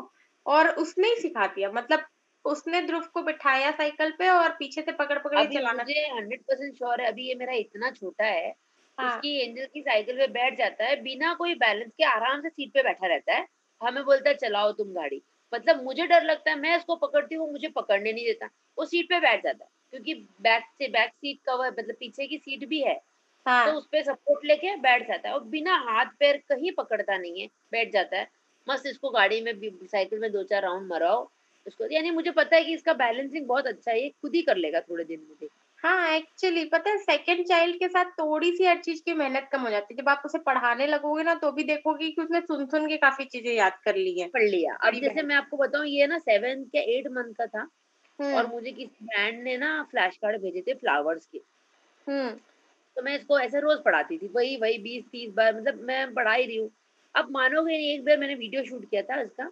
और 0.47 0.69
उसने 0.69 1.09
ही 1.09 1.17
सिखा 1.17 1.47
दिया। 1.47 1.71
मतलब 1.71 2.05
उसने 2.45 2.83
ध्रुव 2.83 3.05
को 3.15 3.23
बिठाया 3.23 3.71
साइकिल 3.71 4.11
पे 4.11 4.29
और 4.29 4.51
पीछे 4.51 4.83
से 4.83 4.93
पकड़ 4.93 5.19
पकड़ 5.19 5.39
अभी 5.39 5.57
चलाना 5.57 5.83
मुझे 5.83 6.07
हंड्रेड 6.09 6.43
परसेंट 6.43 6.75
श्योर 6.75 7.01
है 7.01 7.07
अभी 7.07 7.29
ये 7.29 7.35
मेरा 7.35 7.53
इतना 7.53 7.91
छोटा 7.91 8.25
है 8.25 8.55
हाँ। 8.99 9.09
उसकी 9.09 9.37
एंजल 9.41 9.67
की 9.75 9.81
साइकिल 9.81 10.17
पे 10.17 10.27
बैठ 10.27 10.59
जाता 10.59 10.85
है 10.85 11.01
बिना 11.03 11.33
कोई 11.35 11.55
बैलेंस 11.55 11.91
के 11.99 12.05
आराम 12.05 12.41
से 12.41 12.49
सीट 12.49 12.73
पे 12.75 12.83
बैठा 12.83 13.07
रहता 13.07 13.35
है। 13.35 13.47
हमें 13.81 14.05
बोलता 14.05 14.29
है 14.31 14.35
चलाओ 14.37 14.73
तुम 14.73 14.93
गाड़ी। 14.93 15.23
मतलब 15.53 15.83
मुझे 15.85 16.07
डर 16.07 16.23
लगता 16.23 16.51
है 16.51 16.59
मैं 16.59 16.77
इसको 16.77 16.97
पकड़ती 16.97 17.35
हूँ 17.35 17.51
मुझे 17.53 17.69
पकड़ने 17.69 18.13
नहीं 18.13 18.25
देता। 18.25 18.51
वो 18.79 18.85
सीट 18.85 19.09
पे 19.09 19.21
बैठ 19.21 19.43
जाता 19.45 19.65
है 19.65 19.71
क्योंकि 19.91 20.15
बैक 20.43 20.65
से 20.79 20.89
बैक 20.89 21.11
सीट 21.11 21.41
कवर 21.47 21.71
मतलब 21.71 21.95
पीछे 22.01 22.27
की 22.27 22.39
सीट 22.39 22.69
भी 22.69 22.81
है। 22.81 23.01
तो 23.47 23.51
हाँ 23.51 23.73
उस 23.73 23.87
पे 23.93 24.03
सपोर्ट 24.03 24.45
लेके 24.45 24.75
बैठ 24.79 25.07
जाता 25.09 25.29
है 25.29 25.35
और 25.35 25.45
बिना 25.47 25.77
हाथ 25.89 26.07
पैर 26.21 26.37
कहीं 26.49 26.73
पकड़ता 26.73 27.17
नहीं 27.19 27.41
है 27.41 27.47
बैठ 27.73 27.93
जाता 27.93 28.19
है। 28.19 28.29
मस्त 28.67 28.87
इसको 28.87 29.11
गाड़ी 29.11 29.41
में 29.41 29.53
साइकिल 29.85 30.19
में 30.19 30.31
दो 30.33 30.43
चार 30.43 30.63
राउंड 30.63 30.91
मराओ। 30.93 31.23
उसको 31.67 31.87
यानी 31.93 32.11
मुझे 32.11 32.31
पता 32.31 32.57
है 32.57 32.65
कि 32.65 32.75
इसका 32.75 32.93
बैलेंसिंग 32.95 33.47
बहुत 33.47 33.67
अच्छा 33.67 33.91
है 33.91 34.01
ये 34.03 34.09
खुद 34.23 34.35
ही 34.35 34.43
कर 34.43 34.57
लेगा 34.57 34.81
थोड़े 34.81 35.05
दिन 35.05 35.21
में 35.31 35.49
हाँ 35.83 36.11
एक्चुअली 36.17 36.65
पता 36.65 36.91
है 36.91 36.99
सेकंड 36.99 37.45
चाइल्ड 37.47 37.77
के 37.77 37.89
साथ 37.89 38.11
थोड़ी 38.11 38.51
सी 38.57 38.65
हर 38.67 38.79
चीज़ 38.79 39.03
की 39.05 39.15
मेहनत 39.15 39.49
कम 39.53 39.61
हो 39.61 39.71
जाती 39.71 39.95
है। 39.95 40.03
जब 40.03 40.09
आप 40.09 40.23
उसे 40.27 40.39
पढ़ाने 40.39 40.87
लगोगे 40.87 41.23
ना 41.23 41.35
तो 41.35 41.51
भी 41.53 41.65
देखोगे 41.65 42.11
कि 42.11 42.23
उसने 42.23 42.41
सुन 42.41 42.67
सुन 42.67 42.89
के 42.89 42.97
काफ़ी 42.97 43.25
चीज़ें 43.25 43.53
याद 43.55 43.79
कर 43.85 43.97
ली 43.97 44.19
है। 44.21 44.29
पढ़ 44.29 44.43
लिया। 44.43 44.75
अब 44.77 44.95
जैसे 44.95 45.23
मैं 45.23 45.37
आपको 45.37 45.57
बताऊँ 45.57 45.87
ये 45.87 46.07
ना 46.07 46.19
सेवन 46.19 46.65
के 46.65 46.79
एट 46.99 47.07
मंथ 47.09 47.35
का 47.35 47.47
था। 47.47 47.69
और 48.19 48.45
हम्म। 48.45 48.47
मुझे 48.47 48.71
किसी 48.73 49.05
ब्रांड 49.05 49.43
ने 49.43 49.57
ना 49.59 49.83
फ्लैश 49.91 50.17
कार्ड 50.17 50.41
भेजे 50.43 50.61
थे 50.61 50.75
फ्लावर्स 50.75 51.27
के। 51.27 51.41
हम्म। 52.07 52.39
तो 52.97 53.03
मैं 53.03 53.15
इसको 53.19 53.39
ऐसे 53.41 53.61
रोज 53.61 53.79
पढ़ाती 53.85 54.19
थी 54.19 54.29
वही 54.35 54.57
वही 54.57 54.79
बीस 54.79 55.05
तीस 55.13 55.33
बार 55.35 55.55
मतलब 55.57 55.81
मैं 55.83 56.13
पढ़ा 56.15 56.33
ही 56.33 56.47
रही 56.47 56.57
हूँ। 56.57 56.71
अब 57.15 57.31
मानोगे 57.31 57.77
नहीं 57.77 57.93
एक 57.95 58.05
बार 58.05 58.17
मैंने 58.19 58.35
वीडियो 58.35 58.65
शूट 58.65 58.89
किया 58.91 59.03
था 59.03 59.21
इसका 59.21 59.51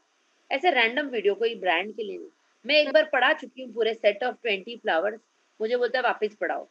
ऐसे 0.51 0.71
रैंडम 0.71 1.07
वीडियो 1.09 1.35
कोई 1.35 1.55
ब्रांड 1.57 1.95
के 1.97 2.03
लिए 2.03 2.19
नहीं। 2.19 2.29
मैं 2.65 2.75
एक 2.77 2.93
बार 2.93 3.09
पढ़ा 3.13 3.33
चुकी 3.33 3.63
हूँ 3.63 3.73
पूरे 3.75 3.95
सेट 3.95 4.23
ऑफ़ 4.25 4.35
ट्वेंटी 4.43 4.77
फ्लावर्स 4.77 5.21
मुझे 5.61 5.77
बोलता 5.77 5.99
है 5.99 6.05
वापस 6.05 6.35
पढ़ाओ। 6.41 6.65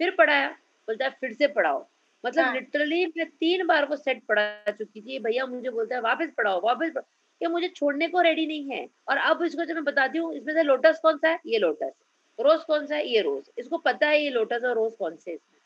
फिर 0.00 0.10
पढ़ाया 0.18 0.48
बोलता 0.88 1.04
है 1.04 1.10
फिर 1.20 1.32
से 1.32 1.46
पढ़ाओ। 1.48 1.86
मतलब 2.24 2.44
हाँ। 2.44 2.54
लिटरली 2.54 3.04
मैं 3.08 3.26
तीन 3.30 3.66
बार 3.66 3.84
वो 3.88 3.96
सेट 3.96 4.22
पढ़ा 4.28 4.70
चुकी 4.70 5.00
थी 5.00 5.18
भैया 5.18 5.46
मुझे 5.46 5.70
बोलता 5.70 5.94
है 5.94 6.00
वापस 6.02 6.32
पढ़ाओ 6.36 6.60
वापस 6.62 7.02
ये 7.40 7.48
मुझे 7.48 7.68
छोड़ने 7.68 8.08
को 8.08 8.20
रेडी 8.20 8.46
नहीं 8.46 8.70
है। 8.70 8.86
और 9.08 9.16
अब 9.18 9.42
इसको 9.42 9.64
जब 9.64 9.74
मैं 9.74 9.84
बताती 9.84 10.18
हूँ 10.18 10.34
इसमें 10.34 10.52
से 10.54 10.62
लोटस 10.62 10.98
कौन 11.02 11.18
सा 11.18 11.28
है? 11.28 11.38
ये 11.46 11.58
लोटस 11.58 11.92
रोज 12.38 12.64
कौन 12.64 12.86
सा 12.86 12.94
है? 12.96 13.06
ये 13.08 13.20
रोज 13.22 13.50
इसको 13.58 13.78
पता 13.78 14.08
है 14.08 14.22
ये 14.22 14.30
लोटस 14.30 14.64
और 14.64 14.74
रोज 14.74 14.92
कौन 14.98 15.16
से 15.16 15.32
इसमें। 15.32 15.59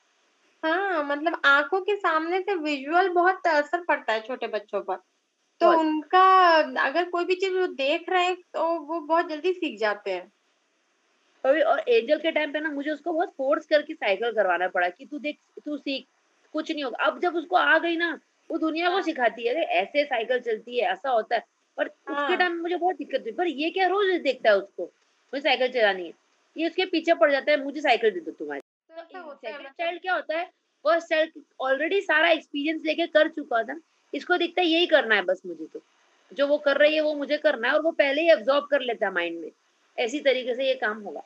हाँ 0.65 1.03
मतलब 1.05 1.41
आँखों 1.45 1.81
के 1.81 1.97
सामने 1.97 2.41
से 2.41 2.55
विजुअल 2.55 3.09
बहुत 3.09 3.47
असर 3.47 3.83
पड़ता 3.85 4.13
है 4.13 4.21
छोटे 4.21 4.47
बच्चों 4.49 4.81
पर। 4.83 4.97
तो 5.61 5.71
बहुत। 5.71 5.81
उनका 5.81 6.23
अगर 6.83 7.11
कोई 7.11 7.25
भी 7.25 7.35
चीज़ 7.35 7.55
वो 7.55 7.67
देख 7.69 8.11
रहे 8.11 8.25
हैं 8.25 8.37
तो 8.55 8.69
वो 8.81 9.01
बहुत 9.03 9.29
जल्दी 9.29 9.53
सीख 9.53 9.79
जाते 9.81 10.13
हैं। 10.13 10.33
और 11.45 11.61
और 11.63 11.79
एंजल 11.81 12.19
के 12.19 12.31
टाइम 12.31 12.53
पे 12.53 12.61
ना 12.61 12.69
मुझे 12.71 12.91
उसको 12.91 13.13
बहुत 13.13 13.33
फोर्स 13.39 13.67
करके 13.67 13.95
साइकिल 13.95 14.31
करवाना 14.33 14.69
पड़ा 14.69 14.89
कि 14.89 15.07
तू 15.07 15.19
देख 15.19 15.39
तू 15.65 15.77
सीख 15.77 16.07
कुछ 16.55 16.71
नहीं 16.73 16.85
होगा। 16.85 17.05
अब 17.07 17.19
जब 17.21 17.37
उसको 17.37 17.57
आ 17.57 17.79
गई 17.79 17.97
ना 17.97 18.13
वो 18.51 18.59
दुनिया 18.59 18.91
को 18.91 19.01
हाँ। 19.01 19.03
सिखाती 19.03 19.47
है 19.47 19.55
अरे 19.55 19.63
ऐसे 19.81 20.05
साइकिल 20.05 20.41
चलती 20.41 20.79
है 20.79 20.91
ऐसा 20.93 21.11
होता 21.11 21.37
है। 21.37 21.43
पर 21.79 21.91
उसके 22.09 22.37
हाँ। 22.37 22.37
टाइम 22.37 22.53
में 22.53 22.61
मुझे 22.63 22.77
बहुत 22.77 22.97
दिक्कत 22.97 23.23
हुई 23.23 23.33
पर 23.33 23.47
ये 23.49 23.71
क्या 23.71 23.87
रोज 23.89 24.21
देखता 24.23 24.51
है 24.51 24.57
उसको? 24.57 24.85
मुझे 24.85 25.41
साइकिल 25.41 25.73
चलानी 25.73 26.07
है। 26.07 26.13
ये 26.57 26.67
उसके 26.69 26.85
पीछे 26.87 27.15
पड़ 27.15 27.31
जाता 27.33 27.53
है 27.53 27.63
मुझे 27.65 27.81
साइकिल 27.81 28.11
दे 28.11 28.21
दो 28.21 28.31
तुम्हारी। 28.33 28.61
होता 29.13 29.49
है 29.49 29.63
चाइल्ड 29.63 30.01
क्या 30.03 30.15
होता 30.15 30.39
है? 30.39 30.45
फ़र्स्ट 30.85 31.09
चाइल्ड 31.09 31.43
ऑलरेडी 31.61 32.01
सारा 32.01 32.31
एक्सपीरियंस 32.31 32.83
लेके 32.85 33.07
कर 33.07 33.29
चुका 33.29 33.63
था। 33.63 33.77
इसको 34.13 34.37
दिखता 34.37 34.63
है 34.63 34.67
यही 34.69 34.87
करना 34.87 35.15
है 35.15 35.23
बस 35.23 35.43
मुझे 35.47 35.67
तो। 35.67 35.81
जो 36.33 36.47
वो 36.47 36.59
कर 36.59 36.77
रही 36.77 36.95
है 36.95 37.01
वो 37.01 37.15
मुझे 37.15 37.37
करना 37.39 37.69
है 37.69 37.75
और 37.75 37.83
वो 37.83 37.91
पहले 37.91 38.23
ही 38.23 38.31
एब्जॉर्ब 38.31 38.67
कर 38.71 38.81
लेता 38.81 39.07
है 39.07 39.13
माइंड 39.13 39.41
में। 39.41 39.51
ऐसी 39.99 40.21
तरीके 40.21 40.55
से 40.55 40.67
ये 40.69 40.75
काम 40.75 41.01
होगा। 41.01 41.23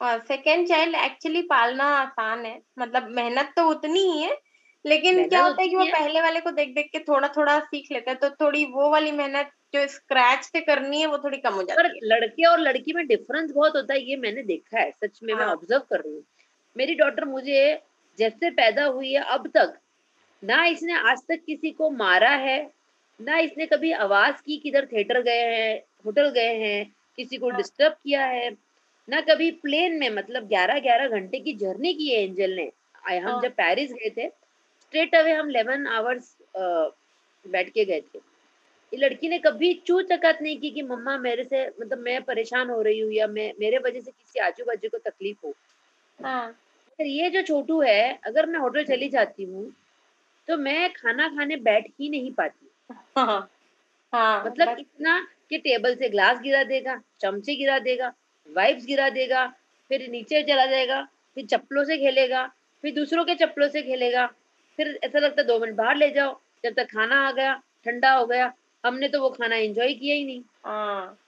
और 0.00 0.18
सेकेंड 0.18 0.66
चाइल्ड 0.68 0.94
एक्चुअली 0.94 1.42
पालना 1.42 1.84
आसान 1.98 2.44
है। 2.46 2.60
मतलब 2.78 3.08
मेहनत 3.10 3.52
तो 3.56 3.68
उतनी 3.70 4.00
ही 4.02 4.22
है 4.22 4.36
लेकिन 4.84 5.28
क्या 5.28 5.42
होता 5.42 5.62
है 5.62 5.68
कि 5.68 5.76
वो 5.76 5.84
पहले 5.84 6.20
वाले 6.20 6.40
को 6.40 6.50
देख 6.50 6.74
देख 6.74 6.88
के 6.92 6.98
थोड़ा 6.98 7.28
थोड़ा 7.28 7.58
सीख 7.60 7.86
लेता 7.92 8.10
है 8.10 8.16
तो 8.16 8.28
थोड़ी 8.30 8.64
वो 8.64 8.88
वाली 8.90 9.12
मेहनत 9.12 9.50
जो 9.74 9.86
स्क्रैच 9.86 10.44
से 10.44 10.60
करनी 10.60 11.00
है 11.00 11.06
वो 11.06 11.18
थोड़ी 11.18 11.38
कम 11.38 11.54
हो 11.54 11.62
जाती 11.62 11.82
पर 11.82 11.86
है। 11.86 12.00
लड़के 12.04 12.46
और 12.46 12.60
लड़की 12.60 12.92
में 12.92 13.06
डिफरेंस 13.06 13.50
बहुत 13.50 13.76
होता 13.76 13.94
है 13.94 14.00
ये 14.00 14.16
मैंने 14.16 14.42
देखा 14.42 14.78
है 14.80 14.90
सच 14.90 15.20
में 15.22 15.34
मैं 15.34 15.44
हाँ। 15.44 15.52
ऑब्ज़र्व 15.52 15.82
कर 15.90 16.00
रही 16.00 16.14
हूँ। 16.14 16.22
मेरी 16.76 16.94
डॉटर 16.94 17.24
मुझे 17.24 17.80
जैसे 18.18 18.50
पैदा 18.52 18.84
हुई 18.86 19.12
है 19.12 19.22
अब 19.34 19.46
तक 19.48 19.78
ना 20.42 20.64
इसने 20.66 20.98
आज 21.00 21.22
तक 21.28 21.42
किसी 21.46 21.70
को 21.70 21.90
मारा 21.92 22.30
है 22.38 22.58
ना 23.20 23.38
इसने 23.38 23.66
कभी 23.66 23.92
आवाज़ 24.00 24.42
की 24.46 24.56
किधर 24.56 24.86
थिएटर 24.86 25.20
गए 25.22 25.42
हैं 25.44 25.76
होटल 26.06 26.28
गए 26.30 26.54
हैं 26.58 26.84
किसी 27.18 27.36
को 27.36 27.48
हाँ। 27.48 27.56
डिस्टर्ब 27.56 27.92
किया 27.94 28.24
है 28.26 28.50
ना 29.08 29.20
कभी 29.22 29.50
प्लेन 29.62 29.98
में 29.98 30.08
मतलब 30.10 30.48
ग्यारह 30.48 30.78
ग्यारह 30.80 31.08
घंटे 31.10 31.38
की 31.40 31.52
जर्नी 31.56 31.92
की 31.94 32.08
है 32.08 32.22
एंजल 32.22 32.54
ने 32.56 32.70
हम 33.08 33.28
हाँ। 33.28 33.40
जब 33.42 33.52
पेरिस 33.52 33.92
गए 33.92 34.10
थे 34.16 34.28
स्ट्रेट 34.28 35.14
अवे 35.14 35.32
हम 35.32 35.50
11 35.52 35.86
आवर्स 35.88 36.36
बैठ 37.44 37.70
के 37.70 37.84
गए 37.84 38.00
थे 38.02 38.18
ये 38.92 38.98
लड़की 38.98 39.28
ने 39.28 39.38
कभी 39.38 39.72
चू 39.86 40.00
चकात 40.02 40.42
नहीं 40.42 40.58
की 40.60 40.70
कि 40.70 40.82
मम्मा 40.82 41.16
मेरे 41.18 41.44
से 41.44 41.66
मतलब 41.70 41.98
मैं 41.98 42.22
परेशान 42.24 42.70
हो 42.70 42.80
रही 42.82 43.00
हूँ 43.00 43.12
या 43.12 43.26
मैं 43.28 43.52
मेरे 43.60 43.78
वजह 43.78 44.00
से 44.00 44.10
किसी 44.10 44.40
आजू 44.40 44.64
बाजू 44.64 44.88
को 44.88 44.98
तकलीफ़ 45.00 45.46
हो 45.46 45.54
हाँ 46.18 46.54
ये 47.00 47.30
जो 47.30 47.42
छोटू 47.42 47.80
है 47.82 48.20
अगर 48.26 48.46
मैं 48.46 48.58
होटल 48.58 48.84
चली 48.84 49.08
जाती 49.08 49.44
हूँ 49.44 49.72
तो 50.48 50.56
मैं 50.56 50.92
खाना 50.92 51.28
खाने 51.28 51.56
बैठ 51.56 51.86
ही 52.00 52.08
नहीं 52.08 52.32
पाती। 52.32 52.94
हाँ 53.16 53.50
हाँ 54.12 54.44
मतलब 54.44 54.68
बस- 54.68 54.78
इतना 54.80 55.26
कि 55.50 55.58
टेबल 55.58 55.94
से 55.94 56.08
ग्लास 56.08 56.40
गिरा 56.40 56.62
देगा 56.64 57.00
चमचे 57.20 57.54
गिरा 57.54 57.78
देगा 57.78 58.12
वाइप्स 58.48 58.86
गिरा 58.86 59.08
देगा 59.10 59.46
फिर 59.88 60.08
नीचे 60.10 60.42
चला 60.42 60.66
जाएगा 60.66 61.02
फिर 61.34 61.46
चप्पलों 61.46 61.84
से 61.84 61.96
खेलेगा 61.98 62.46
फिर 62.82 62.94
दूसरों 62.94 63.24
के 63.24 63.34
चप्पलों 63.34 63.68
से 63.68 63.82
खेलेगा 63.82 64.26
फिर 64.76 64.98
ऐसा 65.04 65.18
लगता 65.18 65.42
है 65.42 65.46
दो 65.48 65.58
मिनट 65.58 65.74
बाहर 65.74 65.96
ले 65.96 66.10
जाओ 66.10 66.40
जब 66.64 66.74
तक 66.74 66.84
खाना 66.84 67.28
आ 67.28 67.32
गया 67.32 67.54
ठंडा 67.84 68.12
हो 68.12 68.26
गया 68.26 68.52
हमने 68.86 69.08
तो 69.08 69.20
वो 69.20 69.30
खाना 69.30 69.56
एंजॉय 69.56 69.92
किया 69.94 70.14
ही 70.14 70.24
नहीं। 70.24 70.42
हाँ। 70.64 71.18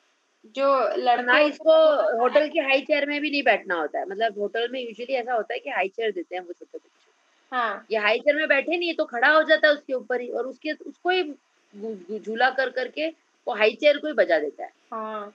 जो 0.55 0.67
और 0.79 0.99
लड़के 0.99 1.43
इसको 1.43 1.73
होटल 2.19 2.49
के 2.49 2.61
हाई 2.61 2.81
चेयर 2.81 3.07
में 3.07 3.21
भी 3.21 3.31
नहीं 3.31 3.43
बैठना 3.43 3.75
होता 3.75 3.99
है। 3.99 4.07
मतलब 4.07 4.39
होटल 4.39 4.69
में 4.73 4.81
यूजुअली 4.81 5.15
ऐसा 5.15 5.35
होता 5.35 5.55
है 5.55 5.61
कि 5.61 5.71
हाई 5.71 5.89
चेयर 5.89 6.13
देते 6.13 6.37
हैं 6.37 6.43
वो 6.43 6.53
छोटे 6.53 6.79
बच्चे। 6.79 7.11
हाँ। 7.53 7.87
ये 7.91 7.99
हाई 7.99 8.19
चेयर 8.19 8.37
में 8.37 8.49
बैठे 8.49 8.77
नहीं 8.77 8.95
तो 8.95 9.05
खड़ा 9.05 9.29
हो 9.29 9.43
जाता 9.43 9.69
है 9.69 9.75
उसके 9.75 9.93
ऊपर 9.93 10.21
ही 10.21 10.29
और 10.29 10.47
उसके 10.47 10.73
उसको 10.73 11.11
ही 11.11 12.19
झूला 12.21 12.51
कर 12.51 12.71
करके 12.71 13.09
वो 13.47 13.55
हाई 13.55 13.75
चेयर 13.75 13.99
को 13.99 14.07
ही 14.07 14.13
बजा 14.15 14.39
देता 14.39 14.65
है। 14.65 14.73
हाँ। 14.93 15.33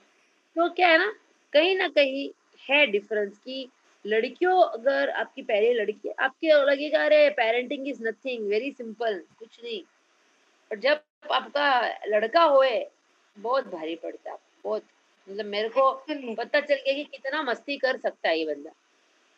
तो 0.56 0.68
क्या 0.70 0.88
है 0.88 0.98
ना 0.98 1.12
कहीं 1.52 1.76
ना 1.76 1.88
कहीं 1.88 2.28
है 2.60 2.86
डिफरेंस 2.86 3.38
की 3.38 3.68
लड़कियों 4.04 4.62
अगर 4.64 5.10
आपकी 5.10 5.42
पहली 5.42 5.72
लड़की 5.74 6.08
है, 6.08 6.14
आपके 6.18 6.52
लगेगा 6.64 7.04
अरे 7.04 7.28
parenting 7.30 7.88
is 7.88 8.02
nothing 8.04 8.46
very 8.48 8.70
simple 8.72 9.18
कुछ 9.38 9.58
नहीं। 9.62 9.82
पर 10.70 10.78
जब 10.80 11.02
आपका 11.32 11.68
लड़का 12.08 12.42
होए 12.44 12.78
बहुत 13.36 13.68
भारी 13.68 13.96
पड़ता 13.96 14.30
है 14.30 14.38
बहुत। 14.64 14.84
मतलब 15.28 15.46
मेरे 15.46 15.68
को 15.68 15.90
पता 16.10 16.60
चल 16.60 16.74
गया 16.74 16.94
कि 16.94 17.04
कितना 17.04 17.42
मस्ती 17.42 17.76
कर 17.76 17.98
सकता 17.98 18.28
है 18.28 18.38
ये 18.38 18.44
बंदा। 18.44 18.70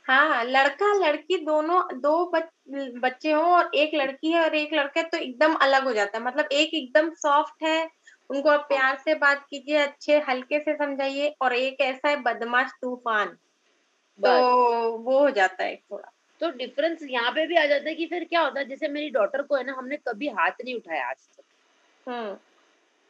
हाँ 0.06 0.44
लड़का 0.44 0.92
लड़की 0.94 1.36
दोनों 1.36 1.82
दो 2.00 2.24
बच, 2.26 2.48
बच्चे 2.96 3.32
हों 3.32 3.44
और 3.44 3.70
एक 3.74 3.94
लड़की 3.94 4.30
है 4.32 4.42
और 4.44 4.54
एक 4.54 4.74
लड़का 4.74 5.00
है 5.00 5.06
तो 5.08 5.18
एकदम 5.18 5.54
अलग 5.54 5.84
हो 5.84 5.92
जाता 5.92 6.18
है। 6.18 6.24
मतलब 6.24 6.48
एक 6.52 6.74
एकदम 6.74 7.10
सॉफ्ट 7.14 7.62
है 7.62 7.90
उनको 8.30 8.48
आप 8.48 8.66
प्यार 8.68 8.98
से 9.04 9.14
बात 9.14 9.46
कीजिए 9.50 9.76
अच्छे 9.76 10.18
हल्के 10.18 10.58
से 10.58 10.74
समझाइए 10.74 11.34
और 11.42 11.54
एक 11.54 11.80
ऐसा 11.80 12.08
है 12.08 12.16
बदमाश 12.22 12.70
तूफ़ान। 12.82 13.36
तो 14.18 14.96
वो 14.98 15.18
हो 15.18 15.30
जाता 15.30 15.64
है 15.64 15.76
थोड़ा। 15.76 16.10
तो 16.40 16.50
डिफरेंस 16.50 17.02
यहाँ 17.02 17.30
पे 17.30 17.46
भी 17.46 17.56
आ 17.56 17.64
जाता 17.66 17.88
है 17.88 17.94
कि 17.94 18.06
फिर 18.06 18.24
क्या 18.24 18.40
होता 18.40 18.60
है 18.60 18.68
जैसे 18.68 18.88
मेरी 18.88 19.10
डॉटर 19.10 19.42
को 19.42 19.56
है 19.56 19.64
ना 19.64 19.72
हमने 19.72 19.96
कभी 19.96 20.28
हाथ 20.28 20.50
नहीं 20.64 20.74
उठाया 20.74 21.08
आज 21.08 21.16
तक। 21.16 21.42
हम्म। 22.08 22.36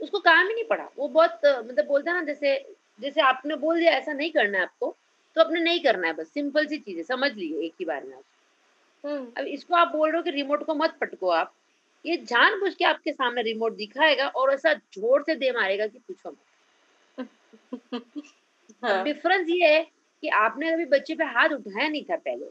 उसको 0.00 0.18
काम 0.20 0.46
ही 0.48 0.54
नहीं 0.54 0.64
पड़ा। 0.64 0.88
वो 0.98 1.08
बहुत 1.08 1.40
मतलब 1.46 1.86
बोलते 1.86 2.10
हैं 2.10 2.16
ना 2.16 2.24
जैसे 2.24 2.56
जैसे 3.00 3.20
आपने 3.20 3.56
बोल 3.56 3.78
दिया 3.80 3.92
ऐसा 3.92 4.12
नहीं 4.12 4.30
करना 4.30 4.58
है 4.58 4.64
आपको 4.64 4.96
तो 5.36 5.40
आपने 5.40 5.60
नहीं 5.60 5.80
करना 5.80 6.06
है 6.06 6.12
बस। 6.12 6.28
सिंपल 6.28 6.66
सी 6.66 6.78
चीज़ 6.78 6.96
है 6.96 7.02
समझ 7.02 7.32
लिए 7.32 7.64
एक 7.66 7.74
ही 7.80 7.84
बार 7.84 8.04
में 8.04 8.14
आप। 8.16 8.22
हम्म। 9.04 9.32
अब 9.38 9.46
इसको 9.46 9.74
आप 9.74 9.88
बोल 9.88 10.08
रहे 10.10 10.16
हो 10.16 10.22
कि 10.22 10.30
रिमोट 10.30 10.64
को 10.64 10.74
मत 10.74 10.96
पटको 11.00 11.28
आप। 11.28 11.54
ये 12.04 12.16
जानबूझ 12.16 12.74
के 12.74 12.84
आपके 12.84 13.12
सामने 13.12 13.42
रिमोट 13.42 13.76
दिखाएगा 13.76 14.26
और 14.28 14.52
ऐसा 14.52 14.72
ज़ोर 14.74 15.22
से 15.22 15.34
दे 15.34 15.50
मारेगा 15.52 15.86
कि 15.86 15.98
पूछो 15.98 16.30
मत। 16.30 17.28
हाँ। 18.84 19.02
डिफरेंस 19.04 19.48
ये 19.48 19.74
है 19.74 19.82
कि 20.22 20.28
आपने 20.28 20.72
कभी 20.72 20.84
बच्चे 20.84 21.14
पे 21.14 21.24
हाथ 21.24 21.48
उठाया 21.48 21.88
नहीं 21.88 22.04
था 22.04 22.16
पहले। 22.16 22.46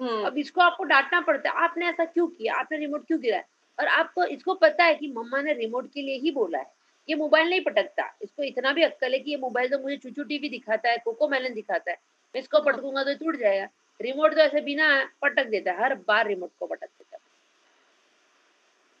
हम्म। 0.00 0.24
अब 0.26 0.38
इसको 0.38 0.60
आपको 0.60 0.84
डांटना 0.84 1.20
पड़ता 1.20 1.50
है 1.50 1.56
आपने 1.56 1.86
ऐसा 1.86 2.04
क्यों 2.04 2.26
किया? 2.26 2.54
आपने 2.54 2.78
रिमोट 2.78 3.06
क्यों 3.06 3.20
गिराया? 3.20 3.42
और 3.82 3.88
आपको 3.88 4.24
इसको 4.26 4.54
पता 4.54 4.84
है 4.84 4.94
कि 4.94 5.08
मम्मा 5.12 5.40
ने 5.42 5.52
रिमोट 5.52 5.90
के 5.92 6.02
लिए 6.02 6.18
ही 6.18 6.30
बोला 6.30 6.58
है। 6.58 6.70
ये 7.08 7.14
मोबाइल 7.16 7.48
नहीं 7.50 7.60
पटकता। 7.60 8.04
इसको 8.22 8.42
इतना 8.42 8.72
भी 8.72 8.82
अक्कल 8.82 9.12
है 9.12 9.18
कि 9.18 9.30
ये 9.30 9.36
मोबाइल 9.36 9.68
तो 9.70 9.78
मुझे 9.78 9.96
चूचू 9.96 10.24
टीवी 10.24 10.48
दिखाता 10.48 10.90
है 10.90 10.98
कोको 11.04 11.28
मेलन 11.28 11.54
दिखाता 11.54 11.90
है। 11.90 11.96
मैं 12.34 12.40
इसको 12.40 12.60
पटकूँगा 12.62 13.02
तो 13.04 13.14
टूट 13.14 13.36
जाएगा। 13.36 13.68
रिमोट 14.00 14.34
तो 14.34 14.40
ऐसे 14.40 14.60
बिना 14.60 14.86
पटक 15.22 15.46
देता 15.46 15.72
है। 15.72 15.82
हर 15.82 15.94
बार 16.08 16.26
रिमोट 16.28 16.50
को 16.60 16.66
पटक 16.66 16.86
देता 16.86 17.16
है। 17.16 17.20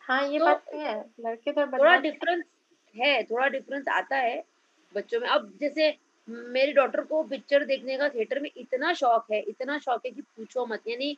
हाँ 0.02 0.26
ये 0.28 0.38
तो 0.38 0.44
बात 0.44 0.64
तो 0.70 0.78
है। 0.78 0.98
लड़के 1.20 1.52
तो 1.52 1.66
थोड़ा 1.68 1.96
डिफरेंस 1.98 2.44
है 2.94 3.22
थोड़ा 3.24 3.48
डिफरेंस 3.48 3.88
आता 3.90 4.16
है 4.16 4.42
बच्चों 4.94 5.20
में। 5.20 5.28
अब 5.28 5.52
जैसे 5.60 5.96
मेरी 6.28 6.72
डॉटर 6.72 7.00
को 7.02 7.22
पिक्चर 7.24 7.64
देखने 7.64 7.96
का 7.98 8.08
थिएटर 8.08 8.40
में 8.40 8.50
इतना 8.56 8.92
शौक 8.94 9.32
है 9.32 9.40
इतना 9.42 9.78
शौक 9.78 10.06
है 10.06 10.10
कि 10.10 10.20
पूछो 10.20 10.66
मत। 10.66 10.88
यानी 10.88 11.16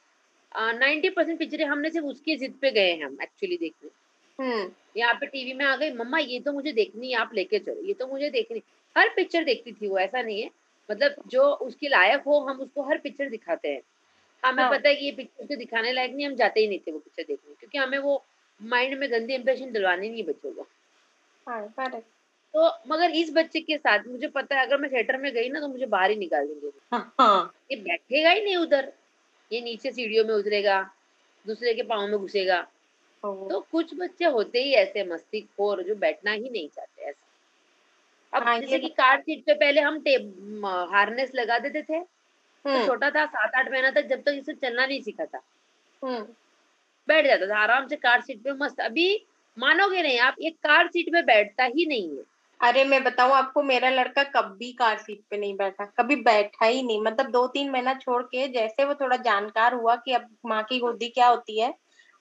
नाइन्टी 0.55 1.09
परसेंट 1.11 1.38
पिक्चरें 1.38 1.64
हमने 1.64 1.90
सिर्फ़ 1.90 2.07
उसकी 2.07 2.36
जिद 2.36 2.55
पे 2.61 2.70
गए 2.70 2.90
हैं 2.90 3.05
हम 3.05 3.16
एक्चुअली 3.22 3.57
देखने। 3.57 3.90
हम्म। 4.38 4.70
यहाँ 4.96 5.14
पे 5.14 5.26
टीवी 5.26 5.52
में 5.52 5.64
आ 5.64 5.74
गई 5.76 5.92
मम्मा 5.92 6.18
ये 6.18 6.38
तो 6.40 6.52
मुझे 6.52 6.72
देखनी 6.72 7.11
है 7.11 7.18
आप 7.18 7.30
लेके 7.34 7.59
चलो 7.59 7.86
ये 7.86 7.94
तो 7.94 8.07
मुझे 8.07 8.30
देखनी 8.30 8.62
हर 8.96 9.09
पिक्चर 9.16 9.44
देखती 9.44 9.72
थी 9.72 9.88
वो 9.88 9.98
ऐसा 9.98 10.22
नहीं 10.22 10.42
है। 10.42 10.50
मतलब 10.88 11.14
जो 11.28 11.42
उसके 11.42 11.88
लायक 11.88 12.22
हो 12.26 12.38
हम 12.40 12.61
उसको 12.61 12.82
हर 12.82 12.98
पिक्चर 12.98 13.28
दिखाते 13.30 13.68
हैं। 13.68 13.80
हमें 14.42 14.62
हाँ। 14.62 14.70
पता 14.72 14.88
है 14.88 14.94
कि 14.94 15.05
ये 15.05 15.12
पिक्चर 15.12 15.42
उसके 15.42 15.57
दिखाने 15.57 15.92
लायक 15.92 16.14
नहीं 16.14 16.26
हम 16.26 16.34
जाते 16.34 16.61
ही 16.61 16.68
नहीं 16.68 16.78
थे 16.78 16.92
वो 16.92 16.98
पिक्चर 16.98 17.22
देखने 17.22 17.55
क्योंकि 17.55 17.78
हमें 17.78 17.98
वो 17.98 18.22
माइंड 18.61 18.98
में 18.98 19.11
गंदी 19.12 19.34
इंप्रेशन 19.34 19.72
दिलवाने 19.72 20.09
नहीं 20.09 20.24
बच्चों 20.24 20.52
को। 20.52 20.66
हाँ 21.46 21.88
तो 22.55 22.66
मगर 22.88 23.11
इस 23.11 23.32
बच्चे 23.34 23.61
के 23.61 23.76
साथ 23.76 24.07
मुझे 24.09 24.28
पता 24.28 24.57
है 24.57 24.66
अगर 24.66 24.78
मैं 24.78 24.90
थिएटर 24.92 25.16
में 25.16 25.32
गई 25.34 25.48
ना 25.48 25.61
तो 25.61 25.68
मुझे 25.68 25.86
बाहर 25.86 26.11
ही 26.11 26.16
निकाल 26.16 26.46
देंगे। 26.46 26.70
हाँ। 26.92 27.55
ये 27.70 27.76
बैठेगा 27.78 28.30
ही 28.30 28.44
नहीं 28.44 28.57
उधर। 28.57 28.92
ये 29.55 29.61
नीचे 29.61 29.90
सीढ़ियों 29.92 30.24
में 30.24 30.34
उतरेगा 30.34 30.80
दूसरे 31.46 31.74
के 31.74 31.82
पाँव 31.82 32.07
में 32.09 32.18
घुसेगा। 32.18 32.61
तो 33.22 33.61
कुछ 33.72 33.94
बच्चे 33.94 34.24
होते 34.26 34.62
ही 34.62 34.72
ऐसे 34.74 35.05
मस्ती 35.05 35.40
खोर 35.40 35.82
जो 35.82 35.94
बैठना 35.96 36.30
ही 36.30 36.50
नहीं 36.50 36.68
चाहते 36.68 37.02
ऐसा। 37.02 37.20
अब 38.32 38.42
हाँ, 38.42 38.59
जैसे 38.59 38.78
कि 38.78 38.88
कार 38.90 39.20
सीट 39.20 39.44
पे 39.44 39.55
पहले 39.55 39.80
हम 39.80 40.00
टेप 40.00 40.64
हार्नेस 40.92 41.30
लगा 41.34 41.59
देते 41.59 41.82
थे 41.82 42.00
तो 42.00 42.70
हम्म। 42.70 42.86
छोटा 42.86 43.11
था 43.11 43.24
सात 43.26 43.55
आठ 43.55 43.70
महीना 43.70 43.90
तक 43.90 44.07
जब 44.07 44.22
तक 44.22 44.36
इसे 44.38 44.52
चलना 44.55 44.86
नहीं 44.86 45.00
सीखा 45.02 45.24
था। 45.24 45.40
हम्म। 46.02 46.20
बैठ 47.09 47.26
जाता 47.26 47.46
था 47.48 47.59
आराम 47.59 47.86
से 47.88 47.96
कार 47.96 48.20
सीट 48.20 48.42
पे 48.42 48.52
मस्त। 48.55 48.80
अभी 48.80 49.26
मानोगे 49.57 50.02
नहीं 50.02 50.18
आप 50.18 50.36
ये 50.40 50.50
कार 50.50 50.88
सीट 50.88 51.12
पे 51.12 51.22
बैठता 51.22 51.64
ही 51.64 51.86
नहीं 51.86 52.09
है। 52.09 52.22
अरे 52.64 52.84
मैं 52.84 53.02
बताऊँ 53.04 53.32
आपको 53.32 53.62
मेरा 53.62 53.88
लड़का 53.90 54.22
कभी 54.34 54.70
कार 54.72 54.98
सीट 54.98 55.20
पे 55.30 55.36
नहीं 55.36 55.56
बैठा 55.56 55.84
कभी 55.98 56.16
बैठा 56.16 56.66
ही 56.66 56.82
नहीं। 56.82 57.00
मतलब 57.02 57.30
दो 57.30 57.46
तीन 57.46 57.70
महीना 57.70 57.94
छोड़ 57.94 58.22
के 58.24 58.46
जैसे 58.48 58.84
वो 58.84 58.94
थोड़ा 58.94 59.16
जानकार 59.16 59.74
हुआ 59.74 59.96
कि 59.96 60.12
अब 60.12 60.28
माँ 60.46 60.62
की 60.62 60.78
गोदी 60.78 61.08
क्या 61.08 61.26
होती 61.28 61.60
है 61.60 61.72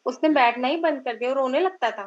उसने 0.05 0.29
बैठना 0.29 0.67
ही 0.67 0.77
बंद 0.77 1.03
कर 1.03 1.15
दिया 1.15 1.29
और 1.29 1.35
रोने 1.37 1.59
लगता 1.59 1.91
था। 1.91 2.03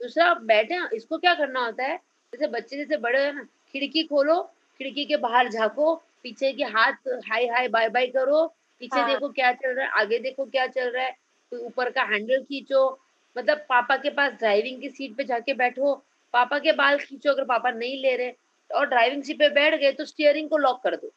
दूसरा 0.00 0.32
बैठे 0.34 0.78
इसको 0.96 1.18
क्या 1.18 1.34
करना 1.34 1.64
होता 1.64 1.84
है? 1.84 1.96
जैसे 2.32 2.46
बच्चे 2.48 2.76
जैसे 2.76 2.96
बड़े 2.96 3.22
हैं 3.24 3.32
ना 3.34 3.42
खिड़की 3.74 4.02
खोलो 4.04 4.40
खिड़की 4.80 5.04
के 5.04 5.16
बाहर 5.18 5.48
झांको 5.48 5.94
पीछे 6.22 6.52
के 6.52 6.64
हाथ 6.66 7.08
हाय 7.28 7.46
हाय 7.46 7.68
बाय 7.68 7.88
बाय 7.88 8.06
करो 8.08 8.46
पीछे 8.80 9.00
हाँ। 9.00 9.08
देखो 9.08 9.28
क्या 9.30 9.52
चल 9.52 9.74
रहा 9.74 9.86
है 9.86 9.92
आगे 10.00 10.18
देखो 10.18 10.44
क्या 10.46 10.66
चल 10.66 10.90
रहा 10.90 11.04
है 11.04 11.16
ऊपर 11.52 11.90
का 11.90 12.02
हैंडल 12.04 12.42
खींचो 12.42 12.88
मतलब 13.36 13.64
पापा 13.68 13.96
के 13.96 14.10
पास 14.10 14.32
ड्राइविंग 14.32 14.80
की 14.80 14.88
सीट 14.90 15.16
पे 15.16 15.24
जाके 15.24 15.54
बैठो 15.54 16.00
पापा 16.34 16.58
के 16.58 16.72
बाल 16.74 16.98
खींचो 16.98 17.30
अगर 17.32 17.44
पापा 17.44 17.70
नहीं 17.72 18.00
ले 18.02 18.16
रहे 18.16 18.32
और 18.70 18.86
ड्राइविंग 18.86 19.22
सीट 19.22 19.38
पे 19.38 19.48
बैठ 19.50 19.80
गए 19.80 19.92
तो 19.92 20.04
स्टीयरिंग 20.04 20.48
को 20.50 20.56
लॉक 20.58 20.82
कर 20.82 20.96
दो। 20.96 21.12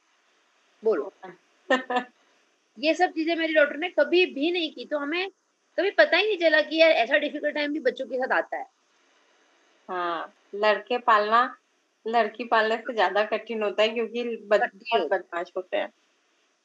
बोलो। 0.84 1.11
ये 2.78 2.93
सब 2.93 3.11
चीज़ें 3.11 3.36
मेरी 3.36 3.53
डॉटर 3.53 3.78
ने 3.78 3.89
कभी 3.89 4.26
भी 4.26 4.51
नहीं 4.51 4.72
की 4.74 4.86
तो 4.86 4.97
हमें 4.99 5.30
कभी 5.78 5.91
पता 5.91 6.18
ही 6.18 6.28
नहीं 6.28 6.38
चला 6.39 6.61
कि 6.61 6.82
यार 6.82 6.91
ऐसा 6.93 7.18
डिफ़िकल्ट 7.18 7.55
टाइम 7.55 7.74
भी 7.74 7.80
बच्चों 7.82 8.05
के 8.05 8.18
साथ 8.18 8.34
आता 8.34 8.57
है। 8.57 8.66
हाँ 9.89 10.34
लड़के 10.55 10.97
पालना 10.99 11.41
लड़की 12.05 12.43
पालने 12.45 12.76
से 12.78 12.93
ज़्यादा 12.93 13.24
कठिन 13.26 13.64
होता 13.64 13.84
है 13.84 13.89
क्योंकि 13.89 14.24
बहुत 14.45 15.07
बदमाश 15.11 15.51
होते 15.57 15.78
हैं। 15.78 15.89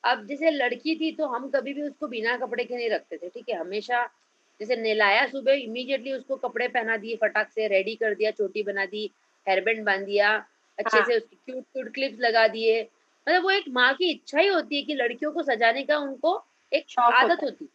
अब 0.05 0.27
जैसे 0.27 0.51
लड़की 0.51 0.95
थी 0.97 1.11
तो 1.17 1.27
हम 1.29 1.49
कभी 1.51 1.73
भी 1.75 1.83
उसको 1.83 2.09
बिना 2.09 2.37
कपड़े 2.39 2.65
के 2.65 2.77
नहीं 2.77 2.91
रखते 2.91 3.17
थे 3.19 3.29
ठीक 3.29 3.49
है? 3.49 3.57
हमेशा 3.57 4.03
जैसे 4.61 4.77
नहलाया 4.77 5.27
सुबह 5.27 5.53
इमीडिएटली 5.55 6.13
उसको 6.13 6.37
कपड़े 6.39 6.69
पहना 6.69 6.97
दिए 6.97 7.17
फटाक 7.17 7.51
से 7.51 7.67
रेडी 7.69 7.95
कर 7.95 8.15
दिया 8.15 8.31
चोटी 8.33 8.63
बना 8.63 8.85
दी 8.87 9.11
हेयरबैंड 9.47 9.85
बाँध 9.85 10.05
दिया 10.05 10.35
अच्छे 10.79 10.97
हाँ। 10.97 11.07
से 11.07 11.17
उसकी 11.17 11.37
क्यूट 11.37 11.65
क्यूट 11.65 11.93
क्लिप्स 11.95 12.21
लगा 12.21 12.47
दिए 12.49 12.81
मतलब 12.83 13.43
वो 13.43 13.51
एक 13.51 13.65
माँ 13.71 13.93
की 13.95 14.11
इच्छा 14.11 14.41
ही 14.41 14.49
होती 14.49 14.77
है 14.77 14.83
कि 14.83 14.95
लड़कियों 14.95 15.33
को 15.33 15.43
सजाने 15.43 15.83
का 15.83 15.99
उनको 15.99 16.43
एक 16.73 16.89
शौक 16.89 17.13
आदत 17.15 17.43
है। 17.43 17.45
होती 17.45 17.65
है 17.65 17.71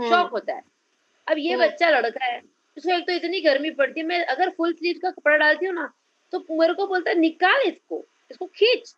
हम्म, 0.00 0.10
शौक 0.10 0.30
होता 0.32 0.54
है 0.54 0.62
अब 1.26 1.38
ये 1.38 1.52
हम्म। 1.52 1.66
बच्चा 1.66 1.90
लड़का 1.90 2.24
है 2.24 2.40
उसको 2.76 2.90
एक 2.90 3.06
तो 3.06 3.12
इतनी 3.12 3.40
गर्मी 3.40 3.70
पड़ती 3.72 4.00
है 4.00 4.06
मैं 4.06 4.24
अगर 4.26 4.50
फुल 4.50 4.72
स्लीव 4.72 4.98
का 5.02 5.10
कपड़ा 5.10 5.36
डालती 5.36 5.66
हूँ 5.66 5.74
ना 5.74 5.92
तो 6.32 6.44
मेरे 6.50 6.74
को 6.74 6.86
बोलता 6.86 7.10
है 7.10 7.18
निकाल 7.18 7.62
इसको 7.66 8.04
इसको 8.30 8.46
खींच 8.46 8.94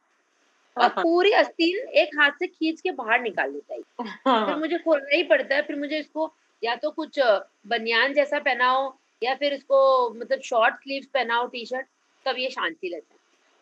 और 0.76 0.82
हाँ। 0.84 1.02
पूरी 1.02 1.30
अस्तीन 1.34 1.88
एक 2.00 2.10
हाथ 2.18 2.30
से 2.38 2.46
खींच 2.46 2.80
के 2.80 2.90
बाहर 2.92 3.20
निकाल 3.20 3.52
देता 3.52 3.74
है 3.74 3.80
फिर 3.80 4.08
हाँ, 4.26 4.56
मुझे 4.58 4.78
खोलना 4.78 5.16
ही 5.16 5.22
पड़ता 5.24 5.54
है 5.54 5.62
फिर 5.62 5.76
मुझे 5.76 5.98
इसको 5.98 6.32
या 6.62 6.74
तो 6.76 6.90
कुछ 6.90 7.18
बनियान 7.66 8.12
जैसा 8.14 8.38
पहनाओ 8.38 8.92
या 9.22 9.34
फिर 9.34 9.52
इसको 9.52 10.10
मतलब 10.10 10.40
शॉर्ट 10.40 10.74
स्लीव्स 10.74 11.06
पहनाओ 11.06 11.46
टी 11.46 11.64
शर्ट 11.66 11.86
तब 12.26 12.38
ये 12.38 12.50
शांति 12.50 12.88
रहता 12.88 13.12
है। 13.12 13.18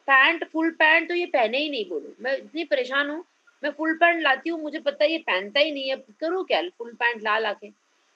पैंट 0.09 0.45
फुल 0.51 0.71
पैंट 0.71 1.09
तो 1.09 1.15
ये 1.15 1.27
पहने 1.27 1.59
ही 1.59 1.71
नहीं 1.71 1.89
बोलो। 1.89 2.15
मैं 2.21 2.37
इतनी 2.37 2.65
परेशान 2.65 3.11
हूँ, 3.11 3.25
मैं 3.63 3.71
फुल 3.71 3.95
पैंट 3.95 4.23
लाती 4.23 4.51
हूँ, 4.51 4.61
मुझे 4.63 4.79
पता 4.79 5.05
है 5.05 5.11
ये 5.13 5.19
पहनता 5.19 5.61
ही 5.61 5.73
नहीं 5.73 5.89
है। 5.91 5.97
करूँ 6.21 6.45
क्या? 6.45 6.63
फुल 6.79 6.93
पैंट 6.93 7.23
ला 7.23 7.39
ला 7.39 7.53
के। 7.53 7.71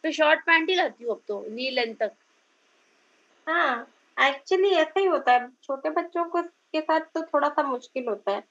फिर 0.04 0.12
शॉर्ट 0.12 0.40
पैंट 0.40 0.68
ही 0.70 0.74
लाती 0.74 1.04
हूँ 1.04 1.12
अब 1.12 1.22
तो 1.28 1.44
नी 1.50 1.70
लेंथ 1.70 1.94
तक। 1.94 2.12
हाँ 3.46 3.86
एक्चुअली 4.16 4.70
ऐसा 4.70 5.00
ही 5.00 5.06
होता 5.06 5.32
है। 5.32 5.48
छोटे 5.64 5.90
बच्चों 5.90 6.24
को 6.24 6.42
के 6.42 6.80
साथ 6.80 7.00
तो 7.14 7.22
थोड़ा 7.24 7.48
सा 7.48 7.62
मुश्किल 7.62 8.08
होता 8.08 8.32
है। 8.32 8.42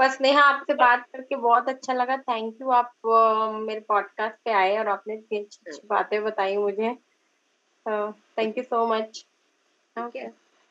बस 0.00 0.18
नेहा 0.20 0.42
आपसे 0.42 0.74
बात 0.74 1.04
करके 1.12 1.36
बहुत 1.36 1.68
अच्छा 1.68 1.92
लगा। 1.92 2.16
थैंक 2.16 2.58
यू 2.60 2.70
आप 2.70 2.92
मेरे 3.66 3.80
पॉडकास्ट 3.80 4.36
पे 4.44 4.52
आए 4.52 4.76
और 4.78 4.88
आपने 4.88 5.14
इतनी 5.14 5.38
अच्छी 5.38 5.60
अच्छी 5.66 5.88
बातें 5.88 6.22
बताई 6.24 6.56
मुझे। 6.56 6.94
थैंक 7.86 8.58
यू 8.58 8.64
सो 8.64 8.86
मच 8.86 9.24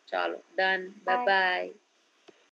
चलो 0.07 0.41
डन 0.57 0.87
बाय 1.05 1.25
बाय 1.25 1.69